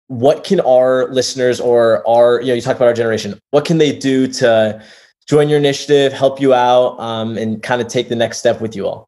what 0.07 0.43
can 0.43 0.59
our 0.61 1.07
listeners 1.09 1.59
or 1.59 2.07
our 2.07 2.41
you 2.41 2.47
know 2.47 2.53
you 2.53 2.61
talk 2.61 2.75
about 2.75 2.87
our 2.87 2.93
generation 2.93 3.39
what 3.51 3.65
can 3.65 3.77
they 3.77 3.97
do 3.97 4.27
to 4.27 4.81
join 5.27 5.49
your 5.49 5.57
initiative 5.57 6.11
help 6.11 6.39
you 6.39 6.53
out 6.53 6.99
um, 6.99 7.37
and 7.37 7.63
kind 7.63 7.81
of 7.81 7.87
take 7.87 8.09
the 8.09 8.15
next 8.15 8.37
step 8.37 8.61
with 8.61 8.75
you 8.75 8.85
all 8.85 9.07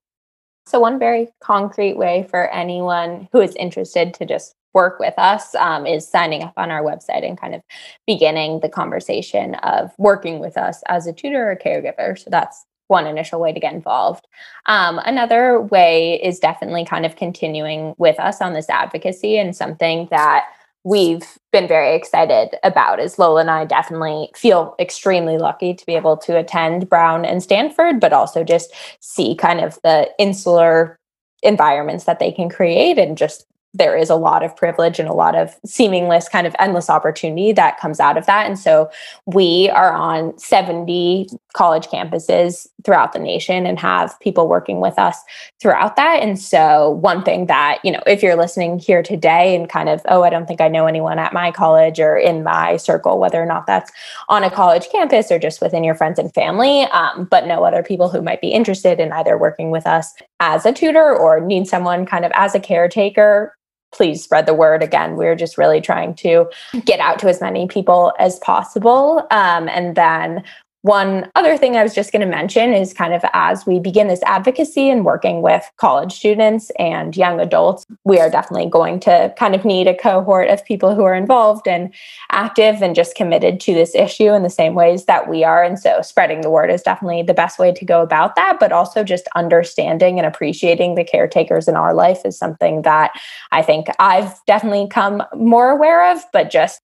so 0.68 0.80
one 0.80 0.98
very 0.98 1.30
concrete 1.42 1.96
way 1.98 2.26
for 2.30 2.50
anyone 2.50 3.28
who 3.32 3.42
is 3.42 3.56
interested 3.56 4.14
to 4.14 4.26
just 4.26 4.54
work 4.74 5.00
with 5.00 5.14
us 5.18 5.56
um, 5.56 5.86
is 5.86 6.08
signing 6.08 6.44
up 6.44 6.54
on 6.58 6.70
our 6.70 6.84
website 6.84 7.26
and 7.26 7.40
kind 7.40 7.56
of 7.56 7.62
beginning 8.08 8.60
the 8.62 8.70
conversation 8.70 9.56
of 9.56 9.92
working 9.98 10.40
with 10.40 10.58
us 10.58 10.82
as 10.88 11.08
a 11.08 11.14
tutor 11.14 11.52
or 11.52 11.56
caregiver 11.56 12.18
so 12.18 12.30
that's 12.30 12.66
one 12.88 13.08
initial 13.08 13.40
way 13.40 13.52
to 13.52 13.60
get 13.60 13.74
involved. 13.74 14.28
Um, 14.68 15.00
another 15.06 15.60
way 15.60 16.22
is 16.22 16.40
definitely 16.40 16.86
kind 16.86 17.06
of 17.06 17.16
continuing 17.16 17.96
with 17.98 18.20
us 18.20 18.42
on 18.42 18.54
this 18.54 18.70
advocacy 18.70 19.38
and 19.38 19.56
something 19.56 20.08
that 20.12 20.46
we've 20.86 21.40
been 21.52 21.68
very 21.68 21.96
excited 21.96 22.58
about 22.64 23.00
is 23.00 23.18
Lola 23.18 23.42
and 23.42 23.50
I 23.50 23.66
definitely 23.66 24.30
feel 24.36 24.76
extremely 24.80 25.38
lucky 25.38 25.74
to 25.74 25.86
be 25.86 25.96
able 25.96 26.16
to 26.18 26.38
attend 26.38 26.88
Brown 26.88 27.26
and 27.26 27.42
Stanford, 27.42 28.00
but 28.00 28.14
also 28.14 28.44
just 28.44 28.72
see 29.00 29.36
kind 29.36 29.60
of 29.60 29.80
the 29.84 30.10
insular 30.20 31.00
environments 31.42 32.06
that 32.06 32.20
they 32.20 32.32
can 32.32 32.50
create 32.50 33.00
and 33.00 33.18
just 33.18 33.48
there 33.76 33.98
is 33.98 34.10
a 34.10 34.16
lot 34.16 34.44
of 34.44 34.56
privilege 34.56 35.00
and 35.00 35.10
a 35.10 35.14
lot 35.14 35.36
of 35.36 35.56
seamless 35.66 36.30
kind 36.30 36.48
of 36.48 36.56
endless 36.60 36.90
opportunity 36.90 37.52
that 37.52 37.80
comes 37.80 38.00
out 38.00 38.18
of 38.18 38.26
that. 38.26 38.48
And 38.48 38.58
so 38.58 38.90
we 39.26 39.70
are 39.70 39.94
on 39.94 40.38
70 40.38 41.28
college 41.54 41.88
campuses 41.88 42.68
throughout 42.84 43.14
the 43.14 43.20
nation 43.20 43.66
and 43.66 43.80
have 43.80 44.18
people 44.20 44.48
working 44.48 44.80
with 44.80 44.98
us 45.00 45.18
throughout 45.62 45.96
that. 45.96 46.22
And 46.22 46.40
so 46.40 46.92
one 46.92 47.24
thing 47.24 47.48
that, 47.48 47.80
you 47.84 47.92
know, 47.92 48.02
if 48.06 48.22
you're 48.22 48.36
listening 48.36 48.78
here 48.80 49.02
today 49.02 49.56
and 49.56 49.68
kind 49.68 49.90
of, 49.90 50.02
oh, 50.08 50.24
I 50.24 50.30
don't 50.30 50.48
think 50.48 50.62
I 50.62 50.68
know 50.68 50.86
anyone 50.86 51.20
at 51.20 51.34
my 51.34 51.52
college 51.52 52.00
or 52.00 52.18
in 52.18 52.44
my 52.44 52.78
circle, 52.78 53.20
whether 53.20 53.42
or 53.42 53.46
not 53.46 53.68
that's 53.68 53.92
on 54.30 54.44
a 54.44 54.52
college 54.52 54.90
campus 54.92 55.32
or 55.32 55.40
just 55.40 55.62
within 55.62 55.84
your 55.84 55.96
friends 55.96 56.20
and 56.20 56.34
family, 56.34 56.84
um, 56.84 57.26
but 57.26 57.48
know 57.48 57.64
other 57.64 57.84
people 57.84 58.10
who 58.10 58.22
might 58.22 58.42
be 58.42 58.50
interested 58.50 59.00
in 59.00 59.12
either 59.12 59.38
working 59.38 59.72
with 59.72 59.88
us 59.88 60.14
as 60.40 60.66
a 60.66 60.74
tutor 60.74 61.16
or 61.16 61.40
need 61.40 61.68
someone 61.68 62.06
kind 62.06 62.26
of 62.26 62.32
as 62.36 62.54
a 62.54 62.60
caretaker 62.60 63.56
please 63.96 64.24
spread 64.24 64.46
the 64.46 64.54
word 64.54 64.84
again. 64.84 65.16
We're 65.16 65.36
just 65.36 65.58
really 65.58 65.82
trying 65.82 66.16
to 66.16 66.50
get 66.84 67.00
out 67.00 67.20
to 67.20 67.30
as 67.30 67.42
many 67.42 67.68
people 67.68 68.14
as 68.20 68.40
possible 68.40 69.26
um, 69.32 69.70
and 69.70 69.96
then 69.96 70.44
one 70.86 71.32
other 71.34 71.58
thing 71.58 71.76
I 71.76 71.82
was 71.82 71.96
just 71.96 72.12
going 72.12 72.22
to 72.22 72.28
mention 72.28 72.72
is 72.72 72.94
kind 72.94 73.16
of 73.16 73.26
as 73.34 73.66
we 73.66 73.80
begin 73.80 74.08
this 74.08 74.22
advocacy 74.22 74.88
and 74.92 75.04
working 75.04 75.42
with 75.42 75.68
college 75.78 76.14
students 76.14 76.70
and 76.78 77.18
young 77.18 77.40
adults, 77.40 77.88
we 78.04 78.20
are 78.20 78.30
definitely 78.30 78.70
going 78.70 79.00
to 79.00 79.34
kind 79.36 79.56
of 79.56 79.66
need 79.66 79.88
a 79.88 79.98
cohort 79.98 80.48
of 80.48 80.64
people 80.64 80.94
who 80.94 81.02
are 81.02 81.16
involved 81.16 81.68
and 81.68 81.92
active 82.30 82.84
and 82.84 82.94
just 82.94 83.16
committed 83.16 83.60
to 83.62 83.74
this 83.74 83.96
issue 83.96 84.32
in 84.32 84.44
the 84.44 84.50
same 84.50 84.76
ways 84.76 85.06
that 85.06 85.28
we 85.28 85.44
are. 85.44 85.64
And 85.64 85.80
so 85.80 86.04
spreading 86.04 86.42
the 86.42 86.52
word 86.52 86.70
is 86.70 86.84
definitely 86.84 87.24
the 87.24 87.34
best 87.34 87.58
way 87.58 87.72
to 87.74 87.84
go 87.84 88.04
about 88.04 88.36
that, 88.36 88.58
but 88.60 88.72
also 88.72 89.04
just 89.04 89.28
understanding 89.36 90.20
and 90.20 90.28
appreciating 90.28 90.94
the 90.94 91.04
caretakers 91.04 91.68
in 91.68 91.76
our 91.76 91.96
life 91.96 92.20
is 92.26 92.38
something 92.38 92.84
that 92.84 93.20
I 93.52 93.64
think 93.64 93.88
I've 93.98 94.40
definitely 94.46 94.88
come 94.92 95.24
more 95.36 95.72
aware 95.72 96.12
of, 96.12 96.24
but 96.32 96.52
just 96.52 96.80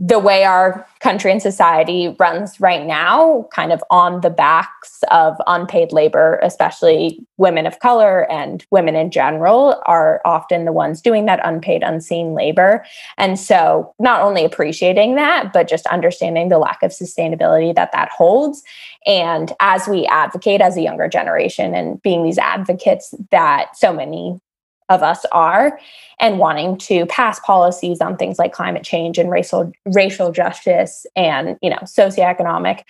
the 0.00 0.18
way 0.20 0.44
our 0.44 0.86
country 1.00 1.32
and 1.32 1.42
society 1.42 2.14
runs 2.20 2.60
right 2.60 2.86
now, 2.86 3.48
kind 3.52 3.72
of 3.72 3.82
on 3.90 4.20
the 4.20 4.30
backs 4.30 5.02
of 5.10 5.36
unpaid 5.48 5.92
labor, 5.92 6.38
especially 6.42 7.18
women 7.36 7.66
of 7.66 7.80
color 7.80 8.30
and 8.30 8.64
women 8.70 8.94
in 8.94 9.10
general, 9.10 9.82
are 9.86 10.20
often 10.24 10.64
the 10.64 10.72
ones 10.72 11.00
doing 11.00 11.26
that 11.26 11.40
unpaid, 11.42 11.82
unseen 11.82 12.32
labor. 12.32 12.84
And 13.16 13.40
so, 13.40 13.92
not 13.98 14.22
only 14.22 14.44
appreciating 14.44 15.16
that, 15.16 15.52
but 15.52 15.66
just 15.66 15.86
understanding 15.86 16.48
the 16.48 16.58
lack 16.58 16.82
of 16.84 16.92
sustainability 16.92 17.74
that 17.74 17.90
that 17.90 18.10
holds. 18.10 18.62
And 19.04 19.52
as 19.58 19.88
we 19.88 20.06
advocate 20.06 20.60
as 20.60 20.76
a 20.76 20.82
younger 20.82 21.08
generation 21.08 21.74
and 21.74 22.00
being 22.02 22.22
these 22.22 22.38
advocates 22.38 23.14
that 23.30 23.76
so 23.76 23.92
many 23.92 24.40
of 24.88 25.02
us 25.02 25.24
are 25.32 25.78
and 26.20 26.38
wanting 26.38 26.76
to 26.78 27.06
pass 27.06 27.38
policies 27.40 28.00
on 28.00 28.16
things 28.16 28.38
like 28.38 28.52
climate 28.52 28.82
change 28.82 29.18
and 29.18 29.30
racial 29.30 29.70
racial 29.86 30.32
justice 30.32 31.06
and 31.14 31.58
you 31.62 31.70
know 31.70 31.78
socioeconomic 31.84 32.82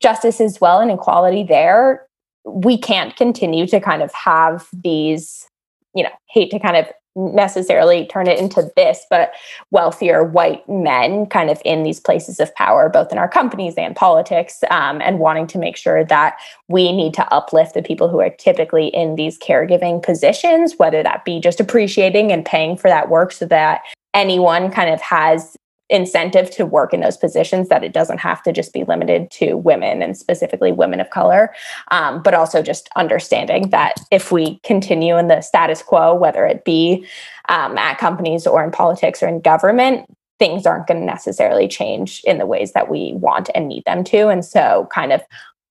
justice 0.00 0.40
as 0.40 0.60
well 0.60 0.80
and 0.80 0.90
equality 0.90 1.42
there 1.42 2.06
we 2.44 2.78
can't 2.78 3.16
continue 3.16 3.66
to 3.66 3.80
kind 3.80 4.02
of 4.02 4.12
have 4.12 4.68
these 4.72 5.48
you 5.94 6.02
know 6.02 6.10
hate 6.28 6.50
to 6.50 6.58
kind 6.58 6.76
of 6.76 6.86
necessarily 7.16 8.06
turn 8.06 8.28
it 8.28 8.38
into 8.38 8.70
this, 8.76 9.04
but 9.10 9.32
wealthier 9.70 10.22
white 10.22 10.68
men 10.68 11.26
kind 11.26 11.50
of 11.50 11.60
in 11.64 11.82
these 11.82 12.00
places 12.00 12.38
of 12.38 12.54
power, 12.54 12.88
both 12.88 13.10
in 13.10 13.18
our 13.18 13.28
companies 13.28 13.74
and 13.76 13.96
politics, 13.96 14.62
um, 14.70 15.00
and 15.02 15.18
wanting 15.18 15.46
to 15.48 15.58
make 15.58 15.76
sure 15.76 16.04
that 16.04 16.38
we 16.68 16.92
need 16.92 17.12
to 17.14 17.34
uplift 17.34 17.74
the 17.74 17.82
people 17.82 18.08
who 18.08 18.20
are 18.20 18.30
typically 18.30 18.88
in 18.88 19.16
these 19.16 19.38
caregiving 19.38 20.02
positions, 20.02 20.74
whether 20.76 21.02
that 21.02 21.24
be 21.24 21.40
just 21.40 21.60
appreciating 21.60 22.30
and 22.32 22.44
paying 22.44 22.76
for 22.76 22.88
that 22.88 23.08
work 23.08 23.32
so 23.32 23.46
that 23.46 23.82
anyone 24.14 24.70
kind 24.70 24.92
of 24.92 25.00
has 25.00 25.56
incentive 25.90 26.50
to 26.50 26.64
work 26.64 26.94
in 26.94 27.00
those 27.00 27.16
positions 27.16 27.68
that 27.68 27.84
it 27.84 27.92
doesn't 27.92 28.18
have 28.18 28.42
to 28.42 28.52
just 28.52 28.72
be 28.72 28.84
limited 28.84 29.30
to 29.30 29.54
women 29.54 30.02
and 30.02 30.16
specifically 30.16 30.72
women 30.72 31.00
of 31.00 31.10
color 31.10 31.52
um, 31.90 32.22
but 32.22 32.34
also 32.34 32.62
just 32.62 32.88
understanding 32.96 33.70
that 33.70 33.94
if 34.10 34.32
we 34.32 34.58
continue 34.60 35.18
in 35.18 35.28
the 35.28 35.40
status 35.40 35.82
quo 35.82 36.14
whether 36.14 36.46
it 36.46 36.64
be 36.64 37.04
um, 37.48 37.76
at 37.76 37.98
companies 37.98 38.46
or 38.46 38.62
in 38.64 38.70
politics 38.70 39.22
or 39.22 39.28
in 39.28 39.40
government 39.40 40.06
things 40.40 40.64
aren't 40.66 40.86
going 40.86 40.98
to 40.98 41.06
necessarily 41.06 41.68
change 41.68 42.22
in 42.24 42.38
the 42.38 42.46
ways 42.46 42.72
that 42.72 42.90
we 42.90 43.12
want 43.12 43.50
and 43.54 43.68
need 43.68 43.84
them 43.84 44.02
to. 44.02 44.28
And 44.28 44.42
so 44.42 44.88
kind 44.92 45.12
of 45.12 45.20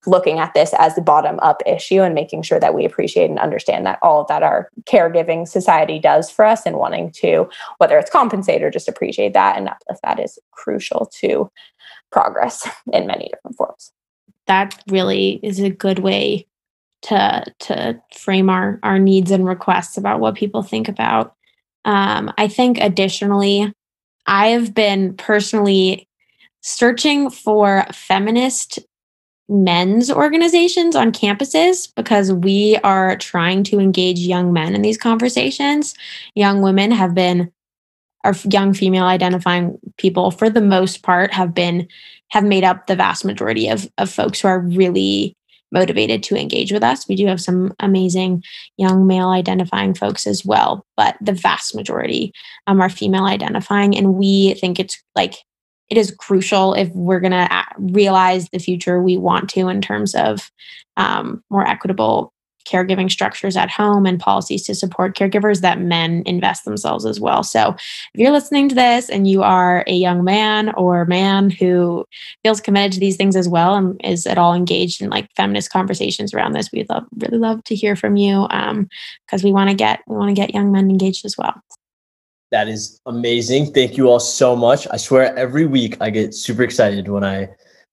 looking 0.06 0.38
at 0.38 0.54
this 0.54 0.72
as 0.78 0.94
the 0.94 1.02
bottom 1.02 1.38
up 1.40 1.62
issue 1.66 2.00
and 2.00 2.14
making 2.14 2.42
sure 2.42 2.58
that 2.58 2.74
we 2.74 2.84
appreciate 2.84 3.28
and 3.28 3.38
understand 3.38 3.86
that 3.86 3.98
all 4.02 4.24
that 4.26 4.42
our 4.42 4.70
caregiving 4.84 5.46
society 5.46 5.98
does 5.98 6.30
for 6.30 6.44
us 6.44 6.64
and 6.64 6.76
wanting 6.76 7.10
to 7.10 7.48
whether 7.78 7.98
it's 7.98 8.10
compensate 8.10 8.62
or 8.62 8.70
just 8.70 8.88
appreciate 8.88 9.34
that 9.34 9.56
and 9.56 9.68
uplift 9.68 10.00
that 10.02 10.18
is 10.18 10.38
crucial 10.52 11.10
to 11.12 11.50
progress 12.10 12.68
in 12.92 13.06
many 13.06 13.28
different 13.28 13.56
forms. 13.56 13.92
That 14.46 14.82
really 14.88 15.38
is 15.42 15.60
a 15.60 15.70
good 15.70 16.00
way 16.00 16.46
to 17.02 17.44
to 17.60 18.00
frame 18.14 18.50
our 18.50 18.78
our 18.82 18.98
needs 18.98 19.30
and 19.30 19.46
requests 19.46 19.96
about 19.96 20.20
what 20.20 20.34
people 20.34 20.62
think 20.62 20.88
about. 20.88 21.34
Um, 21.86 22.30
i 22.36 22.46
think 22.46 22.76
additionally 22.78 23.72
i 24.26 24.48
have 24.48 24.74
been 24.74 25.16
personally 25.16 26.06
searching 26.60 27.30
for 27.30 27.86
feminist 27.90 28.78
men's 29.50 30.10
organizations 30.10 30.94
on 30.94 31.10
campuses 31.10 31.92
because 31.96 32.32
we 32.32 32.76
are 32.84 33.16
trying 33.16 33.64
to 33.64 33.80
engage 33.80 34.20
young 34.20 34.52
men 34.52 34.74
in 34.74 34.82
these 34.82 34.96
conversations. 34.96 35.94
Young 36.36 36.62
women 36.62 36.92
have 36.92 37.14
been, 37.14 37.52
or 38.24 38.34
young 38.50 38.72
female 38.72 39.04
identifying 39.04 39.76
people 39.98 40.30
for 40.30 40.48
the 40.48 40.60
most 40.60 41.02
part 41.02 41.34
have 41.34 41.52
been, 41.52 41.88
have 42.28 42.44
made 42.44 42.62
up 42.62 42.86
the 42.86 42.94
vast 42.94 43.24
majority 43.24 43.68
of, 43.68 43.90
of 43.98 44.08
folks 44.08 44.40
who 44.40 44.48
are 44.48 44.60
really 44.60 45.36
motivated 45.72 46.22
to 46.22 46.36
engage 46.36 46.72
with 46.72 46.82
us. 46.82 47.08
We 47.08 47.16
do 47.16 47.26
have 47.26 47.40
some 47.40 47.74
amazing 47.80 48.44
young 48.76 49.06
male 49.06 49.30
identifying 49.30 49.94
folks 49.94 50.26
as 50.26 50.44
well, 50.44 50.84
but 50.96 51.16
the 51.20 51.32
vast 51.32 51.74
majority 51.74 52.32
um, 52.66 52.80
are 52.80 52.88
female 52.88 53.24
identifying. 53.24 53.96
And 53.96 54.14
we 54.14 54.54
think 54.54 54.78
it's 54.78 55.02
like 55.14 55.34
it 55.90 55.98
is 55.98 56.14
crucial 56.18 56.72
if 56.74 56.88
we're 56.94 57.20
going 57.20 57.32
to 57.32 57.64
realize 57.78 58.48
the 58.48 58.58
future 58.58 59.02
we 59.02 59.16
want 59.16 59.50
to 59.50 59.68
in 59.68 59.80
terms 59.80 60.14
of 60.14 60.50
um, 60.96 61.42
more 61.50 61.66
equitable 61.66 62.32
caregiving 62.66 63.10
structures 63.10 63.56
at 63.56 63.70
home 63.70 64.06
and 64.06 64.20
policies 64.20 64.64
to 64.64 64.74
support 64.74 65.16
caregivers 65.16 65.60
that 65.60 65.80
men 65.80 66.22
invest 66.26 66.64
themselves 66.64 67.04
as 67.04 67.18
well. 67.18 67.42
So, 67.42 67.70
if 68.14 68.20
you're 68.20 68.30
listening 68.30 68.68
to 68.68 68.74
this 68.74 69.08
and 69.08 69.26
you 69.26 69.42
are 69.42 69.82
a 69.86 69.94
young 69.94 70.22
man 70.22 70.72
or 70.74 71.04
man 71.06 71.50
who 71.50 72.04
feels 72.42 72.60
committed 72.60 72.92
to 72.92 73.00
these 73.00 73.16
things 73.16 73.34
as 73.34 73.48
well 73.48 73.74
and 73.74 74.00
is 74.04 74.26
at 74.26 74.38
all 74.38 74.54
engaged 74.54 75.02
in 75.02 75.10
like 75.10 75.28
feminist 75.36 75.72
conversations 75.72 76.34
around 76.34 76.52
this, 76.52 76.70
we'd 76.72 76.88
love 76.90 77.04
really 77.18 77.38
love 77.38 77.64
to 77.64 77.74
hear 77.74 77.96
from 77.96 78.16
you 78.16 78.46
because 78.48 79.42
um, 79.42 79.44
we 79.44 79.52
want 79.52 79.70
to 79.70 79.76
get 79.76 80.00
we 80.06 80.16
want 80.16 80.28
to 80.28 80.40
get 80.40 80.54
young 80.54 80.70
men 80.70 80.90
engaged 80.90 81.24
as 81.24 81.36
well. 81.36 81.54
That 82.50 82.68
is 82.68 83.00
amazing. 83.06 83.72
Thank 83.72 83.96
you 83.96 84.08
all 84.08 84.20
so 84.20 84.56
much. 84.56 84.86
I 84.90 84.96
swear 84.96 85.36
every 85.36 85.66
week 85.66 85.96
I 86.00 86.10
get 86.10 86.34
super 86.34 86.62
excited 86.62 87.08
when 87.08 87.22
I 87.22 87.48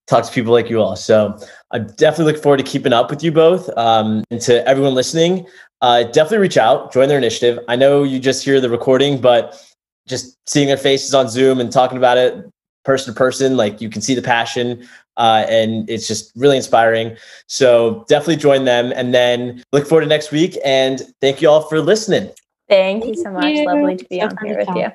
talk 0.07 0.25
to 0.25 0.31
people 0.31 0.51
like 0.51 0.69
you 0.69 0.81
all. 0.81 0.95
So 0.95 1.37
I 1.71 1.79
definitely 1.79 2.33
look 2.33 2.41
forward 2.41 2.57
to 2.57 2.63
keeping 2.63 2.93
up 2.93 3.09
with 3.09 3.23
you 3.23 3.31
both. 3.31 3.69
Um, 3.77 4.23
and 4.31 4.41
to 4.41 4.67
everyone 4.67 4.95
listening, 4.95 5.45
uh, 5.81 6.03
definitely 6.03 6.39
reach 6.39 6.57
out, 6.57 6.91
join 6.91 7.07
their 7.07 7.17
initiative. 7.17 7.59
I 7.67 7.75
know 7.75 8.03
you 8.03 8.19
just 8.19 8.43
hear 8.43 8.59
the 8.59 8.69
recording, 8.69 9.21
but 9.21 9.61
just 10.07 10.37
seeing 10.47 10.67
their 10.67 10.77
faces 10.77 11.13
on 11.13 11.29
Zoom 11.29 11.59
and 11.59 11.71
talking 11.71 11.97
about 11.97 12.17
it 12.17 12.49
person 12.83 13.13
to 13.13 13.17
person, 13.17 13.57
like 13.57 13.81
you 13.81 13.89
can 13.89 14.01
see 14.01 14.15
the 14.15 14.21
passion. 14.21 14.87
Uh, 15.17 15.45
and 15.49 15.89
it's 15.89 16.07
just 16.07 16.31
really 16.35 16.55
inspiring. 16.55 17.17
So 17.47 18.05
definitely 18.07 18.37
join 18.37 18.65
them 18.65 18.93
and 18.95 19.13
then 19.13 19.63
look 19.73 19.87
forward 19.87 20.01
to 20.01 20.07
next 20.07 20.31
week. 20.31 20.57
And 20.63 21.01
thank 21.21 21.41
you 21.41 21.49
all 21.49 21.61
for 21.61 21.81
listening. 21.81 22.31
Thank, 22.69 23.05
you 23.05 23.15
so 23.15 23.31
much. 23.31 23.45
You. 23.55 23.65
Lovely 23.65 23.97
to 23.97 24.05
be 24.09 24.19
so 24.19 24.27
on 24.27 24.37
here 24.45 24.57
with 24.57 24.69
you. 24.75 24.91